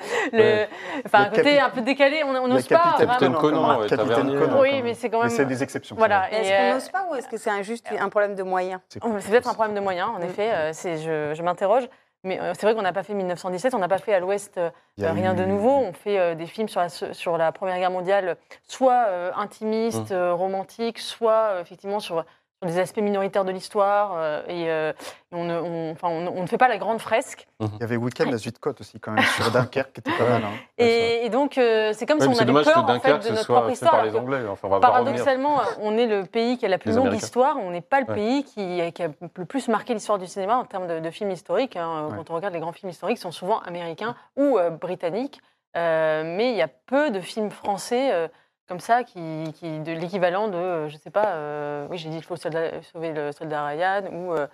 le, 0.31 0.39
Ouais. 0.39 0.69
enfin, 1.05 1.23
un 1.23 1.29
côté 1.29 1.59
un 1.59 1.69
peu 1.69 1.81
décalé, 1.81 2.23
on 2.23 2.47
n'ose 2.47 2.67
pas. 2.67 2.95
capitaine. 2.97 3.33
Conan, 3.33 3.79
ouais, 3.79 3.87
Capitaine. 3.87 4.39
Conan, 4.39 4.59
Oui, 4.61 4.81
mais 4.83 4.93
c'est 4.93 5.09
quand 5.09 5.19
même. 5.21 5.29
c'est 5.29 5.45
des 5.45 5.63
exceptions. 5.63 5.95
Voilà. 5.97 6.31
Est-ce 6.31 6.49
et, 6.49 6.53
qu'on 6.55 6.63
euh, 6.63 6.73
n'ose 6.75 6.89
pas 6.89 7.07
ou 7.11 7.15
est-ce 7.15 7.27
que 7.27 7.37
c'est 7.37 7.49
un, 7.49 7.61
juste 7.61 7.87
un 7.99 8.09
problème 8.09 8.35
de 8.35 8.43
moyens? 8.43 8.79
C'est 8.89 8.99
peut-être 9.01 9.49
un 9.49 9.53
problème 9.53 9.75
de 9.75 9.81
moyens, 9.81 10.09
en 10.15 10.21
effet. 10.21 10.49
euh, 10.51 10.69
c'est- 10.73 10.97
je 10.97 11.33
je 11.35 11.43
m'interroge. 11.43 11.87
Mais 12.23 12.41
euh, 12.41 12.53
c'est 12.55 12.65
vrai 12.65 12.73
qu'on 12.75 12.81
n'a 12.81 12.93
pas 12.93 13.03
fait 13.03 13.13
1917, 13.13 13.75
on 13.75 13.77
n'a 13.77 13.87
pas 13.87 13.99
fait 13.99 14.13
à 14.13 14.19
l'Ouest 14.19 14.57
euh, 14.57 14.69
rien 14.99 15.33
de 15.35 15.45
nouveau. 15.45 15.69
On 15.69 15.93
fait 15.93 16.17
euh, 16.17 16.33
des 16.35 16.47
films 16.47 16.67
sur 16.67 16.81
la, 16.81 16.89
sur 16.89 17.37
la 17.37 17.51
Première 17.51 17.77
Guerre 17.77 17.91
mondiale, 17.91 18.37
soit 18.67 19.05
euh, 19.07 19.31
intimistes, 19.37 20.09
Mmh. 20.11 20.13
euh, 20.15 20.33
romantiques, 20.33 20.97
soit 20.99 21.31
euh, 21.51 21.61
effectivement 21.61 21.99
sur, 21.99 22.25
sur 22.61 22.67
des 22.73 22.79
aspects 22.79 23.01
minoritaires 23.01 23.45
de 23.45 23.51
l'histoire. 23.51 24.13
euh, 24.15 24.41
et 24.47 24.69
euh, 24.69 24.91
on, 25.31 25.43
ne, 25.43 25.59
on- 25.59 25.91
enfin, 25.91 26.07
on, 26.09 26.21
ne- 26.21 26.29
on 26.29 26.41
ne 26.41 26.47
fait 26.47 26.57
pas 26.57 26.67
la 26.67 26.77
grande 26.77 26.99
fresque. 26.99 27.47
Il 27.59 27.67
y 27.79 27.83
avait 27.83 27.97
Week-end 27.97 28.31
à 28.31 28.37
Zuidcote 28.37 28.81
aussi, 28.81 28.99
quand 28.99 29.11
même, 29.11 29.23
sur 29.23 29.51
Dunkerque, 29.51 29.93
qui 29.93 29.99
était 29.99 30.11
pas 30.17 30.27
mal. 30.27 30.43
hein. 30.43 30.49
Et, 30.77 31.25
et 31.25 31.29
donc, 31.29 31.57
euh, 31.57 31.91
c'est 31.93 32.05
comme 32.05 32.17
Ouais, 32.19 32.23
si 32.25 32.29
on 32.29 32.35
avait 32.35 32.45
dommage 32.45 32.65
peur 32.65 32.73
que 32.75 32.79
en 32.79 32.87
fait, 32.87 32.93
Dunkerque 32.93 33.21
de 33.21 33.27
ce 33.27 33.33
notre 33.33 33.45
propre 33.53 33.69
histoire. 33.69 33.91
par 33.91 34.05
les 34.05 34.15
Anglais. 34.15 34.39
Enfin, 34.49 34.67
on 34.67 34.71
va 34.71 34.79
pas 34.79 34.87
revenir. 34.87 35.23
Paradoxalement, 35.23 35.61
on 35.81 35.97
est 35.97 36.07
le 36.07 36.23
pays 36.25 36.57
qui 36.57 36.65
a 36.65 36.69
la 36.69 36.77
plus 36.79 36.89
Les 36.89 36.95
longue 36.95 37.07
Américains. 37.07 37.25
histoire. 37.25 37.57
On 37.57 37.69
n'est 37.71 37.81
pas 37.81 37.99
le 38.01 38.07
Ouais. 38.07 38.15
pays 38.15 38.43
qui, 38.43 38.91
qui 38.93 39.03
a 39.03 39.07
le 39.35 39.45
plus 39.45 39.67
marqué 39.67 39.93
l'histoire 39.93 40.17
du 40.17 40.25
cinéma 40.27 40.55
en 40.57 40.65
termes 40.65 40.87
de, 40.87 40.99
de 40.99 41.11
films 41.11 41.31
historiques. 41.31 41.75
hein. 41.75 42.07
Ouais. 42.09 42.17
Quand 42.17 42.31
on 42.31 42.35
regarde 42.35 42.53
les 42.55 42.59
grands 42.59 42.71
films 42.73 42.89
historiques, 42.89 43.17
ils 43.17 43.21
sont 43.21 43.31
souvent 43.31 43.59
américains 43.59 44.15
ou 44.35 44.57
euh, 44.57 44.71
britanniques. 44.71 45.41
Euh, 45.75 46.23
mais 46.25 46.51
il 46.51 46.57
y 46.57 46.61
a 46.63 46.67
peu 46.69 47.11
de 47.11 47.19
films 47.19 47.51
français 47.51 48.09
euh, 48.11 48.27
comme 48.67 48.79
ça, 48.79 49.03
qui, 49.03 49.53
qui- 49.55 49.79
de 49.79 49.91
l'équivalent 49.93 50.47
de, 50.47 50.55
euh, 50.55 50.89
je 50.89 50.97
sais 50.97 51.09
pas, 51.11 51.27
euh, 51.27 51.87
oui, 51.89 51.97
j'ai 51.97 52.09
dit 52.09 52.17
il 52.17 52.23
faut 52.23 52.35
soldat- 52.35 52.81
sauver 52.93 53.11
le 53.13 53.31
soldat 53.31 53.65
Ryan 53.65 54.03
ou. 54.11 54.33
euh, 54.33 54.47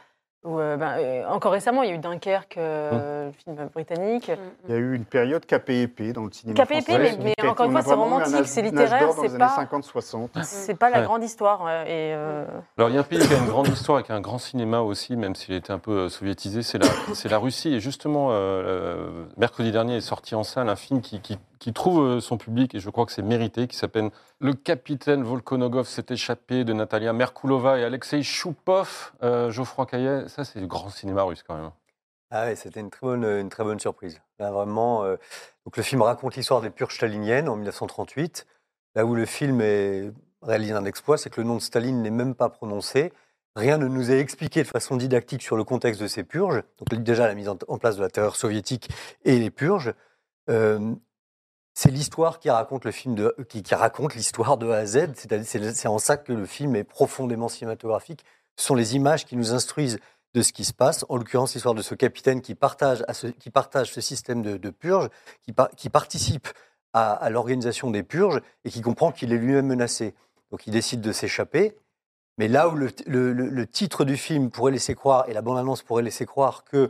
ou, 0.46 0.60
euh, 0.60 0.76
ben, 0.76 1.26
encore 1.30 1.54
récemment, 1.54 1.84
il 1.84 1.90
y 1.90 1.94
a 1.94 1.96
eu 1.96 2.00
Dunkerque, 2.00 2.58
euh, 2.58 3.28
le 3.28 3.32
film 3.32 3.56
britannique. 3.74 4.30
Il 4.68 4.72
y 4.72 4.74
a 4.74 4.78
eu 4.78 4.94
une 4.94 5.06
période 5.06 5.46
KPEP 5.46 6.12
dans 6.12 6.26
le 6.26 6.32
cinéma 6.34 6.66
KPEP, 6.66 6.84
français. 6.84 7.18
mais- 7.18 7.34
mais 7.40 7.48
encore 7.48 7.66
une 7.68 7.72
fois, 7.72 7.82
c'est 7.82 7.94
romantique, 7.94 8.46
c'est 8.48 8.62
littéraire, 8.62 9.14
c'est 9.14 9.38
pas- 9.38 9.46
années 9.46 9.54
50-60. 9.56 10.32
C'est 10.44 10.76
pas 10.78 10.90
la 10.90 11.00
Ouais. 11.00 11.06
grande 11.06 11.24
histoire. 11.24 11.62
et, 11.88 12.12
euh, 12.14 12.44
Alors, 12.78 12.90
il 12.90 12.96
y 12.96 12.98
a 12.98 13.00
un 13.00 13.04
pays 13.06 13.20
qui 13.26 13.34
a 13.34 13.38
une 13.38 13.46
grande 13.48 13.70
histoire 13.70 14.00
et 14.00 14.04
qui 14.04 14.12
a 14.12 14.16
un 14.16 14.20
grand 14.20 14.38
cinéma 14.38 14.82
aussi, 14.82 15.16
même 15.16 15.34
s'il 15.34 15.54
était 15.56 15.72
un 15.72 15.80
peu 15.80 16.10
soviétisé, 16.10 16.62
c'est 16.62 16.78
la, 16.78 16.88
c'est 17.14 17.30
la 17.30 17.38
Russie. 17.38 17.76
Et 17.76 17.80
justement, 17.80 18.32
mercredi 19.38 19.72
dernier 19.72 19.96
est 19.96 20.02
sorti 20.02 20.36
en 20.36 20.44
salle 20.44 20.68
un 20.68 20.76
film 20.76 21.00
qui, 21.00 21.22
qui- 21.22 21.40
qui 21.64 21.72
trouve 21.72 22.04
euh, 22.04 22.20
son 22.20 22.38
public, 22.38 22.76
et 22.76 22.82
je 22.82 22.90
crois 22.90 23.06
que 23.06 23.14
c'est 23.14 23.22
mérité, 23.22 23.70
qui 23.70 23.78
s'appelle 23.78 24.10
Le 24.42 24.54
capitaine 24.54 25.24
Volkonogov 25.24 25.88
s'est 25.88 26.08
échappé 26.10 26.66
de 26.66 26.74
Natalia 26.74 27.14
Merkulova 27.14 27.80
et 27.80 27.86
Alexei 27.86 28.22
Choupov, 28.22 29.14
euh, 29.24 29.50
Geoffroy 29.50 29.86
Caillet. 29.86 30.28
Ça, 30.28 30.44
c'est 30.44 30.60
du 30.60 30.68
grand 30.68 30.90
cinéma 30.90 31.24
russe 31.24 31.42
quand 31.42 31.56
même. 31.56 31.72
Ah 32.32 32.44
ouais, 32.44 32.58
c'était 32.58 32.82
une 32.82 32.90
très 32.90 33.08
bonne, 33.08 33.24
une 33.24 33.48
très 33.48 33.64
bonne 33.64 33.80
surprise. 33.80 34.20
Vraiment, 34.40 35.06
euh, 35.06 35.16
donc 35.66 35.78
le 35.78 35.84
film 35.84 36.02
raconte 36.02 36.36
l'histoire 36.36 36.60
des 36.60 36.70
purges 36.70 36.96
staliniennes 36.96 37.48
en 37.48 37.56
1938. 37.56 38.46
Là 38.96 39.06
où 39.06 39.16
le 39.16 39.26
film 39.26 39.62
est 39.62 40.12
réalisé 40.42 40.74
un 40.74 40.84
exploit, 40.84 41.18
c'est 41.18 41.30
que 41.30 41.40
le 41.40 41.48
nom 41.48 41.56
de 41.56 41.62
Staline 41.62 42.02
n'est 42.02 42.12
même 42.12 42.36
pas 42.36 42.50
prononcé. 42.50 43.14
Rien 43.56 43.78
ne 43.78 43.88
nous 43.88 44.12
est 44.12 44.20
expliqué 44.20 44.64
de 44.64 44.68
façon 44.68 44.98
didactique 44.98 45.42
sur 45.42 45.56
le 45.56 45.64
contexte 45.64 46.02
de 46.02 46.08
ces 46.08 46.26
purges. 46.26 46.62
Donc 46.78 47.02
déjà 47.04 47.26
la 47.26 47.36
mise 47.36 47.48
en 47.48 47.78
place 47.78 47.96
de 47.96 48.02
la 48.02 48.10
terreur 48.10 48.36
soviétique 48.36 48.90
et 49.24 49.40
les 49.40 49.50
purges. 49.50 49.94
Euh, 50.50 50.94
c'est 51.74 51.90
l'histoire 51.92 52.40
qui 52.40 52.50
raconte 52.50 52.86
le 52.86 52.92
film 52.92 53.16
de, 53.16 53.36
qui, 53.50 53.64
qui 53.64 53.74
raconte 53.76 54.16
l'histoire 54.16 54.58
de 54.58 54.70
A 54.70 54.78
à 54.78 54.86
Z. 54.86 55.14
C'est-à-dire- 55.16 55.74
C'est 55.74 55.88
en 55.88 55.98
ça 56.00 56.18
que 56.18 56.32
le 56.34 56.46
film 56.46 56.76
est 56.76 56.84
profondément 56.84 57.50
cinématographique. 57.50 58.24
Ce 58.58 58.66
sont 58.66 58.76
les 58.76 58.96
images 58.96 59.26
qui 59.26 59.36
nous 59.36 59.54
instruisent 59.54 60.00
de 60.36 60.42
ce 60.42 60.54
qui 60.54 60.64
se 60.66 60.74
passe. 60.74 61.06
En 61.10 61.18
l'occurrence, 61.18 61.54
l'histoire 61.54 61.76
de 61.76 61.82
ce 61.82 61.96
capitaine 61.96 62.42
qui 62.42 62.56
partage, 62.56 63.04
à 63.08 63.14
ce, 63.14 63.28
qui 63.28 63.50
partage 63.50 63.92
ce 63.92 64.02
système 64.02 64.42
de, 64.42 64.58
de 64.58 64.70
purge, 64.70 65.10
qui, 65.42 65.52
par- 65.54 65.70
qui 65.72 65.90
participe 65.90 66.48
à, 66.94 67.14
à 67.14 67.30
l'organisation 67.30 67.90
des 67.90 68.04
purges 68.04 68.40
et 68.66 68.70
qui 68.70 68.82
comprend 68.82 69.12
qu'il 69.12 69.34
est 69.34 69.38
lui-même 69.38 69.68
menacé. 69.68 70.14
Donc 70.52 70.68
il 70.68 70.72
décide 70.72 71.02
de 71.02 71.12
s'échapper. 71.12 71.76
Mais 72.40 72.48
là 72.48 72.68
où 72.70 72.76
le, 72.76 72.90
le- 73.06 73.32
le- 73.34 73.50
le 73.50 73.68
titre 73.68 74.06
du 74.06 74.18
film 74.18 74.50
pourrait 74.50 74.72
laisser 74.72 74.96
croire, 74.96 75.26
et 75.30 75.34
la 75.34 75.42
bande-annonce 75.44 75.84
pourrait 75.84 76.02
laisser 76.04 76.26
croire 76.26 76.64
que 76.64 76.90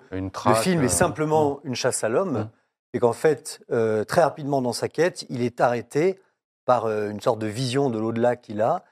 le 0.49 0.55
film 0.55 0.83
est 0.83 0.89
simplement 0.89 1.59
une 1.65 1.75
chasse 1.75 2.03
à 2.03 2.09
l'homme, 2.09 2.39
Mm. 2.39 2.49
C'est 2.93 2.99
qu'en 2.99 3.13
fait, 3.13 3.59
euh, 3.71 4.03
très 4.03 4.21
rapidement 4.21 4.61
dans 4.61 4.73
sa 4.73 4.87
quête, 4.87 5.25
il 5.29 5.41
est 5.41 5.61
arrêté 5.61 6.19
par 6.65 6.85
euh, 6.85 7.09
une 7.09 7.19
sorte 7.21 7.39
de 7.39 7.47
vision 7.47 7.89
de 7.89 7.97
l'au-delà 7.97 8.35
qu'il 8.35 8.61
a, 8.61 8.83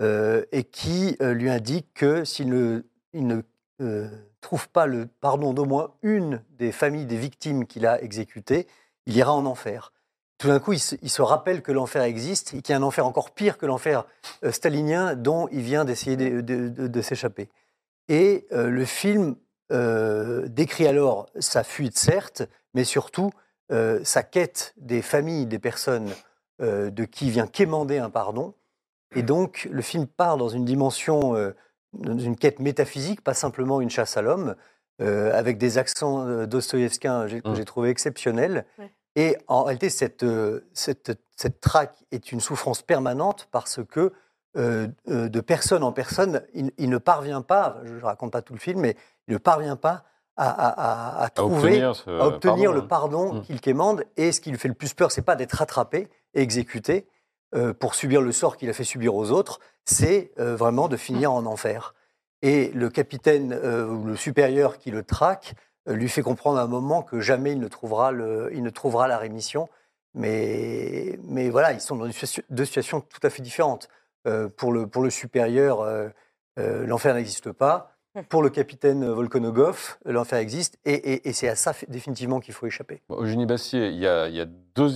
euh, 0.00 0.44
et 0.52 0.62
qui 0.62 1.16
lui 1.20 1.50
indique 1.50 1.92
que 1.92 2.24
s'il 2.24 2.50
ne, 2.50 3.42
trouve 4.40 4.68
pas 4.68 4.86
le 4.86 5.06
pardon 5.20 5.52
d'au 5.52 5.64
moins 5.64 5.90
une 6.02 6.40
des 6.50 6.70
familles 6.70 7.06
des 7.06 7.16
victimes 7.16 7.66
qu'il 7.66 7.84
a 7.84 8.00
exécutées, 8.00 8.68
il 9.06 9.16
ira 9.16 9.34
en 9.34 9.44
enfer. 9.44 9.92
Tout 10.38 10.46
d'un 10.46 10.60
coup, 10.60 10.72
il 10.72 10.78
se, 10.78 11.22
rappelle 11.22 11.62
que 11.62 11.72
l'enfer 11.72 12.02
existe 12.02 12.54
et 12.54 12.62
qu'il 12.62 12.72
y 12.72 12.76
a 12.76 12.78
un 12.78 12.84
enfer 12.84 13.04
encore 13.04 13.32
pire 13.32 13.58
que 13.58 13.66
l'enfer 13.66 14.06
stalinien 14.52 15.16
dont 15.16 15.48
il 15.50 15.62
vient 15.62 15.84
d'essayer 15.84 16.16
de, 16.16 17.02
s'échapper. 17.02 17.48
Et 18.08 18.46
le 18.52 18.84
film 18.84 19.34
décrit 19.70 20.86
alors 20.86 21.26
sa 21.40 21.64
fuite, 21.64 21.98
certes, 21.98 22.44
mais 22.74 22.84
surtout 22.84 23.32
euh, 23.70 24.00
sa 24.04 24.22
quête 24.22 24.74
des 24.76 25.02
familles 25.02 25.46
des 25.46 25.58
personnes 25.58 26.10
euh, 26.60 26.90
de 26.90 27.04
qui 27.04 27.30
vient 27.30 27.46
quémander 27.46 27.98
un 27.98 28.10
pardon. 28.10 28.54
Et 29.14 29.22
donc, 29.22 29.68
le 29.70 29.82
film 29.82 30.06
part 30.06 30.36
dans 30.36 30.48
une 30.48 30.64
dimension, 30.64 31.34
euh, 31.34 31.54
dans 31.92 32.18
une 32.18 32.36
quête 32.36 32.60
métaphysique, 32.60 33.22
pas 33.22 33.34
simplement 33.34 33.80
une 33.80 33.90
chasse 33.90 34.16
à 34.16 34.22
l'homme, 34.22 34.54
euh, 35.00 35.32
avec 35.32 35.58
des 35.58 35.78
accents 35.78 36.46
dostoïevskiens 36.46 37.26
que 37.28 37.48
Mm. 37.48 37.54
j'ai 37.54 37.64
trouvé 37.64 37.90
exceptionnels. 37.90 38.66
Ouais. 38.78 38.92
Et 39.16 39.36
en 39.46 39.64
réalité, 39.64 39.88
cette, 39.90 40.24
cette, 40.74 41.18
cette 41.36 41.60
traque 41.60 42.04
est 42.12 42.32
une 42.32 42.40
souffrance 42.40 42.82
permanente 42.82 43.48
parce 43.50 43.80
que 43.88 44.12
euh, 44.56 44.88
de 45.06 45.40
personne 45.40 45.82
en 45.82 45.92
personne, 45.92 46.42
il, 46.54 46.72
il 46.78 46.88
ne 46.90 46.98
parvient 46.98 47.42
pas, 47.42 47.80
je 47.84 47.94
ne 47.94 48.02
raconte 48.02 48.32
pas 48.32 48.42
tout 48.42 48.54
le 48.54 48.58
film, 48.58 48.80
mais 48.80 48.96
il 49.26 49.32
ne 49.34 49.38
parvient 49.38 49.76
pas 49.76 50.04
à, 50.38 50.48
à- 50.48 50.68
à- 50.68 51.22
à 51.22 51.24
À 51.24 51.30
trouver, 51.30 51.56
obtenir, 51.68 51.96
ce 51.96 52.08
à 52.10 52.26
obtenir 52.26 52.70
pardon, 52.70 52.72
le 52.82 52.86
pardon 52.88 53.32
Mm. 53.34 53.42
qu'il 53.42 53.60
quémande. 53.60 54.04
Et 54.16 54.32
ce 54.32 54.40
qui 54.40 54.50
lui 54.50 54.58
fait 54.58 54.68
le 54.68 54.74
plus 54.74 54.94
peur, 54.94 55.10
c'est 55.12 55.22
pas 55.22 55.36
d'être 55.36 55.52
rattrapé 55.54 56.08
et 56.34 56.40
exécuté 56.42 57.06
euh, 57.54 57.72
pour 57.74 57.94
subir 57.94 58.20
le 58.22 58.30
sort 58.32 58.56
qu'il 58.56 58.68
a 58.70 58.72
fait 58.72 58.84
subir 58.84 59.14
aux 59.14 59.30
autres, 59.30 59.58
c'est 59.84 60.32
euh, 60.38 60.54
vraiment 60.56 60.88
de 60.88 60.96
finir 60.96 61.32
en 61.32 61.44
enfer. 61.46 61.94
Et 62.42 62.70
le 62.74 62.88
capitaine 62.90 63.52
euh, 63.52 63.86
ou 63.88 64.04
le 64.04 64.16
supérieur 64.16 64.78
qui 64.78 64.90
le 64.90 65.02
traque 65.02 65.54
lui 65.86 66.08
fait 66.10 66.20
comprendre 66.22 66.58
à 66.58 66.62
un 66.62 66.66
moment 66.66 67.02
que 67.02 67.18
jamais 67.20 67.52
il 67.52 67.58
ne 67.60 67.68
trouvera, 67.68 68.12
le, 68.12 68.50
il 68.52 68.62
ne 68.62 68.68
trouvera 68.70 69.08
la 69.08 69.16
rémission. 69.16 69.68
Mais, 70.14 71.18
mais 71.24 71.48
voilà, 71.50 71.72
ils 71.72 71.80
sont 71.80 71.96
dans 71.96 72.04
une 72.06 72.12
deux 72.50 72.64
situations 72.64 73.00
tout 73.00 73.20
à 73.22 73.30
fait 73.30 73.42
différentes. 73.42 73.88
Euh, 74.26 74.48
pour, 74.48 74.72
le, 74.72 74.86
pour 74.86 75.02
le 75.02 75.10
supérieur, 75.10 75.80
euh, 75.80 76.08
euh, 76.58 76.86
l'enfer 76.86 77.14
n'existe 77.14 77.52
pas. 77.52 77.92
Pour 78.28 78.42
le 78.42 78.50
capitaine 78.50 79.06
Volkonogov, 79.08 79.98
l'enfer 80.04 80.38
existe. 80.38 80.78
Et, 80.84 80.92
et- 80.94 81.28
et 81.28 81.32
c'est 81.32 81.48
à 81.48 81.56
ça 81.56 81.72
définitivement 81.88 82.40
qu'il 82.40 82.54
faut 82.54 82.66
échapper. 82.66 83.02
Bon, 83.08 83.22
Eugénie 83.22 83.46
Bassier, 83.46 83.88
il 83.88 83.98
y 83.98 84.06
a, 84.06 84.28
il 84.28 84.34
y 84.36 84.40
a 84.40 84.46
deux, 84.74 84.90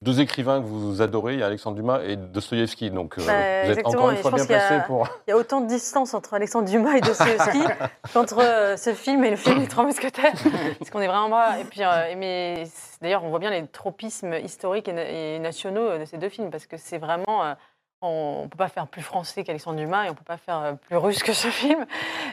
deux 0.00 0.20
écrivains 0.20 0.60
que 0.62 0.66
vous 0.66 1.02
adorez, 1.02 1.34
il 1.34 1.40
y 1.40 1.42
a 1.42 1.46
Alexandre 1.46 1.76
Dumas 1.76 2.02
et 2.04 2.16
Dostoïevski. 2.16 2.90
Donc 2.90 3.18
euh, 3.18 3.26
Bah, 3.26 3.32
vous 3.32 3.70
êtes 3.72 3.78
exactement, 3.78 3.88
encore 4.04 4.10
une 4.10 4.16
fois 4.18 4.30
bien 4.30 4.44
a- 4.44 4.46
placé 4.46 4.80
pour. 4.86 5.08
Il 5.26 5.30
y 5.30 5.32
a 5.32 5.36
autant 5.36 5.60
de 5.60 5.66
distance 5.66 6.14
entre 6.14 6.34
Alexandre 6.34 6.68
Dumas 6.68 6.94
et 6.96 7.00
Dostoevsky 7.00 7.60
qu'entre 8.12 8.38
euh, 8.40 8.76
ce 8.76 8.94
film 8.94 9.24
et 9.24 9.30
le 9.30 9.36
film 9.36 9.58
des 9.58 9.66
Trois 9.66 9.84
Mousquetaires. 9.84 10.34
Parce 10.78 10.90
qu'on 10.90 11.00
est 11.00 11.08
vraiment 11.08 11.28
bas. 11.30 11.58
Et 11.58 11.64
puis, 11.64 11.82
euh, 11.82 12.14
mais 12.16 12.64
d'ailleurs, 13.02 13.24
on 13.24 13.30
voit 13.30 13.40
bien 13.40 13.50
les 13.50 13.66
tropismes 13.66 14.34
historiques 14.34 14.88
et 14.88 15.38
nationaux 15.40 15.98
de 15.98 16.04
ces 16.04 16.16
deux 16.18 16.28
films 16.28 16.50
parce 16.50 16.66
que 16.66 16.76
c'est 16.76 16.98
vraiment. 16.98 17.54
On 18.02 18.42
ne 18.44 18.48
peut 18.48 18.56
pas 18.56 18.68
faire 18.68 18.86
plus 18.86 19.02
français 19.02 19.42
qu'Alexandre 19.44 19.76
Dumas 19.78 20.04
et 20.04 20.08
on 20.08 20.12
ne 20.12 20.16
peut 20.16 20.24
pas 20.24 20.36
faire 20.36 20.58
euh, 20.62 20.72
plus 20.74 20.96
russe 20.96 21.22
que 21.22 21.32
ce 21.32 21.48
film. 21.50 21.84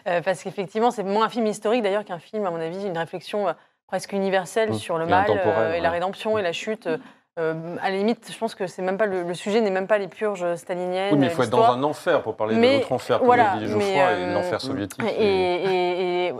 Euh, 0.08 0.22
parce 0.22 0.44
qu'effectivement, 0.44 0.92
c'est 0.92 1.04
moins 1.04 1.26
un 1.26 1.30
film 1.30 1.48
historique 1.48 1.82
d'ailleurs 1.82 2.06
qu'un 2.06 2.20
film, 2.20 2.46
à 2.46 2.52
mon 2.52 2.60
avis, 2.60 2.86
une 2.86 2.98
réflexion 2.98 3.48
euh, 3.48 3.54
presque 3.88 4.14
universelle 4.14 4.72
Mmh, 4.72 4.76
sur 4.76 4.98
le 4.98 5.06
et 5.06 5.10
mal 5.10 5.26
euh, 5.30 5.74
et 5.74 5.82
la 5.82 5.90
rédemption 5.90 6.38
et 6.38 6.42
la 6.42 6.52
chute. 6.54 6.88
Euh, 7.38 7.76
à 7.82 7.90
la 7.90 7.98
limite, 7.98 8.32
je 8.32 8.38
pense 8.38 8.56
que 8.56 8.66
c'est 8.66 8.82
même 8.82 8.98
pas 8.98 9.08
le, 9.08 9.24
le 9.24 9.34
sujet 9.34 9.60
n'est 9.60 9.70
même 9.70 9.88
pas 9.88 9.98
les 9.98 10.08
purges 10.08 10.56
staliniennes. 10.56 11.14
Oui, 11.14 11.20
mais 11.20 11.26
il 11.28 11.32
faut 11.32 11.44
être 11.44 11.50
dans 11.50 11.64
un 11.72 11.84
enfer 11.84 12.22
pour 12.22 12.36
parler 12.38 12.56
Mais, 12.56 12.70
de 12.70 12.74
l'autre 12.78 12.92
enfer, 12.94 13.18
comme 13.18 13.26
voilà, 13.26 13.58
le 13.60 13.68
Geoffroy, 13.68 14.12
et 14.14 14.34
l'enfer 14.34 14.62
soviétique. 14.62 15.04
Et, 15.20 16.32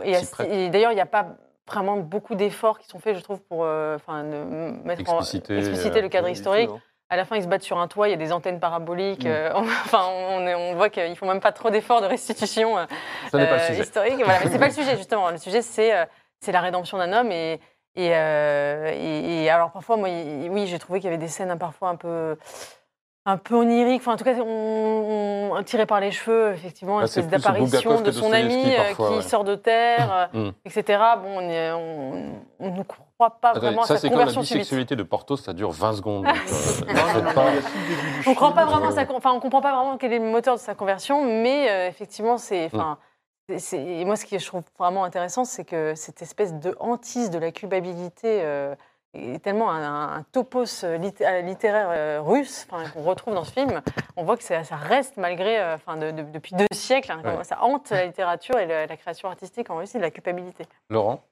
d'ailleurs, 0.70 0.92
il 0.92 0.94
n'y 0.94 1.00
a 1.00 1.06
pas 1.06 1.26
vraiment 1.68 1.96
beaucoup 1.98 2.34
d'efforts 2.34 2.78
qui 2.78 2.88
sont 2.88 2.98
faits, 2.98 3.16
je 3.16 3.22
trouve, 3.22 3.40
pour 3.42 3.60
enfin, 3.60 4.22
mettre 4.22 5.02
en- 5.12 5.18
Expliciter, 5.18 5.58
expliciter 5.58 5.98
euh, 5.98 6.02
le 6.02 6.08
cadre 6.08 6.28
tout, 6.28 6.32
historique. 6.32 6.70
À 7.08 7.16
la 7.16 7.24
fin, 7.24 7.36
ils 7.36 7.42
se 7.42 7.48
battent 7.48 7.62
sur 7.62 7.78
un 7.78 7.86
toit, 7.88 8.08
il 8.08 8.10
y 8.10 8.14
a 8.14 8.16
des 8.18 8.32
antennes 8.32 8.58
paraboliques. 8.60 9.24
Mm. 9.24 9.28
euh, 9.28 9.52
enfin, 9.84 10.04
on, 10.10 10.46
est- 10.46 10.54
on 10.54 10.74
voit 10.74 10.90
qu'ils 10.90 11.16
font 11.16 11.26
même 11.26 11.40
pas 11.40 11.52
trop 11.52 11.70
d'efforts 11.70 12.00
de 12.00 12.06
restitution 12.06 12.78
euh, 12.78 12.86
Ça 13.30 13.38
n'est 13.38 13.46
pas 13.46 13.56
le 13.56 13.62
euh, 13.62 13.66
sujet. 13.68 13.82
historique. 13.82 14.16
Voilà, 14.24 14.40
mais 14.44 14.50
c'est 14.50 14.58
pas 14.58 14.66
le 14.68 14.72
sujet 14.82 14.96
justement. 14.96 15.30
Le 15.30 15.38
sujet, 15.38 15.62
c'est 15.62 15.92
c'est 16.40 16.52
la 16.52 16.60
rédemption 16.60 16.98
d'un 16.98 17.12
homme 17.12 17.30
et 17.32 17.60
et, 17.98 18.10
euh, 18.14 18.90
et- 18.92 19.44
et 19.44 19.50
alors 19.50 19.70
parfois, 19.72 19.96
moi, 19.96 20.08
oui, 20.10 20.66
j'ai 20.66 20.78
trouvé 20.78 20.98
qu'il 21.00 21.06
y 21.06 21.08
avait 21.08 21.16
des 21.16 21.28
scènes 21.28 21.50
hein, 21.50 21.56
parfois 21.56 21.88
un 21.88 21.96
peu 21.96 22.36
un 23.28 23.36
peu 23.36 23.54
oniriques. 23.56 24.00
Enfin, 24.02 24.14
en 24.14 24.16
tout 24.16 24.24
cas, 24.24 24.34
on, 24.40 25.50
on 25.52 25.62
tiré 25.64 25.84
par 25.84 26.00
les 26.00 26.10
cheveux, 26.12 26.52
effectivement, 26.52 27.00
une 27.00 27.06
c'est 27.08 27.20
espèce 27.20 27.42
d'apparition 27.42 28.00
de 28.00 28.10
son 28.12 28.32
ami 28.32 28.72
euh, 28.72 28.76
parfois, 28.76 29.08
qui 29.10 29.14
ouais. 29.16 29.22
sort 29.22 29.44
de 29.44 29.54
terre, 29.56 30.28
euh, 30.34 30.50
Mm. 30.50 30.52
etc. 30.64 31.02
Bon, 31.22 31.38
on 31.38 31.40
est- 31.40 31.72
on- 31.72 32.40
on 32.60 32.70
ne 32.70 32.82
croit 32.84 33.38
pas 33.40 33.52
vraiment 33.52 33.82
à 33.82 33.86
ça, 33.86 33.94
sa 33.94 34.00
c'est 34.00 34.08
comme 34.08 34.18
la 34.18 34.24
conversion 34.24 34.42
subite. 34.42 34.58
bisexualité 34.62 34.96
de 34.96 35.02
Portos, 35.02 35.36
ça 35.36 35.52
dure 35.52 35.70
20 35.72 35.92
secondes. 35.94 36.24
donc, 36.24 36.34
euh, 36.88 37.20
Non, 37.20 37.32
pas- 37.32 37.44
On 38.26 38.34
pas 38.34 38.62
film, 38.62 38.68
vraiment 38.70 38.90
sa, 38.92 39.04
enfin, 39.12 39.32
on 39.32 39.40
comprend 39.40 39.60
pas 39.60 39.74
vraiment 39.74 39.96
quel 39.98 40.12
est 40.12 40.18
le 40.18 40.24
moteur 40.30 40.54
de 40.54 40.60
sa 40.60 40.74
conversion, 40.74 41.22
mais 41.24 41.68
euh, 41.68 41.88
effectivement, 41.88 42.38
c'est, 42.38 42.66
enfin, 42.66 42.98
c'est- 43.48 43.58
c'est- 43.58 43.84
et 43.84 44.04
moi, 44.04 44.16
ce 44.16 44.24
que 44.26 44.38
je 44.38 44.46
trouve 44.46 44.62
vraiment 44.78 45.02
intéressant, 45.04 45.44
c'est 45.44 45.64
que 45.64 45.94
cette 45.96 46.22
espèce 46.22 46.54
de 46.54 46.76
hantise 46.78 47.30
de 47.30 47.38
la 47.38 47.50
culpabilité 47.50 48.40
est 49.16 49.38
tellement 49.42 49.70
un, 49.70 50.18
un 50.18 50.22
topos 50.32 50.84
euh, 50.84 50.98
euh, 51.20 51.40
littéraire 51.42 51.88
euh, 51.90 52.20
russe, 52.20 52.66
enfin, 52.70 52.88
qu'on 52.90 53.02
retrouve 53.02 53.34
dans 53.34 53.44
ce 53.44 53.52
film. 53.52 53.80
On 54.16 54.24
voit 54.24 54.36
que 54.36 54.42
ça, 54.42 54.64
ça 54.64 54.76
reste 54.76 55.16
malgré, 55.16 55.62
enfin, 55.74 55.96
de- 55.96 56.10
de- 56.10 56.22
depuis 56.22 56.54
deux 56.54 56.66
siècles, 56.72 57.12
hein, 57.12 57.20
Ouais. 57.24 57.44
ça 57.44 57.62
hante 57.62 57.90
la 57.90 58.06
littérature 58.06 58.58
et 58.58 58.66
la, 58.66 58.86
la 58.86 58.96
création 58.96 59.28
artistique 59.28 59.70
en 59.70 59.76
Russie 59.78 59.96
de 59.98 60.02
la 60.02 60.10
culpabilité. 60.10 60.66
Laurent? 60.90 61.22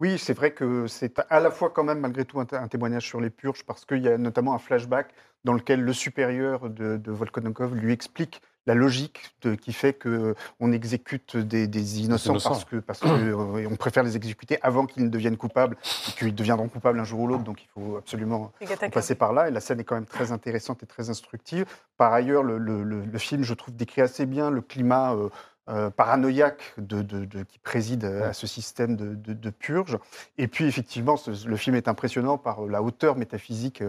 Oui, 0.00 0.18
c'est 0.18 0.34
vrai 0.34 0.52
que 0.52 0.86
c'est 0.86 1.18
à 1.30 1.40
la 1.40 1.50
fois 1.50 1.70
quand 1.70 1.84
même 1.84 2.00
malgré 2.00 2.24
tout 2.24 2.40
un, 2.40 2.44
té- 2.44 2.56
un 2.56 2.68
témoignage 2.68 3.06
sur 3.06 3.20
les 3.20 3.30
purges 3.30 3.64
parce 3.64 3.84
qu'il 3.84 4.02
y 4.02 4.08
a 4.08 4.18
notamment 4.18 4.54
un 4.54 4.58
flashback 4.58 5.08
dans 5.44 5.52
lequel 5.54 5.80
le 5.80 5.92
supérieur 5.92 6.68
de, 6.70 6.96
de 6.96 7.12
Volkonokov 7.12 7.74
lui 7.74 7.92
explique 7.92 8.42
la 8.66 8.74
logique 8.74 9.34
de- 9.42 9.54
qui 9.54 9.72
fait 9.72 9.92
que 9.92 10.34
on 10.60 10.72
exécute 10.72 11.36
des, 11.36 11.66
des 11.66 12.00
innocents, 12.02 12.34
parce 12.50 12.64
que 12.64 12.76
parce 12.76 13.00
que 13.00 13.08
euh, 13.08 13.68
on 13.70 13.76
préfère 13.76 14.02
les 14.04 14.16
exécuter 14.16 14.58
avant 14.62 14.86
qu'ils 14.86 15.04
ne 15.04 15.08
deviennent 15.08 15.36
coupables 15.36 15.76
et 16.08 16.12
qu'ils 16.12 16.34
deviendront 16.34 16.68
coupables 16.68 17.00
un 17.00 17.04
jour 17.04 17.20
ou 17.20 17.26
l'autre. 17.26 17.42
Donc 17.44 17.62
il 17.62 17.68
faut 17.74 17.96
absolument 17.96 18.52
passer 18.94 19.14
par 19.16 19.32
là. 19.32 19.48
Et 19.48 19.50
la 19.50 19.60
scène 19.60 19.80
est 19.80 19.84
quand 19.84 19.96
même 19.96 20.06
très 20.06 20.30
intéressante 20.32 20.82
et 20.82 20.86
très 20.86 21.10
instructive. 21.10 21.64
Par 21.96 22.12
ailleurs, 22.12 22.42
le, 22.42 22.58
le- 22.58 22.82
le- 22.84 23.04
le 23.04 23.18
film, 23.18 23.42
je 23.42 23.54
trouve, 23.54 23.74
décrit 23.74 24.00
assez 24.02 24.26
bien 24.26 24.50
le 24.50 24.60
climat 24.60 25.14
euh, 25.14 25.28
euh, 25.68 25.90
paranoïaque 25.90 26.74
de, 26.78 27.02
de- 27.02 27.24
de- 27.24 27.42
qui 27.44 27.58
préside 27.60 28.04
à 28.04 28.32
ce 28.32 28.46
système 28.48 28.96
de, 28.96 29.14
de- 29.14 29.32
de 29.32 29.50
purge. 29.50 29.96
Et 30.36 30.48
puis, 30.48 30.66
effectivement, 30.66 31.16
ce- 31.16 31.46
le 31.48 31.56
film 31.56 31.76
est 31.76 31.86
impressionnant 31.88 32.36
par 32.38 32.62
la 32.66 32.82
hauteur 32.82 33.16
métaphysique 33.16 33.82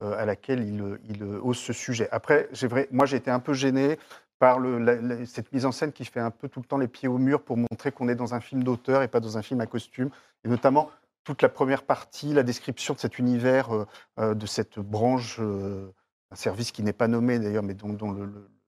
à 0.00 0.24
laquelle 0.24 0.66
il, 0.66 0.80
euh, 0.80 0.98
il, 1.08 1.22
euh, 1.22 1.40
ose 1.42 1.58
ce 1.58 1.72
sujet. 1.72 2.08
Après, 2.10 2.48
j'ai 2.52 2.66
vrai, 2.66 2.88
moi, 2.90 3.06
j'ai 3.06 3.16
été 3.16 3.30
un 3.30 3.40
peu 3.40 3.52
gêné 3.52 3.98
par 4.38 4.58
le- 4.58 4.78
la- 4.78 4.94
la- 4.96 5.26
cette 5.26 5.52
mise 5.52 5.66
en 5.66 5.72
scène 5.72 5.92
qui 5.92 6.04
fait 6.04 6.20
un 6.20 6.30
peu 6.30 6.48
tout 6.48 6.60
le 6.60 6.66
temps 6.66 6.78
les 6.78 6.88
pieds 6.88 7.08
au 7.08 7.18
mur 7.18 7.42
pour 7.42 7.56
montrer 7.58 7.92
qu'on 7.92 8.08
est 8.08 8.14
dans 8.14 8.32
un 8.34 8.40
film 8.40 8.62
d'auteur 8.64 9.02
et 9.02 9.08
pas 9.08 9.20
dans 9.20 9.36
un 9.36 9.42
film 9.42 9.60
à 9.60 9.66
costume. 9.66 10.08
Et 10.44 10.48
notamment 10.48 10.90
toute 11.24 11.42
la 11.42 11.50
première 11.50 11.82
partie, 11.82 12.32
la 12.32 12.42
description 12.42 12.94
de 12.94 12.98
cet 12.98 13.18
univers, 13.18 13.74
euh, 13.74 13.86
euh, 14.18 14.34
de 14.34 14.46
cette 14.46 14.78
branche, 14.78 15.36
euh, 15.40 15.90
un 16.30 16.36
service 16.36 16.72
qui 16.72 16.82
n'est 16.82 16.94
pas 16.94 17.08
nommé 17.08 17.38
d'ailleurs, 17.38 17.62
mais 17.62 17.74
dont, 17.74 18.16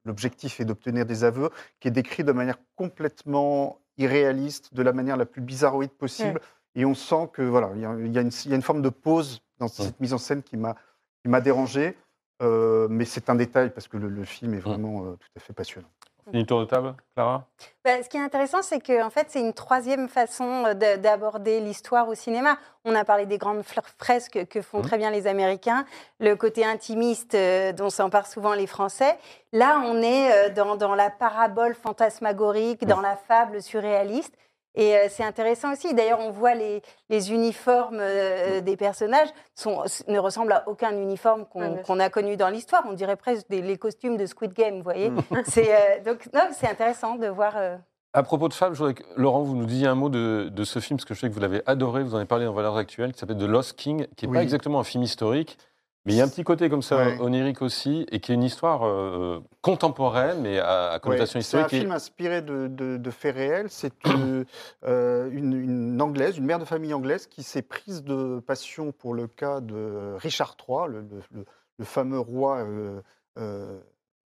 l'objectif 0.05 0.61
est 0.61 0.65
d'obtenir 0.67 1.07
des 1.07 1.25
aveux, 1.25 1.49
qui 1.81 1.89
est 1.89 1.93
décrit 1.93 2.25
de 2.25 2.33
manière 2.33 2.59
complètement 2.77 3.79
irréaliste, 3.97 4.75
de 4.75 4.83
la 4.83 4.93
manière 4.93 5.17
la 5.17 5.27
plus 5.27 5.41
bizarroïde 5.41 5.93
possible. 5.93 6.41
Et 6.75 6.85
on 6.85 6.95
sent 6.95 7.31
que 7.33 7.43
voilà, 7.43 7.71
il 7.75 7.81
y, 7.83 7.85
a- 7.87 7.95
y 7.95 8.19
une- 8.21 8.31
il 8.45 8.51
y 8.51 8.53
a 8.53 8.57
une 8.57 8.63
forme 8.63 8.83
de 8.83 8.89
pause 8.89 9.43
dans 9.59 9.69
cette 9.69 10.01
mise 10.01 10.13
en 10.13 10.19
scène 10.19 10.43
qui 10.43 10.57
m'a 10.57 10.75
qui 11.23 11.29
m'a 11.31 11.41
dérangé. 11.41 11.97
Euh, 12.43 12.89
mais 12.91 13.05
c'est 13.05 13.31
un 13.31 13.37
détail 13.37 13.71
parce 13.71 13.87
que 13.87 13.97
le, 13.97 14.09
le 14.09 14.25
film 14.25 14.55
est 14.55 14.59
vraiment 14.59 15.05
euh, 15.05 15.13
tout 15.13 15.29
à 15.37 15.41
fait 15.41 15.53
passionnant. 15.53 15.89
Fini 16.25 16.41
le 16.43 16.47
tour 16.47 16.61
de 16.61 16.65
table, 16.65 16.95
Clara? 17.15 17.47
Bah, 17.85 18.03
ce 18.03 18.09
qui 18.09 18.17
est 18.17 18.21
intéressant, 18.21 18.63
c'est 18.63 18.81
que 18.81 19.03
en 19.05 19.11
fait, 19.11 19.27
c'est 19.31 19.41
une 19.41 19.53
troisième 19.53 20.09
façon 20.09 20.65
euh, 20.67 20.75
de- 20.75 21.01
d'aborder 21.01 21.61
l'histoire 21.61 22.09
au 22.09 22.15
cinéma. 22.17 22.59
On 22.85 22.95
a 22.97 23.05
parlé 23.05 23.27
des 23.27 23.39
grandes 23.39 23.63
fleurs 23.63 23.87
fresques 23.99 24.47
que 24.49 24.61
font 24.61 24.79
Mhm. 24.79 24.85
très 24.85 24.99
bien 24.99 25.11
les 25.11 25.29
Américains, 25.29 25.85
le 26.19 26.35
côté 26.35 26.65
intimiste 26.65 27.35
euh, 27.37 27.73
dont 27.73 27.91
s'emparent 27.91 28.27
souvent 28.27 28.55
les 28.55 28.67
Français. 28.67 29.17
Là, 29.53 29.81
on 29.85 30.01
est 30.03 30.33
euh, 30.33 30.53
dans, 30.53 30.75
dans 30.77 30.97
la 30.97 31.11
parabole 31.11 31.75
fantasmagorique, 31.75 32.85
dans 32.87 33.01
la 33.01 33.15
fable 33.17 33.63
surréaliste. 33.63 34.35
Et 34.75 34.97
euh, 34.97 35.07
c'est 35.11 35.25
intéressant 35.25 35.73
aussi. 35.73 35.93
D'ailleurs, 35.95 36.21
on 36.21 36.31
voit 36.31 36.55
les, 36.55 36.81
les 37.11 37.33
uniformes 37.33 37.99
euh, 38.01 38.61
des 38.63 38.77
personnages 38.77 39.29
sont, 39.55 39.83
ne 40.09 40.19
ressemblent 40.19 40.53
à 40.53 40.67
aucun 40.69 40.93
uniforme 40.97 41.45
qu'on 41.47 41.77
qu'on 41.77 42.01
a 42.01 42.09
connu 42.09 42.37
dans 42.37 42.49
l'histoire. 42.49 42.83
On 42.89 42.95
dirait 42.95 43.17
presque 43.17 43.49
des, 43.51 43.61
les 43.61 43.77
costumes 43.77 44.17
de 44.17 44.25
Squid 44.27 44.53
Game, 44.55 44.77
vous 44.79 44.83
voyez. 44.83 45.13
C'est 45.45 45.75
euh, 45.75 46.03
donc 46.05 46.29
non, 46.33 46.49
c'est 46.53 46.69
intéressant 46.69 47.17
de 47.17 47.27
voir. 47.29 47.53
euh, 47.57 47.77
À 48.15 48.23
propos 48.23 48.49
de 48.49 48.55
femmes, 48.55 48.73
je 48.73 48.79
voudrais 48.79 48.95
que, 48.95 49.03
Laurent, 49.17 49.43
vous 49.43 49.57
nous 49.57 49.67
disiez 49.67 49.89
un 49.89 49.95
mot 49.95 50.09
de, 50.09 50.49
de 50.51 50.65
ce 50.65 50.79
film, 50.79 50.97
parce 50.99 51.05
que 51.05 51.15
je 51.15 51.21
sais 51.21 51.29
que 51.29 51.35
vous 51.35 51.41
l'avez 51.41 51.63
adoré, 51.67 52.03
vous 52.03 52.15
en 52.15 52.19
avez 52.19 52.27
parlé 52.27 52.45
dans 52.47 52.53
Valeurs 52.55 52.77
Actuelles, 52.77 53.13
qui 53.13 53.19
s'appelle 53.19 53.37
The 53.39 53.43
Lost 53.43 53.77
King, 53.77 54.07
qui 54.17 54.27
n'est 54.27 54.33
Oui. 54.33 54.39
pas 54.39 54.43
exactement 54.43 54.81
un 54.81 54.85
film 54.85 55.03
historique, 55.03 55.59
mais 56.05 56.15
il 56.15 56.17
y 56.17 56.21
a 56.21 56.25
un 56.25 56.29
petit 56.29 56.43
côté 56.45 56.69
comme 56.69 56.83
ça, 56.83 56.97
Ouais. 56.97 57.19
onirique 57.21 57.63
aussi, 57.63 58.07
et 58.11 58.21
qui 58.21 58.33
est 58.33 58.35
une 58.35 58.43
histoire 58.43 58.85
euh, 58.87 59.41
contemporaine, 59.61 60.41
mais 60.43 60.59
à, 60.59 60.91
à 60.91 60.99
connotation 60.99 61.39
Ouais, 61.39 61.43
C'est 61.45 61.57
un 61.57 61.61
historique. 61.61 61.73
et- 61.75 61.81
film 61.81 61.93
inspiré 61.93 62.43
de, 62.43 62.67
de- 62.67 62.97
de 62.97 63.11
faits 63.11 63.35
réels. 63.35 63.67
C'est 63.71 63.95
une, 64.07 64.45
euh, 64.85 65.29
une, 65.31 65.53
une 65.55 66.03
anglaise, 66.03 66.37
une 66.39 66.45
mère 66.47 66.59
de 66.59 66.65
famille 66.65 66.93
anglaise 66.95 67.27
qui 67.27 67.43
s'est 67.43 67.63
prise 67.63 68.03
de 68.03 68.41
passion 68.41 68.93
pour 68.93 69.15
le 69.15 69.27
cas 69.29 69.61
de 69.61 70.15
Richard 70.19 70.57
III, 70.69 70.89
le, 70.89 71.01
le- 71.03 71.23
le- 71.33 71.45
le 71.79 71.85
fameux 71.85 72.19
roi 72.21 72.59
euh, 72.59 73.01
euh, 73.39 73.79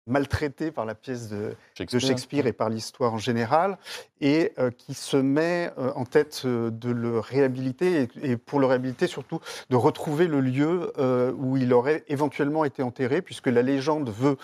maltraité 0.06 0.70
par 0.70 0.84
la 0.84 0.94
pièce 0.94 1.28
de, 1.28 1.54
de 1.78 1.98
Shakespeare 1.98 2.46
et 2.46 2.52
par 2.52 2.68
l'histoire 2.68 3.12
en 3.12 3.18
général, 3.18 3.78
et 4.20 4.52
euh, 4.58 4.70
qui 4.70 4.94
se 4.94 5.16
met 5.16 5.70
euh, 5.78 5.92
en 5.94 6.04
tête 6.04 6.42
euh, 6.44 6.70
de 6.70 6.90
le 6.90 7.18
réhabiliter, 7.18 8.02
et, 8.02 8.30
et 8.32 8.36
pour 8.36 8.60
le 8.60 8.66
réhabiliter 8.66 9.06
surtout 9.06 9.40
de 9.70 9.76
retrouver 9.76 10.26
le 10.28 10.40
lieu 10.40 10.92
où 11.36 11.56
il 11.56 11.72
aurait 11.72 12.04
éventuellement 12.08 12.64
été 12.64 12.82
enterré, 12.82 13.22
puisque 13.22 13.48
la 13.48 13.62
légende 13.62 14.10
veut 14.10 14.36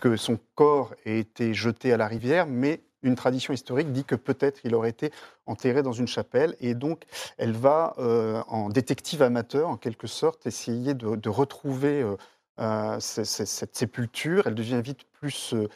que 0.00 0.16
son 0.16 0.38
corps 0.54 0.94
ait 1.04 1.18
été 1.18 1.54
jeté 1.54 1.92
à 1.92 1.96
la 1.96 2.06
rivière, 2.06 2.46
mais 2.46 2.80
une 3.06 3.14
tradition 3.14 3.52
historique 3.54 3.92
dit 3.92 4.04
que 4.04 4.14
peut-être 4.14 4.60
il 4.64 4.74
aurait 4.74 4.90
été 4.90 5.10
enterré 5.46 5.82
dans 5.82 5.92
une 5.92 6.08
chapelle, 6.08 6.56
et 6.60 6.74
donc 6.74 7.04
elle 7.38 7.52
va, 7.52 7.94
euh, 7.98 8.42
en 8.48 8.68
détective 8.68 9.22
amateur, 9.22 9.68
en 9.68 9.76
quelque 9.76 10.06
sorte, 10.06 10.46
essayer 10.46 10.94
de, 10.94 11.16
de 11.16 11.28
retrouver 11.28 12.02
euh, 12.02 12.16
euh, 12.58 12.98
cette 13.00 13.76
sépulture. 13.76 14.46
Elle 14.46 14.54
devient 14.54 14.80
vite 14.82 15.04
plus 15.20 15.54
euh, 15.54 15.68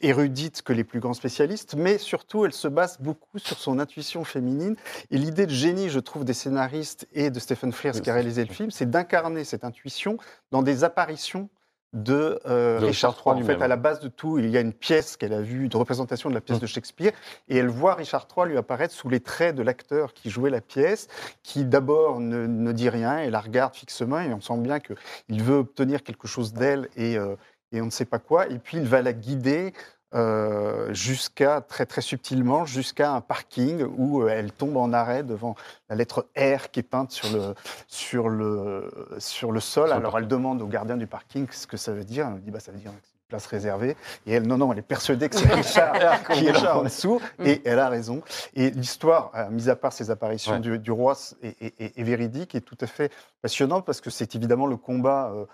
érudite 0.00 0.62
que 0.62 0.72
les 0.72 0.84
plus 0.84 1.00
grands 1.00 1.14
spécialistes, 1.14 1.74
mais 1.76 1.98
surtout, 1.98 2.44
elle 2.44 2.52
se 2.52 2.68
base 2.68 2.98
beaucoup 3.00 3.38
sur 3.38 3.58
son 3.58 3.78
intuition 3.78 4.24
féminine. 4.24 4.76
Et 5.10 5.18
l'idée 5.18 5.46
de 5.46 5.52
génie, 5.52 5.88
je 5.88 5.98
trouve, 5.98 6.24
des 6.24 6.34
scénaristes 6.34 7.08
et 7.12 7.30
de 7.30 7.40
Stephen 7.40 7.72
Frears 7.72 7.96
Oui, 7.96 8.02
qui 8.02 8.10
a 8.10 8.14
réalisé 8.14 8.44
le 8.44 8.52
film, 8.52 8.70
c'est 8.70 8.88
d'incarner 8.88 9.44
cette 9.44 9.64
intuition 9.64 10.16
dans 10.50 10.62
des 10.62 10.84
apparitions 10.84 11.48
de, 11.94 12.38
euh, 12.46 12.80
De 12.80 12.86
Richard 12.86 13.14
III. 13.24 13.42
En 13.42 13.44
fait, 13.46 13.62
à 13.62 13.68
la 13.68 13.76
base 13.76 14.00
de 14.00 14.08
tout, 14.08 14.38
il 14.38 14.50
y 14.50 14.56
a 14.56 14.60
une 14.60 14.74
pièce 14.74 15.16
qu'elle 15.16 15.32
a 15.32 15.40
vue, 15.40 15.68
de 15.68 15.76
représentation 15.76 16.28
de 16.28 16.34
la 16.34 16.40
pièce 16.40 16.58
Mm. 16.58 16.60
de 16.62 16.66
Shakespeare, 16.66 17.12
et 17.48 17.56
elle 17.56 17.68
voit 17.68 17.94
Richard 17.94 18.28
III 18.36 18.48
lui 18.48 18.58
apparaître 18.58 18.92
sous 18.94 19.08
les 19.08 19.20
traits 19.20 19.54
de 19.56 19.62
l'acteur 19.62 20.12
qui 20.12 20.28
jouait 20.30 20.50
la 20.50 20.60
pièce, 20.60 21.08
qui 21.42 21.64
d'abord 21.64 22.20
ne, 22.20 22.46
ne 22.46 22.72
dit 22.72 22.88
rien 22.90 23.18
et 23.18 23.30
la 23.30 23.40
regarde 23.40 23.74
fixement, 23.74 24.20
et 24.20 24.32
on 24.34 24.40
sent 24.40 24.58
bien 24.58 24.80
qu'il 24.80 25.42
veut 25.42 25.56
obtenir 25.56 26.02
quelque 26.02 26.28
chose 26.28 26.52
d'elle 26.52 26.88
et, 26.96 27.16
euh, 27.16 27.36
et 27.72 27.80
on 27.80 27.86
ne 27.86 27.90
sait 27.90 28.04
pas 28.04 28.18
quoi, 28.18 28.48
et 28.48 28.58
puis 28.58 28.76
il 28.76 28.86
va 28.86 29.00
la 29.02 29.12
guider 29.12 29.72
euh, 30.14 30.92
jusqu'à, 30.94 31.60
très 31.60 31.84
très 31.86 32.00
subtilement, 32.00 32.64
jusqu'à 32.64 33.12
un 33.12 33.20
parking 33.20 33.84
où 33.96 34.22
euh, 34.22 34.28
elle 34.28 34.52
tombe 34.52 34.76
en 34.76 34.92
arrêt 34.92 35.22
devant 35.22 35.54
la 35.90 35.96
lettre 35.96 36.26
R 36.36 36.70
qui 36.70 36.80
est 36.80 36.82
peinte 36.82 37.10
sur 37.12 37.28
le, 37.30 37.54
sur 37.86 38.28
le, 38.28 38.90
sur 39.18 39.52
le 39.52 39.60
sol. 39.60 39.92
Alors 39.92 40.16
elle 40.18 40.28
demande 40.28 40.62
au 40.62 40.66
gardien 40.66 40.96
du 40.96 41.06
parking 41.06 41.46
ce 41.50 41.66
que 41.66 41.76
ça 41.76 41.92
veut 41.92 42.04
dire. 42.04 42.26
Elle 42.34 42.40
dit 42.42 42.50
bah, 42.50 42.60
ça 42.60 42.72
veut 42.72 42.78
dire 42.78 42.92
place 43.28 43.44
réservée. 43.44 43.94
Et 44.26 44.32
elle, 44.32 44.46
non, 44.46 44.56
non, 44.56 44.72
elle 44.72 44.78
est 44.78 44.82
persuadée 44.82 45.28
que 45.28 45.36
c'est 45.36 45.52
Richard 45.52 46.22
qui 46.32 46.46
est 46.46 46.52
là 46.52 46.78
en 46.78 46.84
dessous. 46.84 47.20
Et 47.44 47.60
elle 47.66 47.78
a 47.78 47.90
raison. 47.90 48.22
Et 48.54 48.70
l'histoire, 48.70 49.30
euh, 49.34 49.50
mis 49.50 49.68
à 49.68 49.76
part 49.76 49.92
ces 49.92 50.10
apparitions 50.10 50.52
Ouais. 50.52 50.60
du, 50.60 50.78
du 50.78 50.90
roi, 50.90 51.14
est, 51.42 51.60
est- 51.60 51.98
est- 51.98 52.02
véridique 52.02 52.54
et 52.54 52.62
tout 52.62 52.78
à 52.80 52.86
fait 52.86 53.12
passionnante 53.42 53.84
parce 53.84 54.00
que 54.00 54.08
c'est 54.08 54.34
évidemment 54.34 54.66
le 54.66 54.78
combat. 54.78 55.30
euh, 55.34 55.44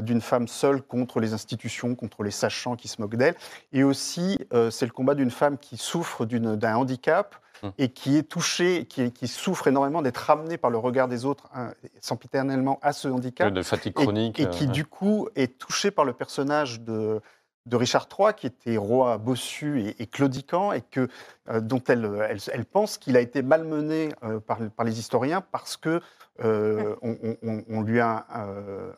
d'une 0.00 0.20
femme 0.20 0.48
seule 0.48 0.82
contre 0.82 1.20
les 1.20 1.32
institutions, 1.34 1.94
contre 1.94 2.22
les 2.22 2.30
sachants 2.30 2.76
qui 2.76 2.88
se 2.88 3.00
moquent 3.00 3.16
d'elle. 3.16 3.34
Et 3.72 3.84
aussi, 3.84 4.38
euh, 4.52 4.70
c'est 4.70 4.86
le 4.86 4.92
combat 4.92 5.14
d'une 5.14 5.30
femme 5.30 5.58
qui 5.58 5.76
souffre 5.76 6.24
d'un 6.24 6.76
handicap 6.76 7.36
Mm. 7.64 7.68
et 7.78 7.88
qui 7.88 8.16
est 8.16 8.22
touchée, 8.22 8.86
qui, 8.86 9.12
qui 9.12 9.28
souffre 9.28 9.68
énormément 9.68 10.02
d'être 10.02 10.18
ramenée 10.18 10.56
par 10.56 10.70
le 10.70 10.78
regard 10.78 11.08
des 11.08 11.24
autres 11.24 11.48
hein, 11.54 11.72
sempiternellement 12.00 12.78
à 12.82 12.92
ce 12.92 13.08
handicap 13.08 13.52
de 13.52 13.62
fatigue 13.62 13.94
chronique. 13.94 14.40
et, 14.40 14.48
qui 14.48 14.64
euh, 14.64 14.70
du 14.70 14.84
coup 14.84 15.28
est 15.34 15.58
touché 15.58 15.90
par 15.90 16.04
le 16.04 16.12
personnage 16.12 16.80
de, 16.80 17.20
de 17.66 17.76
Richard 17.76 18.08
III, 18.18 18.34
qui 18.36 18.46
était 18.46 18.76
roi 18.76 19.16
bossu 19.18 19.80
et, 19.80 20.02
et 20.02 20.06
claudiquant, 20.06 20.72
et 20.72 20.82
que, 20.82 21.08
euh, 21.48 21.60
dont 21.60 21.82
elle, 21.88 22.10
elle, 22.28 22.38
elle 22.52 22.64
pense 22.66 22.98
qu'il 22.98 23.16
a 23.16 23.20
été 23.20 23.40
malmené 23.42 24.10
euh, 24.22 24.38
par, 24.38 24.58
par 24.76 24.84
les 24.84 24.98
historiens 24.98 25.40
parce 25.40 25.76
que 25.78 26.00
euh, 26.44 26.94
on, 27.00 27.16
on- 27.22 27.36
on- 27.42 27.62
on 27.70 27.80
lui 27.82 28.00
a 28.00 28.26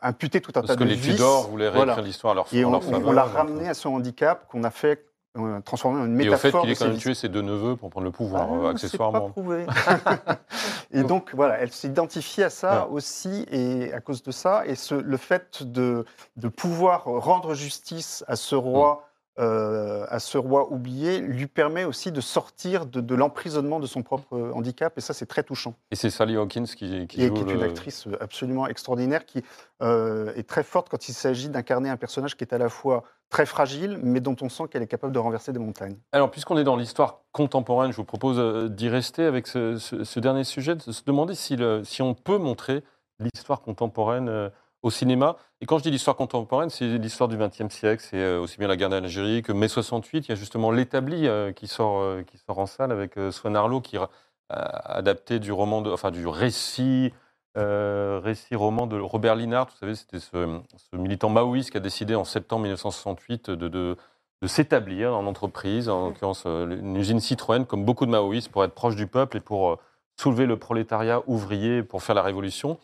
imputé 0.01 0.41
tout 0.41 0.49
un 0.51 0.61
Parce 0.61 0.67
tas 0.67 0.75
que 0.75 0.83
de 0.83 0.89
les 0.89 0.95
vices. 0.95 1.15
Tudors 1.15 1.47
voulaient 1.49 1.69
réécrire 1.69 1.85
Voilà. 1.93 2.01
l'histoire 2.01 2.31
à 2.31 2.35
leur, 2.35 2.47
Et 2.51 2.65
on, 2.65 2.71
leur 2.71 3.13
l'a 3.13 3.23
ramené 3.23 3.69
à 3.69 3.73
son 3.73 3.89
handicap 3.93 4.47
qu'on 4.49 4.63
a 4.63 4.71
fait 4.71 5.05
euh, 5.45 5.59
transformer 5.61 6.01
en 6.01 6.05
une 6.05 6.19
Et 6.21 6.29
au 6.29 6.31
fait 6.37 6.47
métaphore 6.47 6.61
qu'il 6.61 6.69
ait 6.71 6.75
quand 6.75 6.87
même 6.87 6.97
tué 6.97 7.13
ses 7.13 7.29
deux 7.29 7.41
neveux 7.41 7.75
pour 7.75 7.89
prendre 7.89 8.05
le 8.05 8.11
pouvoir, 8.11 8.51
euh, 8.53 8.65
Ah, 8.67 8.69
accessoirement. 8.71 9.19
c'est 9.19 9.25
pas 9.25 9.31
prouvé. 9.31 9.65
et 10.91 11.03
donc 11.03 11.31
voilà, 11.33 11.57
elle 11.59 11.71
s'identifie 11.71 12.43
à 12.43 12.49
ça 12.49 12.85
Ouais. 12.87 12.93
aussi, 12.95 13.45
et 13.51 13.93
à 13.93 13.99
cause 13.99 14.23
de 14.23 14.31
ça, 14.31 14.65
et 14.65 14.75
ce- 14.75 14.95
le 14.95 15.17
fait 15.17 15.63
de, 15.63 16.05
de 16.37 16.47
pouvoir 16.47 17.03
rendre 17.05 17.53
justice 17.53 18.23
à 18.27 18.35
ce 18.35 18.55
roi. 18.55 19.06
Euh, 19.39 20.05
à 20.09 20.19
ce 20.19 20.37
roi 20.37 20.71
oublié, 20.71 21.19
lui 21.19 21.47
permet 21.47 21.83
aussi 21.83 22.11
de 22.11 22.21
sortir 22.21 22.85
de, 22.85 23.01
de 23.01 23.15
l'emprisonnement 23.15 23.79
de 23.79 23.85
son 23.85 24.01
propre 24.03 24.35
euh, 24.35 24.51
handicap, 24.53 24.97
et 24.97 25.01
ça 25.01 25.13
c'est 25.13 25.25
très 25.25 25.43
touchant. 25.43 25.75
Et 25.91 25.95
c'est 25.95 26.09
Sally 26.09 26.35
Hawkins 26.37 26.65
qui, 26.65 27.07
qui 27.07 27.21
Et 27.21 27.27
joue 27.27 27.33
qui 27.33 27.41
est 27.41 27.53
une 27.53 27.59
le- 27.59 27.65
actrice 27.65 28.07
absolument 28.19 28.67
extraordinaire, 28.67 29.25
qui 29.25 29.43
euh, 29.81 30.33
est 30.35 30.47
très 30.47 30.63
forte 30.63 30.89
quand 30.89 31.07
il 31.09 31.13
s'agit 31.13 31.49
d'incarner 31.49 31.89
un 31.89 31.97
personnage 31.97 32.35
qui 32.35 32.43
est 32.43 32.53
à 32.53 32.57
la 32.57 32.69
fois 32.69 33.03
très 33.29 33.45
fragile, 33.45 33.99
mais 34.01 34.21
dont 34.21 34.35
on 34.41 34.49
sent 34.49 34.63
qu'elle 34.71 34.81
est 34.81 34.87
capable 34.87 35.11
de 35.13 35.19
renverser 35.19 35.51
des 35.51 35.59
montagnes. 35.59 35.97
Alors, 36.13 36.31
puisqu'on 36.31 36.57
est 36.57 36.63
dans 36.63 36.77
l'histoire 36.77 37.19
contemporaine, 37.33 37.91
je 37.91 37.97
vous 37.97 38.05
propose 38.05 38.39
euh, 38.39 38.69
d'y 38.69 38.89
rester 38.89 39.23
avec 39.25 39.47
ce, 39.47 39.77
ce- 39.77 40.03
ce 40.03 40.19
dernier 40.19 40.45
sujet, 40.45 40.75
de 40.75 40.81
se 40.81 41.03
demander 41.03 41.35
si, 41.35 41.55
le- 41.57 41.83
si 41.83 42.01
on 42.01 42.13
peut 42.13 42.37
montrer 42.37 42.83
l'histoire 43.19 43.61
contemporaine 43.61 44.29
euh, 44.29 44.49
au 44.87 44.91
cinéma. 44.91 45.37
Et 45.61 45.65
quand 45.65 45.77
je 45.77 45.83
dis 45.83 45.91
l'histoire 45.91 46.15
contemporaine, 46.15 46.69
c'est 46.69 46.85
l'histoire 46.85 47.27
du 47.27 47.37
XXe 47.37 47.73
siècle, 47.73 48.03
c'est 48.07 48.17
euh, 48.17 48.39
aussi 48.39 48.57
bien 48.57 48.67
la 48.67 48.75
guerre 48.75 48.89
d'Algérie 48.89 49.43
que 49.43 49.51
mai 49.51 49.67
68. 49.67 50.27
Il 50.27 50.29
y 50.29 50.31
a 50.31 50.35
justement 50.35 50.71
l'établi 50.71 51.27
euh, 51.27 51.51
qui, 51.51 51.67
sort, 51.67 51.99
euh, 51.99 52.23
qui 52.23 52.37
sort 52.37 52.59
en 52.59 52.65
salle 52.65 52.91
avec 52.91 53.15
Swan 53.31 53.55
Arlo 53.55 53.81
qui 53.81 53.97
a 53.97 54.09
adapté 54.49 55.39
du 55.39 55.51
roman, 55.51 55.81
de, 55.81 55.91
enfin 55.91 56.09
du 56.09 56.25
récit, 56.25 57.13
euh, 57.57 58.21
récit 58.23 58.55
roman 58.55 58.87
de 58.87 58.97
Robert 58.97 59.35
Linhart. 59.35 59.67
Vous 59.71 59.77
savez, 59.77 59.95
c'était 59.95 60.19
ce, 60.19 60.59
ce 60.91 60.95
militant 60.95 61.29
maoïste 61.29 61.71
qui 61.71 61.77
a 61.77 61.81
décidé 61.81 62.15
en 62.15 62.23
septembre 62.23 62.63
1968 62.63 63.49
de, 63.51 63.67
de 63.67 63.97
de 64.41 64.47
s'établir 64.47 65.15
en 65.15 65.25
entreprise, 65.25 65.89
en 65.89 66.07
l'occurrence 66.07 66.43
euh, 66.45 66.79
une 66.79 66.95
usine 66.95 67.19
Citroën, 67.19 67.65
comme 67.65 67.85
beaucoup 67.85 68.05
de 68.05 68.11
maoïstes, 68.11 68.49
pour 68.49 68.63
être 68.63 68.73
proche 68.73 68.95
du 68.95 69.07
peuple 69.07 69.37
et 69.37 69.39
pour 69.39 69.79
soulever 70.19 70.45
le 70.45 70.57
prolétariat 70.57 71.21
ouvrier, 71.27 71.83
pour 71.83 72.03
faire 72.03 72.15
la 72.15 72.21
révolution. 72.21 72.77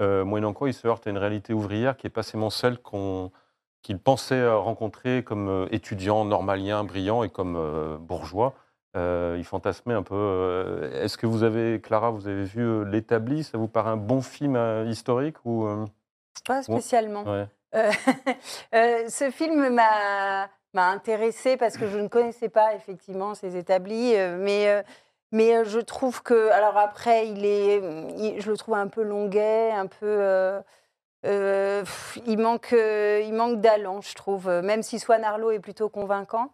Euh, 0.00 0.24
moyennant 0.24 0.52
quoi, 0.52 0.68
il 0.68 0.74
se 0.74 0.86
heurte 0.86 1.06
à 1.06 1.10
une 1.10 1.18
réalité 1.18 1.52
ouvrière 1.54 1.96
qui 1.96 2.06
est 2.06 2.10
pas 2.10 2.22
seulement 2.22 2.50
celle 2.50 2.78
qu'on 2.78 3.30
qu'il 3.82 3.98
pensait 4.00 4.34
euh, 4.34 4.56
rencontrer 4.56 5.22
comme 5.22 5.48
euh, 5.48 5.68
étudiant 5.70 6.24
normalien, 6.24 6.82
brillant 6.82 7.22
et 7.22 7.28
comme 7.30 7.54
euh, 7.56 7.96
bourgeois. 7.98 8.54
Euh, 8.96 9.36
il 9.38 9.44
fantasmait 9.44 9.94
un 9.94 10.02
peu. 10.02 10.90
Est-ce 10.94 11.16
que 11.16 11.26
vous 11.26 11.44
avez, 11.44 11.80
Clara, 11.80 12.10
vous 12.10 12.26
avez 12.26 12.44
vu 12.44 12.84
L'établi? 12.86 13.44
Ça 13.44 13.58
vous 13.58 13.68
paraît 13.68 13.90
un 13.90 13.96
bon 13.96 14.22
film 14.22 14.56
historique 14.88 15.36
ou 15.44 15.68
Pas 16.46 16.62
spécialement. 16.62 17.22
ouais. 17.24 17.46
Ce 18.72 19.30
film 19.30 19.68
m'a 19.68 20.48
intéressée 20.74 21.58
parce 21.58 21.76
que 21.76 21.88
je 21.88 21.98
ne 21.98 22.08
connaissais 22.08 22.48
pas 22.48 22.74
effectivement 22.74 23.34
ces 23.34 23.56
établis, 23.56 24.14
mais 24.38 24.82
mais 25.32 25.56
euh, 25.56 25.64
je 25.64 25.78
trouve 25.80 26.22
que 26.22 26.50
alors 26.50 26.76
après 26.78 27.28
il 27.28 27.44
est, 27.44 27.76
il- 28.16 28.40
je 28.40 28.50
le 28.50 28.56
trouve 28.56 28.74
un 28.74 28.88
peu 28.88 29.02
longuet, 29.02 29.70
un 29.72 29.86
peu. 29.86 30.06
euh, 30.06 30.60
euh, 31.26 31.84
il 32.26 32.38
manque, 32.38 32.72
euh, 32.72 33.20
il 33.24 33.32
manque 33.34 33.60
d'allant, 33.60 34.00
je 34.00 34.14
trouve, 34.14 34.48
même 34.48 34.82
si 34.82 34.98
Swan 35.00 35.24
Arlo 35.24 35.50
est 35.50 35.58
plutôt 35.60 35.88
convaincant. 35.88 36.50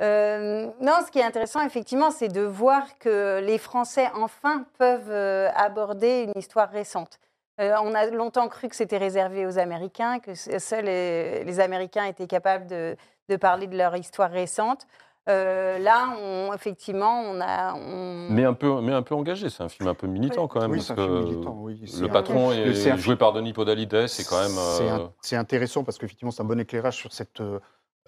Non, 0.00 0.94
ce 1.06 1.10
qui 1.10 1.18
est 1.18 1.24
intéressant, 1.24 1.60
effectivement, 1.64 2.10
c'est 2.10 2.28
de 2.28 2.40
voir 2.42 2.98
que 2.98 3.40
les 3.42 3.58
Français, 3.58 4.08
enfin, 4.14 4.64
peuvent 4.78 5.12
aborder 5.54 6.22
une 6.24 6.38
histoire 6.40 6.70
récente. 6.70 7.18
On 7.58 7.94
a 7.94 8.06
longtemps 8.06 8.48
cru 8.48 8.68
que 8.68 8.76
c'était 8.76 8.96
réservé 8.96 9.46
aux 9.46 9.58
Américains, 9.58 10.18
que 10.18 10.34
se- 10.34 10.58
seuls 10.58 10.86
les, 10.86 11.60
Américains 11.60 12.04
étaient 12.04 12.26
capables 12.26 12.66
de 12.66 13.36
parler 13.36 13.66
de 13.66 13.76
leur 13.76 13.94
histoire 13.96 14.30
récente. 14.30 14.86
Euh, 15.28 15.78
là, 15.78 16.16
on, 16.20 16.52
effectivement, 16.54 17.20
on 17.20 17.40
a. 17.40 17.74
on- 17.74 18.28
mais 18.30 18.44
un 18.44 18.54
peu, 18.54 18.80
mais 18.80 18.92
un 18.92 19.02
peu 19.02 19.14
engagé. 19.14 19.50
C'est 19.50 19.62
un 19.62 19.68
film 19.68 19.88
un 19.88 19.94
peu 19.94 20.06
militant 20.06 20.48
quand 20.48 20.60
même. 20.60 20.70
oui, 20.72 20.78
parce 20.78 20.86
c'est 20.88 20.92
un 20.92 20.96
que 20.96 21.02
film 21.02 21.24
militant. 21.24 21.56
Oui. 21.60 21.80
Le 22.00 22.06
un- 22.06 22.08
patron 22.08 22.52
est 22.52 22.90
un 22.90 22.96
joué 22.96 23.16
par 23.16 23.32
Denis 23.32 23.52
Podalides, 23.52 24.06
c'est 24.06 24.24
quand 24.24 24.40
même. 24.40 24.50
C'est 24.50 24.90
euh, 24.90 25.06
C'est 25.20 25.36
intéressant 25.36 25.84
parce 25.84 25.98
qu'effectivement, 25.98 26.30
c'est 26.30 26.42
un 26.42 26.46
bon 26.46 26.58
éclairage 26.58 26.96
sur 26.96 27.12
cet 27.12 27.40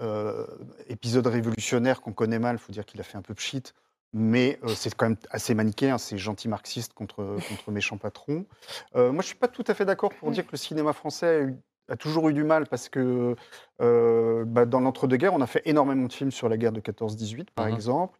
euh, 0.01 0.47
épisode 0.89 1.27
révolutionnaire 1.27 2.01
qu'on 2.01 2.13
connaît 2.13 2.39
mal. 2.39 2.57
Il 2.57 2.59
faut 2.59 2.73
dire 2.73 2.85
qu'il 2.87 2.99
a 3.01 3.05
fait 3.05 3.19
un 3.19 3.23
peu 3.23 3.35
pchit, 3.35 3.63
mais 4.15 4.59
euh, 4.65 4.69
c'est 4.69 4.93
quand 4.95 5.07
même 5.11 5.19
assez 5.31 5.55
manichéen. 5.55 5.99
C'est 5.99 6.19
gentil 6.19 6.49
marxiste 6.49 6.93
contre, 6.95 7.17
contre 7.49 7.71
méchant 7.71 7.99
patron. 7.99 8.47
Euh, 8.97 9.13
moi, 9.13 9.21
je 9.23 9.27
ne 9.27 9.29
suis 9.29 9.35
pas 9.37 9.49
tout 9.49 9.65
à 9.69 9.75
fait 9.75 9.85
d'accord 9.85 10.11
pour 10.15 10.31
dire 10.31 10.45
que 10.47 10.53
le 10.53 10.59
cinéma 10.59 10.93
français 10.93 11.27
a, 11.27 11.39
eu- 11.41 11.57
a 11.93 11.97
toujours 11.97 12.29
eu 12.31 12.33
du 12.33 12.43
mal 12.43 12.67
parce 12.67 12.89
que 12.89 13.37
euh, 13.81 14.45
bah, 14.47 14.65
dans 14.65 14.81
l'entre-deux-guerres, 14.81 15.35
on 15.35 15.43
a 15.43 15.47
fait 15.47 15.63
énormément 15.67 16.07
de 16.07 16.13
films 16.13 16.31
sur 16.31 16.49
la 16.49 16.57
guerre 16.57 16.73
de 16.73 16.81
14-18, 16.81 17.49
par 17.55 17.69
exemple. 17.69 18.19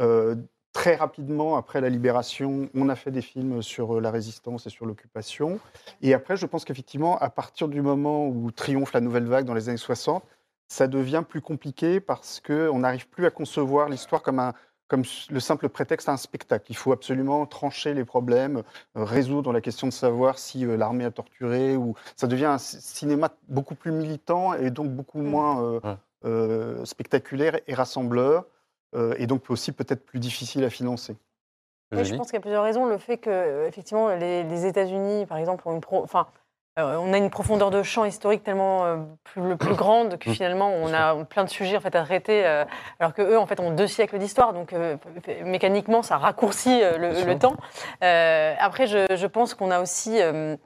Euh, 0.00 0.34
très 0.72 0.94
rapidement, 0.94 1.56
après 1.56 1.82
la 1.82 1.90
libération, 1.90 2.70
on 2.74 2.88
a 2.88 2.96
fait 2.96 3.10
des 3.10 3.20
films 3.20 3.60
sur 3.60 3.96
euh, 3.96 4.00
la 4.00 4.10
résistance 4.10 4.66
et 4.66 4.70
sur 4.70 4.86
l'occupation. 4.86 5.60
Et 6.00 6.14
après, 6.14 6.36
je 6.38 6.46
pense 6.46 6.64
qu'effectivement, 6.64 7.18
à 7.18 7.28
partir 7.28 7.68
du 7.68 7.82
moment 7.82 8.26
où 8.26 8.50
triomphe 8.50 8.94
la 8.94 9.02
nouvelle 9.02 9.26
vague 9.26 9.44
dans 9.44 9.54
les 9.54 9.68
années 9.68 9.76
60, 9.76 10.24
ça 10.68 10.86
devient 10.86 11.24
plus 11.28 11.42
compliqué 11.42 12.00
parce 12.00 12.40
qu'on 12.40 12.78
n'arrive 12.78 13.08
plus 13.08 13.26
à 13.26 13.30
concevoir 13.30 13.90
l'histoire 13.90 14.22
comme, 14.22 14.38
un, 14.38 14.54
comme 14.90 15.04
le 15.30 15.40
simple 15.40 15.68
prétexte 15.68 16.08
à 16.08 16.12
un 16.12 16.16
spectacle. 16.16 16.66
Il 16.68 16.76
faut 16.76 16.90
absolument 16.92 17.46
trancher 17.46 17.94
les 17.94 18.04
problèmes, 18.04 18.64
euh, 18.96 19.04
résoudre 19.04 19.52
la 19.52 19.60
question 19.60 19.86
de 19.86 19.92
savoir 19.92 20.38
si 20.38 20.66
euh, 20.66 20.76
l'armée 20.76 21.04
a 21.04 21.12
torturé. 21.12 21.76
Ou... 21.76 21.94
Ça 22.16 22.26
devient 22.26 22.46
un 22.46 22.58
cinéma 22.58 23.30
beaucoup 23.48 23.76
plus 23.76 23.92
militant 23.92 24.52
et 24.54 24.70
donc 24.70 24.90
beaucoup 24.90 25.22
moins 25.22 25.62
euh, 25.62 25.80
Ouais. 25.84 25.94
euh, 26.24 26.84
spectaculaire 26.84 27.60
et 27.68 27.74
rassembleur. 27.74 28.44
euh, 28.96 29.14
et 29.18 29.28
donc 29.28 29.48
aussi 29.50 29.70
peut-être 29.70 30.04
plus 30.04 30.18
difficile 30.18 30.64
à 30.64 30.70
financer. 30.70 31.16
Je 31.92 32.14
pense 32.16 32.26
qu'il 32.26 32.34
y 32.34 32.38
a 32.38 32.40
plusieurs 32.40 32.64
raisons. 32.64 32.86
Le 32.86 32.98
fait 32.98 33.18
que, 33.18 33.66
effectivement, 33.68 34.08
les, 34.14 34.42
les 34.42 34.66
États-Unis, 34.66 35.26
par 35.26 35.38
exemple, 35.38 35.62
ont 35.68 35.74
une 35.74 35.80
pro- 35.80 36.02
enfin, 36.02 36.26
euh, 36.26 36.39
on 36.76 37.12
a 37.12 37.18
une 37.18 37.30
profondeur 37.30 37.70
de 37.70 37.82
champ 37.82 38.04
historique 38.04 38.42
tellement 38.42 38.84
euh, 38.84 38.96
plus, 39.24 39.74
grande 39.74 40.18
que 40.18 40.30
Mm. 40.30 40.34
finalement, 40.34 40.68
on 40.70 40.92
a 40.92 41.24
plein 41.24 41.44
de 41.44 41.50
sujets 41.50 41.76
en 41.76 41.80
fait, 41.80 41.94
à 41.94 42.04
traiter, 42.04 42.46
euh, 42.46 42.64
alors 42.98 43.14
que 43.14 43.22
eux, 43.22 43.38
en 43.38 43.46
fait, 43.46 43.60
ont 43.60 43.70
deux 43.70 43.86
siècles 43.86 44.18
d'histoire. 44.18 44.52
Donc, 44.52 44.72
euh, 44.72 44.96
mécaniquement, 45.44 46.02
ça 46.02 46.16
raccourcit 46.16 46.82
euh, 46.82 46.96
le, 46.98 47.38
temps. 47.38 47.56
Euh, 48.02 48.54
après, 48.58 48.86
je, 48.86 49.06
je 49.14 49.26
pense 49.26 49.54
qu'on 49.54 49.70
a 49.70 49.80
aussi 49.80 50.20
euh, 50.20 50.56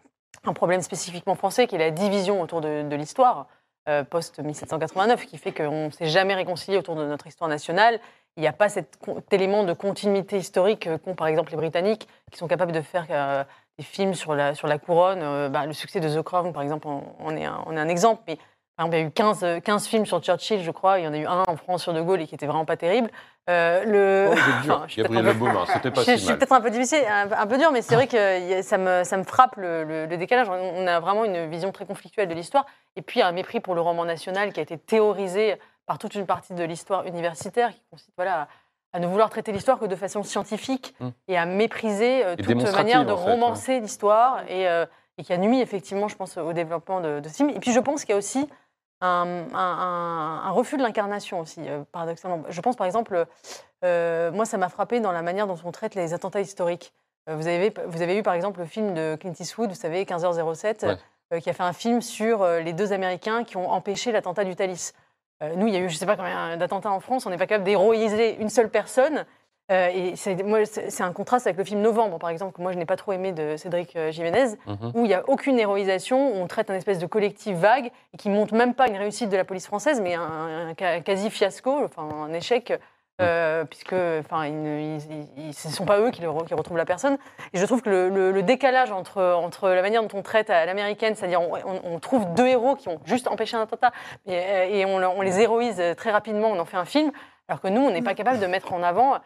un 0.44 0.52
problème 0.52 0.82
spécifiquement 0.82 1.34
français 1.34 1.66
qui 1.66 1.74
est 1.74 1.78
la 1.78 1.90
division 1.90 2.40
autour 2.40 2.61
de, 2.61 2.82
de 2.82 2.96
l'histoire 2.96 3.46
euh, 3.88 4.02
post-1789, 4.02 5.26
qui 5.26 5.36
fait 5.36 5.52
qu'on 5.52 5.86
ne 5.86 5.90
s'est 5.90 6.07
jamais 6.07 6.34
réconcilié 6.34 6.78
autour 6.78 6.96
de 6.96 7.05
notre 7.05 7.26
histoire 7.26 7.50
nationale. 7.50 8.00
Il 8.36 8.40
n'y 8.40 8.46
a 8.46 8.52
pas 8.52 8.68
cet, 8.68 8.98
élément 9.30 9.62
de 9.62 9.74
continuité 9.74 10.38
historique 10.38 10.86
euh, 10.86 10.96
qu'ont 10.96 11.14
par 11.14 11.26
exemple 11.26 11.50
les 11.50 11.59
Britanniques, 11.59 12.09
qui 12.32 12.38
sont 12.38 12.48
capables 12.48 12.72
de 12.72 12.80
faire 12.80 13.07
euh, 13.11 13.44
des 13.79 13.85
films 13.85 14.14
sur 14.14 14.35
la, 14.35 14.55
sur 14.55 14.68
la 14.68 14.79
couronne. 14.79 15.20
Euh, 15.22 15.49
bah, 15.49 15.66
le 15.66 15.72
succès 15.72 16.01
de 16.01 16.09
The 16.09 16.22
Crown, 16.22 16.53
par 16.53 16.62
exemple, 16.62 16.87
on, 17.18 17.37
est, 17.37 17.45
un, 17.45 17.62
on 17.66 17.77
est 17.77 17.81
un 17.81 17.89
exemple. 17.89 18.22
Mais 18.29 18.37
par 18.77 18.87
exemple, 18.87 18.97
il 18.97 19.01
y 19.01 19.03
a 19.05 19.07
eu 19.07 19.11
15, 19.11 19.45
euh, 19.45 19.61
15 19.61 19.87
films 19.87 20.07
sur 20.07 20.20
Churchill, 20.22 20.62
je 20.62 20.70
crois. 20.70 20.99
Il 20.99 21.05
y 21.05 21.09
en 21.09 21.12
a 21.12 21.16
eu 21.18 21.27
un 21.27 21.45
en 21.47 21.57
France 21.57 21.83
sur 21.83 21.93
De 21.93 22.01
Gaulle 22.01 22.20
et 22.22 22.27
qui 22.27 22.35
était 22.35 22.47
vraiment 22.47 22.64
pas 22.64 22.77
terrible. 22.77 23.11
Euh, 23.51 23.85
le... 23.85 24.31
Oh, 24.33 24.35
dur. 24.64 24.75
Enfin, 24.77 24.87
Gabriel 24.97 25.39
peu- 25.39 25.47
hein, 25.49 25.64
c'était 25.72 25.91
pas 25.91 26.01
je, 26.03 26.05
si 26.07 26.11
je 26.12 26.16
suis 26.16 26.27
mal. 26.29 26.39
peut-être 26.39 26.53
un 26.53 26.61
peu 26.61 26.70
difficile, 26.70 27.03
un, 27.11 27.31
un 27.31 27.47
peu 27.47 27.59
dur, 27.59 27.70
mais 27.72 27.83
c'est 27.83 27.95
vrai 27.95 28.07
que 28.07 28.62
ça 28.62 28.79
me, 28.79 29.05
ça 29.05 29.16
me 29.16 29.22
frappe 29.25 29.57
le, 29.57 29.85
le- 29.85 30.07
le 30.07 30.16
décalage. 30.16 30.49
On 30.49 30.55
on 30.85 30.87
a 30.87 30.99
vraiment 31.01 31.25
une 31.25 31.49
vision 31.51 31.70
très 31.72 31.85
conflictuelle 31.85 32.29
de 32.29 32.35
l'histoire, 32.35 32.64
et 32.97 33.03
puis 33.03 33.20
un 33.22 33.33
mépris 33.33 33.61
pour 33.61 33.75
le 33.75 33.81
roman 33.83 34.05
national 34.07 34.53
qui 34.53 34.61
a 34.61 34.62
été 34.62 34.79
théorisé 34.79 35.57
par 35.87 35.99
toute 35.99 36.14
une 36.14 36.25
partie 36.27 36.55
de 36.55 36.64
l'histoire 36.64 37.05
universitaire, 37.07 37.70
qui 37.70 37.83
consiste 37.91 38.12
voilà, 38.16 38.43
à, 38.43 38.49
à 38.95 39.01
ne 39.01 39.07
vouloir 39.07 39.28
traiter 39.28 39.53
l'histoire 39.53 39.78
que 39.78 39.84
de 39.84 39.97
façon 39.97 40.22
scientifique 40.22 40.95
Mm. 41.01 41.09
et 41.28 41.36
à 41.36 41.45
mépriser 41.45 42.24
euh, 42.24 42.36
toute 42.36 42.47
manière 42.72 43.05
de 43.05 43.12
en 43.12 43.16
fait, 43.18 43.30
romancer 43.30 43.80
l'histoire, 43.80 44.42
et, 44.49 44.66
euh, 44.68 44.86
et 45.18 45.24
qui 45.24 45.32
a 45.32 45.36
nuit 45.36 45.61
effectivement, 45.61 46.09
je 46.09 46.16
pense, 46.16 46.36
au 46.38 46.53
développement 46.53 47.01
de, 47.01 47.20
de 47.20 47.28
ce 47.28 47.34
film. 47.34 47.51
Et 47.51 47.59
puis 47.61 47.72
je 47.72 47.80
pense 47.80 48.01
qu'il 48.05 48.11
y 48.11 48.14
a 48.14 48.16
aussi 48.18 48.49
un, 49.01 49.45
un- 49.53 49.59
un- 49.59 50.42
un 50.47 50.51
refus 50.53 50.76
de 50.78 50.82
l'incarnation 50.82 51.40
aussi, 51.40 51.61
euh, 51.68 51.82
paradoxalement. 51.92 52.42
Je 52.49 52.61
pense 52.62 52.76
par 52.76 52.86
exemple, 52.86 53.26
moi 53.82 54.45
ça 54.47 54.57
m'a 54.57 54.68
frappé 54.70 55.01
dans 55.01 55.12
la 55.12 55.20
manière 55.22 55.47
dont 55.47 55.59
on 55.64 55.72
traite 55.72 55.95
les 55.95 56.14
attentats 56.14 56.40
historiques. 56.40 56.92
Vous, 57.26 57.47
avez, 57.47 57.72
vous 57.86 58.01
avez 58.03 58.16
eu 58.18 58.22
par 58.22 58.34
exemple 58.34 58.61
le 58.61 58.66
film 58.66 58.95
de 58.95 59.16
Clint 59.20 59.32
Eastwood, 59.38 59.70
vous 59.70 59.74
savez, 59.74 60.05
15h07, 60.05 60.86
Ouais. 60.86 60.97
euh, 61.32 61.40
qui 61.40 61.51
a 61.51 61.53
fait 61.53 61.62
un 61.62 61.72
film 61.72 62.01
sur 62.03 62.47
les 62.47 62.72
deux 62.72 62.92
Américains 62.92 63.45
qui 63.45 63.57
ont 63.57 63.70
empêché 63.70 64.12
l'attentat 64.12 64.45
du 64.45 64.55
Thalys. 64.57 64.92
Euh, 65.43 65.55
nous, 65.57 65.66
il 65.66 65.74
y 65.74 65.76
a 65.76 65.80
eu, 65.80 65.89
je 65.89 65.95
ne 65.95 65.99
sais 65.99 66.07
pas 66.07 66.16
combien 66.16 66.57
d'attentats 66.57 66.91
en 66.93 67.01
France, 67.01 67.26
on 67.26 67.30
n'est 67.30 67.37
pas 67.39 67.47
capable 67.47 67.64
d'héroïser 67.64 68.37
une 68.41 68.49
seule 68.49 68.70
personne. 68.70 69.24
Euh, 69.72 69.89
et 69.95 70.14
c'est 70.16 70.43
moi, 70.43 70.66
c'est- 70.66 70.91
c'est 70.91 71.03
un 71.03 71.12
contraste 71.14 71.47
avec 71.47 71.57
le 71.57 71.64
film 71.64 71.80
Novembre, 71.80 72.18
par 72.18 72.28
exemple, 72.28 72.53
que 72.55 72.61
moi 72.61 72.70
je 72.72 72.76
n'ai 72.76 72.85
pas 72.85 72.97
trop 72.97 73.12
aimé 73.12 73.32
de 73.32 73.57
Cédric 73.57 73.97
euh, 73.97 74.11
Jiménez 74.11 74.57
Mhm. 74.66 74.93
où 74.95 75.05
il 75.05 75.09
n'y 75.09 75.14
a 75.14 75.24
aucune 75.26 75.59
héroïsation, 75.59 76.32
où 76.32 76.37
on 76.37 76.47
traite 76.47 76.68
un 76.68 76.74
espèce 76.74 76.99
de 76.99 77.07
collectif 77.07 77.57
vague 77.57 77.91
et 78.12 78.16
qui 78.18 78.28
montre 78.28 78.53
même 78.55 78.74
pas 78.74 78.89
une 78.89 78.97
réussite 78.99 79.30
de 79.30 79.37
la 79.39 79.45
police 79.45 79.66
française, 79.66 80.03
mais 80.03 80.14
un, 80.14 80.74
un 80.78 81.01
quasi 81.01 81.30
fiasco, 81.30 81.82
enfin 81.82 82.03
un 82.03 82.32
échec, 82.35 82.74
euh, 83.20 83.64
puisque 83.64 83.92
enfin 83.92 84.46
ils 84.46 85.00
ce 85.52 85.68
ne 85.68 85.72
sont 85.72 85.84
pas 85.84 86.00
eux 86.00 86.10
qui, 86.10 86.20
le 86.22 86.28
re- 86.28 86.44
qui 86.46 86.54
retrouvent 86.54 86.76
la 86.76 86.84
personne. 86.84 87.16
Et 87.52 87.58
je 87.58 87.64
trouve 87.66 87.80
que 87.82 87.90
le, 87.90 88.08
le- 88.08 88.32
le 88.32 88.42
décalage 88.42 88.90
entre, 88.90 89.22
entre 89.22 89.68
la 89.70 89.82
manière 89.82 90.02
dont 90.02 90.18
on 90.18 90.22
traite 90.22 90.50
à 90.50 90.66
l'américaine, 90.66 91.14
c'est-à-dire 91.14 91.40
on, 91.40 91.54
on- 91.54 91.80
on 91.94 91.98
trouve 92.00 92.32
deux 92.34 92.46
héros 92.46 92.74
qui 92.74 92.88
ont 92.88 92.98
juste 93.04 93.28
empêché 93.28 93.56
un 93.56 93.62
attentat 93.62 93.92
et, 94.26 94.36
euh, 94.36 94.64
et 94.68 94.84
on, 94.84 94.96
on 94.96 95.20
les 95.20 95.40
héroïse 95.40 95.80
très 95.96 96.10
rapidement, 96.10 96.48
on 96.48 96.58
en 96.58 96.64
fait 96.64 96.76
un 96.76 96.84
film, 96.84 97.12
alors 97.48 97.60
que 97.60 97.68
nous 97.68 97.80
on 97.82 97.90
n'est 97.90 98.02
pas 98.02 98.14
capable 98.14 98.40
de 98.40 98.46
mettre 98.46 98.72
en 98.72 98.82
avant. 98.82 99.18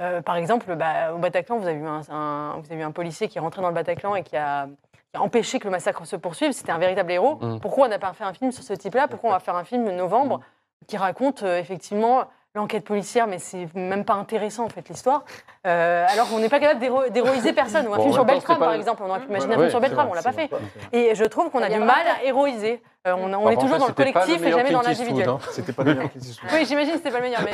euh, 0.00 0.20
par 0.22 0.36
exemple, 0.36 0.74
bah, 0.74 1.14
au 1.14 1.18
Bataclan, 1.18 1.58
vous 1.58 1.66
avez, 1.68 1.78
eu 1.78 1.86
un, 1.86 2.00
un- 2.10 2.56
vous 2.58 2.72
avez 2.72 2.80
eu 2.80 2.84
un 2.84 2.90
policier 2.90 3.28
qui 3.28 3.38
est 3.38 3.40
rentré 3.40 3.62
dans 3.62 3.68
le 3.68 3.74
Bataclan 3.74 4.14
et 4.16 4.22
qui 4.22 4.36
a, 4.36 4.66
empêché 5.16 5.58
que 5.58 5.64
le 5.64 5.70
massacre 5.70 6.04
se 6.04 6.16
poursuive. 6.16 6.52
C'était 6.52 6.72
un 6.72 6.78
véritable 6.78 7.10
héros. 7.12 7.38
Mhm. 7.40 7.60
Pourquoi 7.60 7.86
on 7.86 7.88
n'a 7.88 7.98
pas 7.98 8.12
fait 8.12 8.24
un 8.24 8.34
film 8.34 8.52
sur 8.52 8.62
ce 8.62 8.74
type-là? 8.74 9.08
Pourquoi 9.08 9.30
on 9.30 9.32
va 9.32 9.38
faire 9.38 9.56
un 9.56 9.64
film 9.64 9.88
novembre 9.92 10.40
qui 10.86 10.98
raconte 10.98 11.42
euh, 11.42 11.58
effectivement 11.58 12.24
l'enquête 12.56 12.84
policière, 12.84 13.26
mais 13.28 13.38
c'est 13.38 13.68
même 13.74 14.04
pas 14.04 14.14
intéressant 14.14 14.64
en 14.64 14.68
fait 14.68 14.88
l'histoire. 14.88 15.24
Euh, 15.66 16.04
alors 16.08 16.28
qu'on 16.28 16.38
n'est 16.40 16.48
pas 16.48 16.58
capable 16.58 16.80
d'héro- 16.80 17.08
d'héroïser 17.10 17.52
personne. 17.52 17.86
Ou 17.86 17.92
un 17.94 17.96
Bon, 17.98 18.02
film 18.02 18.14
sur 18.14 18.24
Beltrame, 18.24 18.58
pas- 18.58 18.64
par 18.64 18.74
exemple. 18.74 19.02
On 19.04 19.10
aurait 19.10 19.20
pu 19.20 19.28
imaginer 19.28 19.54
un 19.54 19.56
Ouais, 19.58 19.62
film 19.64 19.70
sur 19.70 19.80
Beltrame, 19.80 20.08
on 20.10 20.14
l'a 20.14 20.22
pas 20.22 20.32
fait. 20.32 20.48
vrai. 20.48 20.60
Et 20.92 21.14
je 21.14 21.24
trouve 21.24 21.50
qu'on 21.50 21.62
a 21.62 21.68
du 21.68 21.78
mal 21.78 22.06
à 22.08 22.24
héroïser. 22.24 22.82
Euh, 23.06 23.14
on, 23.16 23.48
est 23.50 23.56
toujours 23.56 23.78
dans 23.78 23.86
le 23.86 23.92
collectif 23.92 24.42
et 24.42 24.50
jamais 24.50 24.72
dans 24.72 24.82
l'individuel. 24.82 25.28
hein. 25.28 25.38
C'était 25.52 25.72
pas 25.72 25.84
le 25.84 25.94
meilleur 25.94 26.10
Eastwood. 26.16 26.50
Oui, 26.52 26.64
j'imagine 26.66 26.92
que 26.92 26.98
c'était 26.98 27.10
pas 27.12 27.18
le 27.18 27.22
meilleur, 27.24 27.40
mais, 27.44 27.52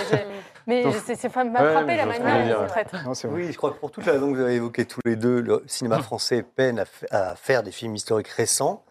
mais 0.67 0.93
c'est- 1.05 1.35
m'a 1.45 1.71
frappé 1.73 1.97
la 1.97 2.07
manière 2.07 2.59
dont 2.59 2.65
on 2.65 2.67
traite. 2.69 2.93
Oui, 3.31 3.53
je 3.53 3.57
crois 3.59 3.73
que 3.73 3.77
pour 3.79 3.91
toute 3.91 4.07
la 4.07 4.13
raison 4.13 4.31
que 4.33 4.37
vous 4.37 4.43
avez 4.43 4.55
évoquée 4.55 4.87
tous 4.87 5.01
les 5.05 5.17
deux, 5.17 5.41
le 5.43 5.63
cinéma 5.67 5.99
français 5.99 6.43
peine 6.43 6.83
à, 7.11 7.35
faire 7.37 7.63
des 7.63 7.71
films 7.73 7.95
historiques 7.95 8.29
récents 8.29 8.85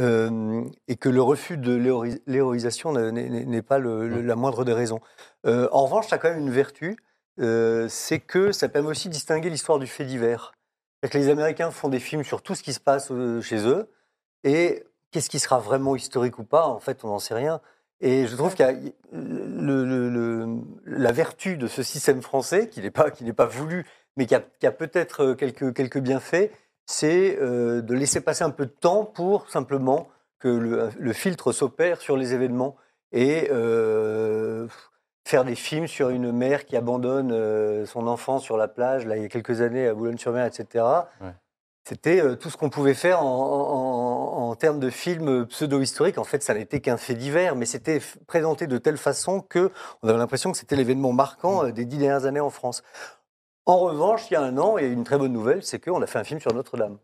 euh, 0.00 0.62
et 0.88 0.96
que 0.96 1.10
le 1.10 1.20
refus 1.20 1.58
de 1.58 1.74
l'héroï- 1.74 2.22
l'héroïsation 2.26 2.92
n'est- 2.92 3.60
pas 3.62 3.78
le- 3.78 4.08
le- 4.08 4.22
la 4.22 4.36
moindre 4.36 4.64
des 4.64 4.72
raisons. 4.72 5.00
Euh, 5.46 5.68
en 5.72 5.84
revanche, 5.84 6.08
ça 6.08 6.16
a 6.16 6.18
quand 6.18 6.30
même 6.30 6.40
une 6.40 6.50
vertu, 6.50 6.96
euh, 7.40 7.88
c'est 7.88 8.20
que 8.20 8.52
ça 8.52 8.68
permet 8.68 8.88
aussi 8.88 9.08
de 9.08 9.14
distinguer 9.14 9.50
l'histoire 9.50 9.78
du 9.78 9.86
fait 9.86 10.04
divers. 10.04 10.52
Que 11.02 11.16
les 11.16 11.28
Américains 11.28 11.70
font 11.70 11.88
des 11.88 12.00
films 12.00 12.24
sur 12.24 12.42
tout 12.42 12.54
ce 12.54 12.62
qui 12.62 12.74
se 12.74 12.80
passe 12.80 13.10
euh, 13.10 13.40
chez 13.40 13.66
eux 13.66 13.88
et 14.44 14.84
qu'est-ce 15.10 15.30
qui 15.30 15.38
sera 15.38 15.58
vraiment 15.58 15.96
historique 15.96 16.38
ou 16.38 16.44
pas, 16.44 16.66
en 16.66 16.78
fait, 16.78 17.04
on 17.04 17.08
n'en 17.08 17.18
sait 17.18 17.34
rien. 17.34 17.60
Et 18.00 18.26
je 18.26 18.36
trouve 18.36 18.54
le- 19.12 20.62
la 20.86 21.12
vertu 21.12 21.56
de 21.56 21.66
ce 21.66 21.82
système 21.82 22.22
français, 22.22 22.68
qui 22.68 22.80
n'est 22.80 22.90
pas, 22.90 23.10
pas 23.10 23.46
voulu, 23.46 23.86
mais 24.16 24.26
qui 24.26 24.34
a, 24.34 24.40
peut-être 24.40 25.34
quelques, 25.34 25.74
quelques 25.74 25.98
bienfaits, 25.98 26.50
c'est 26.86 27.36
de 27.36 27.94
laisser 27.94 28.22
passer 28.22 28.42
un 28.42 28.50
peu 28.50 28.64
de 28.66 28.70
temps 28.70 29.04
pour 29.04 29.50
simplement 29.50 30.08
que 30.38 30.48
le, 30.98 31.12
filtre 31.12 31.52
s'opère 31.52 32.00
sur 32.00 32.16
les 32.16 32.32
événements 32.32 32.76
et 33.12 33.50
faire 35.30 35.44
des 35.44 35.54
films 35.54 35.86
sur 35.86 36.10
une 36.10 36.32
mère 36.32 36.66
qui 36.66 36.76
abandonne 36.76 37.30
euh, 37.32 37.86
son 37.86 38.06
enfant 38.08 38.38
sur 38.38 38.56
la 38.56 38.66
plage, 38.68 39.06
là, 39.06 39.16
il 39.16 39.22
y 39.22 39.24
a 39.24 39.28
quelques 39.28 39.60
années 39.60 39.86
à 39.86 39.94
Boulogne-sur-Mer, 39.94 40.44
etc. 40.44 40.84
Ouais. 41.20 41.32
C'était 41.88 42.20
euh, 42.20 42.34
tout 42.36 42.50
ce 42.50 42.56
qu'on 42.56 42.68
pouvait 42.68 42.94
faire 42.94 43.22
en, 43.24 43.26
en- 43.26 44.50
en 44.50 44.54
termes 44.56 44.80
de 44.80 44.90
films 44.90 45.46
pseudo-historiques. 45.46 46.18
En 46.18 46.24
fait, 46.24 46.42
ça 46.42 46.52
n'était 46.54 46.80
qu'un 46.80 46.96
fait 46.96 47.14
divers, 47.14 47.56
mais 47.56 47.64
c'était 47.64 48.00
présenté 48.26 48.66
de 48.66 48.76
telle 48.78 48.96
façon 48.98 49.40
que 49.40 49.70
on 50.02 50.08
avait 50.08 50.18
l'impression 50.18 50.50
que 50.52 50.58
c'était 50.58 50.76
l'événement 50.76 51.12
marquant 51.12 51.64
euh, 51.64 51.70
des 51.72 51.84
dix 51.84 51.98
dernières 51.98 52.26
années 52.26 52.40
en 52.40 52.50
France. 52.50 52.82
En 53.66 53.78
revanche, 53.78 54.30
il 54.30 54.34
y 54.34 54.36
a 54.36 54.42
un 54.42 54.58
an, 54.58 54.78
il 54.78 54.84
y 54.84 54.88
a 54.88 54.92
une 54.92 55.04
très 55.04 55.16
bonne 55.18 55.32
nouvelle, 55.32 55.62
c'est 55.62 55.78
qu'on 55.78 56.02
a 56.02 56.06
fait 56.06 56.18
un 56.18 56.24
film 56.24 56.40
sur 56.40 56.52
Notre-Dame. 56.52 56.98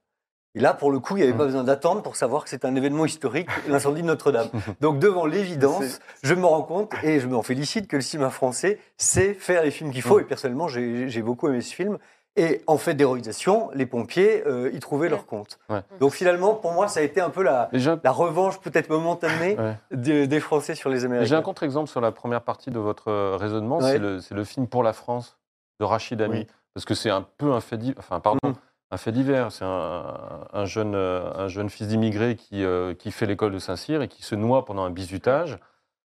Et 0.56 0.60
là, 0.60 0.72
pour 0.72 0.90
le 0.90 0.98
coup, 1.00 1.16
il 1.18 1.20
n'y 1.22 1.28
avait 1.28 1.36
pas 1.36 1.44
besoin 1.44 1.64
d'attendre 1.64 2.00
pour 2.02 2.16
savoir 2.16 2.42
que 2.42 2.48
c'est 2.50 2.64
un 2.64 2.74
événement 2.74 3.04
historique, 3.04 3.48
l'incendie 3.68 4.00
de 4.00 4.06
Notre-Dame. 4.06 4.48
Donc, 4.80 4.98
devant 4.98 5.26
l'évidence, 5.26 6.00
je 6.22 6.32
me 6.34 6.46
rends 6.46 6.62
compte, 6.62 6.92
et 7.02 7.20
je 7.20 7.28
m'en 7.28 7.42
félicite, 7.42 7.86
que 7.88 7.96
le 7.96 8.02
cinéma 8.02 8.30
français 8.30 8.78
sait 8.96 9.34
faire 9.34 9.62
les 9.62 9.70
films 9.70 9.92
qu'il 9.92 10.00
faut. 10.00 10.18
Et 10.18 10.24
personnellement, 10.24 10.66
j'ai 10.66 11.22
beaucoup 11.22 11.48
aimé 11.48 11.60
ce 11.60 11.74
film. 11.74 11.98
Et 12.38 12.62
en 12.66 12.76
fait 12.76 12.92
d'héroïsation, 12.92 13.70
les 13.72 13.86
pompiers 13.86 14.42
euh, 14.46 14.70
y 14.74 14.78
trouvaient 14.78 15.08
leur 15.08 15.24
compte. 15.24 15.58
Ouais. 15.70 15.80
Donc 16.00 16.12
finalement, 16.12 16.54
pour 16.54 16.72
moi, 16.72 16.86
ça 16.86 17.00
a 17.00 17.02
été 17.02 17.18
un 17.18 17.30
peu 17.30 17.42
la, 17.42 17.70
revanche 18.04 18.60
peut-être 18.60 18.90
momentanée 18.90 19.56
Ouais. 19.58 19.74
des, 19.90 20.26
des 20.26 20.40
Français 20.40 20.74
sur 20.74 20.90
les 20.90 20.96
mais 20.96 21.00
J'ai 21.00 21.06
Américains. 21.06 21.38
un 21.38 21.42
contre-exemple 21.42 21.88
sur 21.88 22.02
la 22.02 22.12
première 22.12 22.42
partie 22.42 22.70
de 22.70 22.78
votre 22.78 23.08
euh, 23.08 23.36
raisonnement, 23.38 23.78
Ouais. 23.78 23.98
c'est 24.20 24.34
le, 24.34 24.44
film 24.44 24.66
Pour 24.66 24.82
la 24.82 24.92
France 24.92 25.38
de 25.80 25.86
Rachid 25.86 26.20
Ami. 26.20 26.40
Oui. 26.40 26.46
Parce 26.74 26.84
que 26.84 26.94
c'est 26.94 27.08
un 27.08 27.26
peu 27.38 27.52
un 27.52 27.62
fait 27.62 27.78
divers. 27.78 27.96
Enfin, 28.00 28.20
pardon. 28.20 28.38
Mm. 28.44 28.52
Un 28.90 28.96
fait 28.98 29.10
divers, 29.12 29.50
c'est 29.50 29.64
un, 29.64 30.46
un 30.52 30.64
jeune, 30.64 30.94
euh, 30.94 31.32
un 31.34 31.48
jeune 31.48 31.68
fils 31.70 31.88
d'immigré 31.88 32.36
qui, 32.36 32.64
euh, 32.64 32.94
qui 32.94 33.10
fait 33.10 33.26
l'école 33.26 33.52
de 33.52 33.58
Saint-Cyr 33.58 34.00
et 34.02 34.08
qui 34.08 34.22
se 34.22 34.34
noie 34.36 34.64
pendant 34.64 34.84
un 34.84 34.90
bizutage. 34.90 35.58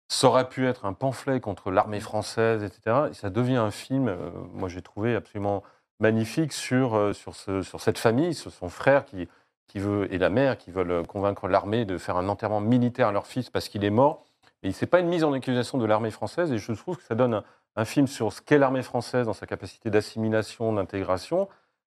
Ça 0.08 0.28
aurait 0.28 0.48
pu 0.48 0.66
être 0.66 0.84
un 0.86 0.92
pamphlet 0.94 1.40
contre 1.40 1.70
l'armée 1.70 2.00
française, 2.00 2.62
etc. 2.64 3.08
Et 3.10 3.14
ça 3.14 3.30
devient 3.30 3.56
un 3.56 3.70
film, 3.70 4.08
euh, 4.08 4.16
moi 4.54 4.68
j'ai 4.68 4.82
trouvé 4.82 5.14
absolument 5.14 5.62
magnifique 6.00 6.52
sur, 6.52 7.14
sur, 7.14 7.34
ce- 7.34 7.62
sur 7.62 7.80
cette 7.80 7.98
famille, 7.98 8.34
sur 8.34 8.50
son 8.50 8.68
frère 8.68 9.04
qui, 9.04 9.28
qui 9.68 9.78
veut, 9.78 10.12
et 10.12 10.18
la 10.18 10.30
mère 10.30 10.56
qui 10.58 10.70
veulent 10.70 11.06
convaincre 11.06 11.48
l'armée 11.48 11.84
de 11.84 11.98
faire 11.98 12.16
un 12.16 12.28
enterrement 12.28 12.60
militaire 12.60 13.08
à 13.08 13.12
leur 13.12 13.26
fils 13.26 13.50
parce 13.50 13.68
qu'il 13.68 13.84
est 13.84 13.90
mort. 13.90 14.24
Et 14.62 14.72
c'est 14.72 14.86
pas 14.86 15.00
une 15.00 15.08
mise 15.08 15.24
en 15.24 15.32
accusation 15.32 15.78
de 15.78 15.84
l'armée 15.86 16.10
française 16.10 16.50
et 16.52 16.58
je 16.58 16.72
trouve 16.72 16.96
que 16.96 17.02
ça 17.04 17.14
donne 17.14 17.34
un, 17.34 17.44
un 17.76 17.84
film 17.84 18.06
sur 18.06 18.32
ce 18.32 18.40
qu'est 18.40 18.58
l'armée 18.58 18.82
française 18.82 19.26
dans 19.26 19.32
sa 19.32 19.46
capacité 19.46 19.90
d'assimilation, 19.90 20.72
d'intégration, 20.72 21.48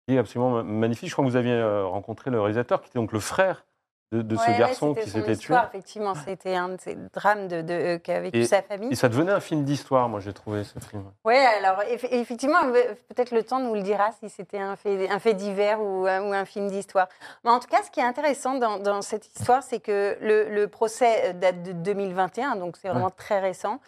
qui 0.07 0.15
est 0.15 0.19
absolument 0.19 0.63
magnifique. 0.63 1.09
Je 1.09 1.13
crois 1.13 1.25
que 1.25 1.29
vous 1.29 1.35
aviez 1.35 1.53
euh, 1.53 1.85
rencontré 1.85 2.29
le 2.31 2.39
réalisateur, 2.39 2.81
qui 2.81 2.87
était 2.89 2.99
donc 2.99 3.11
le 3.11 3.19
frère 3.19 3.65
de, 4.11 4.21
de 4.21 4.35
Ouais, 4.35 4.41
ce 4.53 4.59
garçon 4.59 4.93
qui 4.93 5.09
s'était 5.09 5.35
tué. 5.35 5.55
Effectivement, 5.67 6.13
c'était 6.13 6.55
un 6.55 6.69
de 6.69 6.77
ces 6.79 6.95
drames 7.11 7.47
de, 7.47 7.63
de- 7.63 7.73
euh, 7.73 7.97
qu'a 7.97 8.19
vécu 8.21 8.37
Et- 8.37 8.45
sa 8.45 8.61
famille. 8.61 8.89
Et 8.91 8.95
ça 8.95 9.09
devenait 9.09 9.31
un 9.31 9.39
film 9.39 9.63
d'histoire, 9.63 10.07
moi 10.07 10.19
j'ai 10.19 10.31
trouvé 10.31 10.63
ce 10.63 10.77
film. 10.77 11.05
Oui, 11.25 11.33
alors 11.35 11.79
eff- 11.81 12.07
effectivement, 12.11 12.59
euh, 12.65 12.93
peut-être 13.09 13.31
le 13.31 13.41
temps 13.41 13.59
nous 13.59 13.73
le 13.73 13.81
dira 13.81 14.11
si 14.19 14.29
c'était 14.29 14.59
un 14.59 14.75
fait, 14.75 15.09
un 15.09 15.17
fait 15.17 15.33
divers 15.33 15.81
ou, 15.81 16.05
un- 16.05 16.21
ou 16.21 16.33
un 16.33 16.45
film 16.45 16.67
d'histoire. 16.69 17.07
Mais 17.43 17.49
en 17.49 17.59
tout 17.59 17.67
cas, 17.67 17.81
ce 17.83 17.89
qui 17.89 17.99
est 17.99 18.03
intéressant 18.03 18.59
dans, 18.59 18.77
dans 18.77 19.01
cette 19.01 19.25
histoire, 19.35 19.63
c'est 19.63 19.79
que 19.79 20.15
le, 20.21 20.49
le 20.53 20.67
procès 20.67 21.33
date 21.33 21.63
de 21.63 21.71
2021, 21.71 22.57
donc 22.57 22.77
c'est 22.79 22.89
vraiment 22.89 23.09
très 23.09 23.39
récent. 23.39 23.79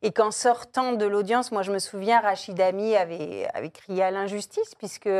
Et 0.00 0.10
qu'en 0.10 0.30
sortant 0.30 0.94
de 0.94 1.04
l'audience, 1.04 1.52
moi 1.52 1.60
je 1.60 1.70
me 1.70 1.78
souviens, 1.78 2.20
Rachid 2.22 2.58
Ami 2.62 2.96
avait, 2.96 3.46
avait 3.52 3.70
crié 3.70 4.02
à 4.04 4.10
l'injustice, 4.10 4.74
puisque 4.74 5.10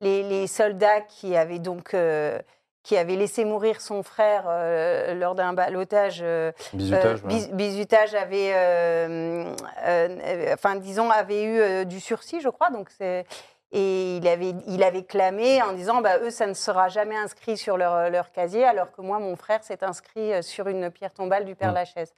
les, 0.00 0.22
les 0.22 0.46
soldats 0.46 1.00
qui 1.00 1.36
avaient 1.36 1.58
donc... 1.58 1.94
euh, 1.94 2.38
qui 2.82 2.96
avaient 2.96 3.16
laissé 3.16 3.44
mourir 3.44 3.80
son 3.80 4.04
frère 4.04 4.44
euh, 4.46 5.12
lors 5.14 5.34
d'un 5.34 5.52
balotage 5.54 6.20
euh. 6.22 6.52
Bis- 7.26 7.50
Bizutage 7.50 8.14
avait, 8.14 8.52
euh, 8.54 9.52
euh, 9.84 10.54
enfin 10.54 10.76
disons, 10.76 11.10
avait 11.10 11.42
eu 11.42 11.84
du 11.84 11.98
sursis, 11.98 12.40
je 12.40 12.48
crois. 12.48 12.70
Donc 12.70 12.88
et 13.72 14.16
il 14.18 14.28
avait, 14.28 14.54
il 14.68 14.84
avait 14.84 15.02
clamé 15.02 15.60
en 15.62 15.72
disant, 15.72 16.00
bah, 16.00 16.18
eux, 16.20 16.30
ça 16.30 16.46
ne 16.46 16.54
sera 16.54 16.88
jamais 16.88 17.16
inscrit 17.16 17.56
sur 17.56 17.76
leur, 17.76 18.08
leur 18.08 18.30
casier, 18.30 18.64
alors 18.64 18.92
que 18.92 19.00
moi, 19.02 19.18
mon 19.18 19.34
frère 19.34 19.64
s'est 19.64 19.82
inscrit 19.82 20.40
sur 20.44 20.68
une 20.68 20.88
pierre 20.92 21.12
tombale 21.12 21.44
du 21.44 21.56
Père 21.56 21.72
Mm. 21.72 21.74
Lachaise. 21.74 22.14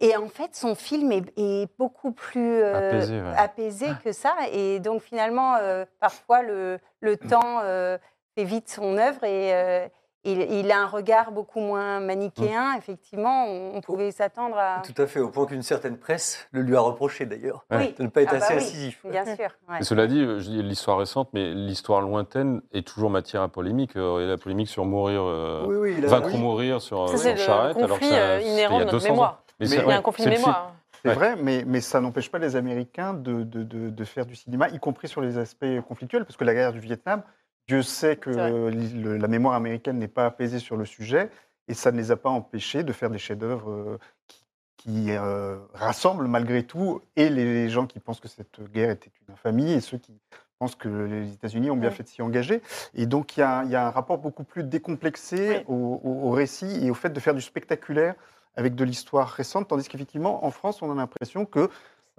Et 0.00 0.16
en 0.16 0.28
fait, 0.28 0.54
son 0.54 0.74
film 0.74 1.10
est, 1.12 1.24
est 1.36 1.68
beaucoup 1.78 2.12
plus 2.12 2.62
euh, 2.62 2.88
Apaisé, 2.90 3.20
ouais. 3.20 3.36
apaisé 3.36 3.86
que 4.04 4.12
ça. 4.12 4.34
Et 4.52 4.78
donc, 4.80 5.02
finalement, 5.02 5.56
euh, 5.60 5.84
parfois, 6.00 6.42
le, 6.42 6.78
le 7.00 7.16
temps 7.16 7.60
euh, 7.64 7.98
fait 8.36 8.44
vite 8.44 8.68
son 8.68 8.96
œuvre 8.96 9.24
et 9.24 9.52
euh, 9.54 9.88
il, 10.24 10.40
il 10.52 10.70
a 10.70 10.80
un 10.82 10.86
regard 10.86 11.32
beaucoup 11.32 11.58
moins 11.60 11.98
manichéen. 12.00 12.74
Effectivement, 12.76 13.46
on, 13.46 13.76
on 13.76 13.80
pouvait 13.80 14.10
s'attendre 14.12 14.56
à. 14.58 14.82
Tout 14.84 15.00
à 15.02 15.06
fait, 15.06 15.18
au 15.20 15.30
point 15.30 15.46
qu'une 15.46 15.62
certaine 15.62 15.96
presse 15.96 16.46
le 16.52 16.60
lui 16.62 16.76
a 16.76 16.80
reproché 16.80 17.24
d'ailleurs, 17.26 17.64
Ouais. 17.70 17.94
de 17.98 18.02
ne 18.04 18.08
pas 18.08 18.22
être 18.22 18.30
Ah 18.34 18.38
bah 18.38 18.44
assez 18.44 18.54
oui, 18.54 18.60
incisif. 18.60 19.00
Bien 19.04 19.24
sûr. 19.24 19.48
ouais. 19.68 19.82
Cela 19.82 20.06
dit, 20.06 20.20
je 20.20 20.48
dis 20.50 20.62
l'histoire 20.62 20.98
récente, 20.98 21.30
mais 21.32 21.54
l'histoire 21.54 22.02
lointaine 22.02 22.60
est 22.72 22.86
toujours 22.86 23.10
matière 23.10 23.42
à 23.42 23.48
polémique. 23.48 23.92
Il 23.94 24.00
y 24.00 24.04
a 24.24 24.26
la 24.26 24.36
polémique 24.38 24.68
sur 24.68 24.84
mourir, 24.84 25.22
euh, 25.24 25.64
Oui, 25.66 26.00
vaincre 26.02 26.28
oui. 26.28 26.34
ou 26.34 26.38
mourir 26.38 26.80
sur, 26.82 27.08
Ça, 27.08 27.16
sur 27.16 27.18
c'est 27.24 27.32
le 27.32 27.38
Charette. 27.38 27.76
alors 27.78 27.88
que 27.88 27.92
conflit 28.04 28.08
ça- 28.10 28.14
euh, 28.16 28.40
il 28.44 28.54
y 28.54 28.62
a 28.64 28.68
de 28.68 28.74
notre 28.74 28.90
200 28.92 29.18
ans. 29.22 29.36
Mémoire. 29.58 29.60
Mais 29.60 29.66
Il 29.66 29.68
c'est- 29.68 29.76
y 29.76 29.80
a 29.80 29.86
ouais, 29.86 29.94
un 29.94 30.02
conflit 30.02 30.22
c'est 30.24 30.30
de 30.30 30.34
le 30.34 30.40
film. 30.40 30.48
mémoire. 30.48 30.74
C'est 31.02 31.08
Ouais. 31.10 31.14
vrai, 31.14 31.36
mais, 31.36 31.64
mais 31.66 31.80
ça 31.80 32.00
n'empêche 32.00 32.30
pas 32.30 32.38
les 32.38 32.56
Américains 32.56 33.14
de, 33.14 33.44
de- 33.44 33.62
de- 33.62 33.90
de 33.90 34.04
faire 34.04 34.26
du 34.26 34.34
cinéma, 34.34 34.68
y 34.68 34.78
compris 34.80 35.06
sur 35.08 35.20
les 35.20 35.38
aspects 35.38 35.80
conflictuels, 35.86 36.24
parce 36.24 36.36
que 36.36 36.44
la 36.44 36.54
guerre 36.54 36.72
du 36.72 36.80
Vietnam, 36.80 37.22
Dieu 37.68 37.82
sait 37.82 38.16
que 38.16 38.30
le- 38.30 39.16
la 39.16 39.28
mémoire 39.28 39.54
américaine 39.54 39.98
n'est 39.98 40.08
pas 40.08 40.26
apaisée 40.26 40.58
sur 40.58 40.76
le 40.76 40.84
sujet, 40.84 41.30
et 41.68 41.74
ça 41.74 41.92
ne 41.92 41.98
les 41.98 42.10
a 42.10 42.16
pas 42.16 42.30
empêchés 42.30 42.82
de 42.82 42.92
faire 42.92 43.10
des 43.10 43.18
chefs-d'œuvre 43.18 43.70
euh, 43.70 43.98
qui, 44.26 44.44
qui, 44.76 45.06
euh, 45.12 45.58
rassemblent 45.74 46.26
malgré 46.26 46.64
tout, 46.64 47.00
et 47.14 47.28
les 47.28 47.68
gens 47.68 47.86
qui 47.86 48.00
pensent 48.00 48.20
que 48.20 48.28
cette 48.28 48.60
guerre 48.72 48.90
était 48.90 49.10
une 49.28 49.34
infamie, 49.34 49.70
et 49.72 49.80
ceux 49.80 49.98
qui 49.98 50.18
pensent 50.58 50.74
que 50.74 50.88
les 50.88 51.32
États-Unis 51.32 51.70
ont 51.70 51.76
bien 51.76 51.90
Ouais. 51.90 51.94
fait 51.94 52.02
de 52.02 52.08
s'y 52.08 52.22
engager. 52.22 52.60
Et 52.94 53.06
donc 53.06 53.36
il 53.36 53.40
y, 53.40 53.42
a, 53.44 53.62
il 53.64 53.70
y 53.70 53.76
a 53.76 53.86
un 53.86 53.90
rapport 53.90 54.18
beaucoup 54.18 54.42
plus 54.42 54.64
décomplexé 54.64 55.58
Oui. 55.58 55.64
au, 55.68 56.00
au- 56.02 56.28
au 56.28 56.30
récit 56.30 56.84
et 56.84 56.90
au 56.90 56.94
fait 56.94 57.10
de 57.10 57.20
faire 57.20 57.34
du 57.34 57.40
spectaculaire 57.42 58.16
avec 58.58 58.74
de 58.74 58.82
l'histoire 58.84 59.28
récente, 59.28 59.68
tandis 59.68 59.88
qu'effectivement, 59.88 60.44
en 60.44 60.50
France, 60.50 60.82
on 60.82 60.90
a 60.90 60.94
l'impression 60.96 61.46
que, 61.46 61.70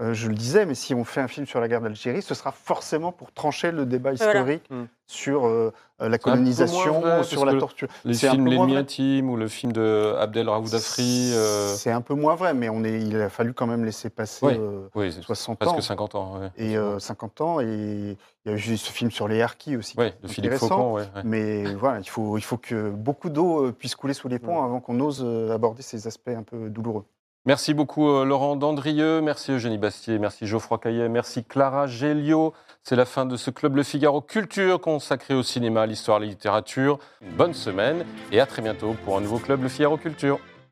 euh, 0.02 0.14
je 0.14 0.30
le 0.30 0.36
disais, 0.36 0.66
mais 0.66 0.76
si 0.76 0.94
on 0.94 1.04
fait 1.04 1.22
un 1.22 1.28
film 1.28 1.46
sur 1.46 1.60
la 1.60 1.68
guerre 1.68 1.82
d'Algérie, 1.82 2.22
ce 2.22 2.34
sera 2.34 2.52
forcément 2.52 3.12
pour 3.12 3.32
trancher 3.32 3.72
le 3.72 3.86
débat 3.86 4.14
historique 4.14 4.64
Mm. 4.70 4.84
sur 5.08 5.46
euh, 5.48 5.74
euh, 6.02 6.08
la 6.08 6.18
colonisation, 6.18 7.02
vrai, 7.02 7.24
sur 7.24 7.44
la 7.46 7.54
torture. 7.56 7.88
Les 8.06 8.14
films 8.14 8.48
vrai. 8.56 8.76
intime 8.78 9.30
ou 9.30 9.36
le 9.36 9.48
film 9.50 9.72
de 9.74 10.16
Abdel 10.18 10.48
Raoud 10.48 10.74
Afri. 10.74 11.32
euh, 11.34 11.74
C'est 11.76 11.92
un 11.92 12.00
peu 12.02 12.14
moins 12.14 12.36
vrai, 12.36 12.54
mais 12.54 12.70
on 12.70 12.84
est, 12.86 13.02
il 13.02 13.20
a 13.20 13.30
fallu 13.30 13.54
quand 13.54 13.68
même 13.68 13.84
laisser 13.84 14.10
passer 14.10 14.46
Oui. 14.46 14.54
euh, 14.58 14.88
oui, 14.96 15.12
c'est 15.12 15.22
60 15.22 15.60
presque 15.60 15.76
ans 15.76 15.82
50 15.82 16.16
ans. 16.16 16.40
ouais. 16.40 16.50
et 16.58 16.78
euh, 16.78 17.00
50 17.00 17.42
ans. 17.42 17.60
Et 17.60 18.18
il 18.46 18.52
y 18.52 18.54
a 18.54 18.58
eu 18.58 18.78
ce 18.78 18.92
film 18.92 19.12
sur 19.12 19.28
les 19.28 19.42
harkis 19.42 19.76
aussi. 19.76 20.00
Est 20.00 20.22
de 20.24 20.28
Philippe. 20.30 20.54
Faucon. 20.54 20.94
ouais, 20.94 21.02
ouais. 21.16 21.22
Mais 21.26 21.64
voilà, 21.76 22.00
il 22.00 22.08
faut, 22.08 22.38
il 22.38 22.42
faut 22.44 22.58
que 22.58 22.90
beaucoup 22.90 23.30
d'eau 23.30 23.72
puisse 23.74 23.96
couler 23.96 24.14
sous 24.14 24.30
les 24.30 24.40
ponts 24.40 24.64
avant 24.64 24.80
qu'on 24.80 25.00
ose 25.02 25.26
aborder 25.52 25.82
ces 25.82 26.08
aspects 26.08 26.30
un 26.30 26.44
peu 26.44 26.70
douloureux. 26.70 27.04
Merci 27.50 27.74
beaucoup 27.74 28.08
euh, 28.08 28.26
Laurent 28.26 28.56
Dandrieux, 28.56 29.22
merci 29.22 29.52
Eugénie 29.52 29.80
Bastier, 29.80 30.20
merci 30.20 30.46
Geoffroy 30.46 30.78
Caillet, 30.78 31.10
merci 31.10 31.44
Clara 31.44 31.88
Géliot. 31.88 32.54
C'est 32.84 32.96
la 32.96 33.06
fin 33.06 33.26
de 33.26 33.38
ce 33.38 33.50
Club 33.50 33.76
Le 33.76 33.82
Figaro 33.82 34.22
Culture 34.22 34.80
consacré 34.80 35.34
au 35.34 35.42
cinéma, 35.42 35.82
à 35.82 35.86
l'histoire, 35.88 36.18
à 36.18 36.20
la 36.20 36.28
littérature. 36.28 37.00
Bonne 37.40 37.56
semaine 37.56 38.06
et 38.32 38.40
à 38.40 38.46
très 38.46 38.62
bientôt 38.62 38.96
pour 39.04 39.18
un 39.18 39.22
nouveau 39.22 39.40
Club 39.40 39.64
Le 39.64 39.68
Figaro 39.68 39.98
Culture. 39.98 40.40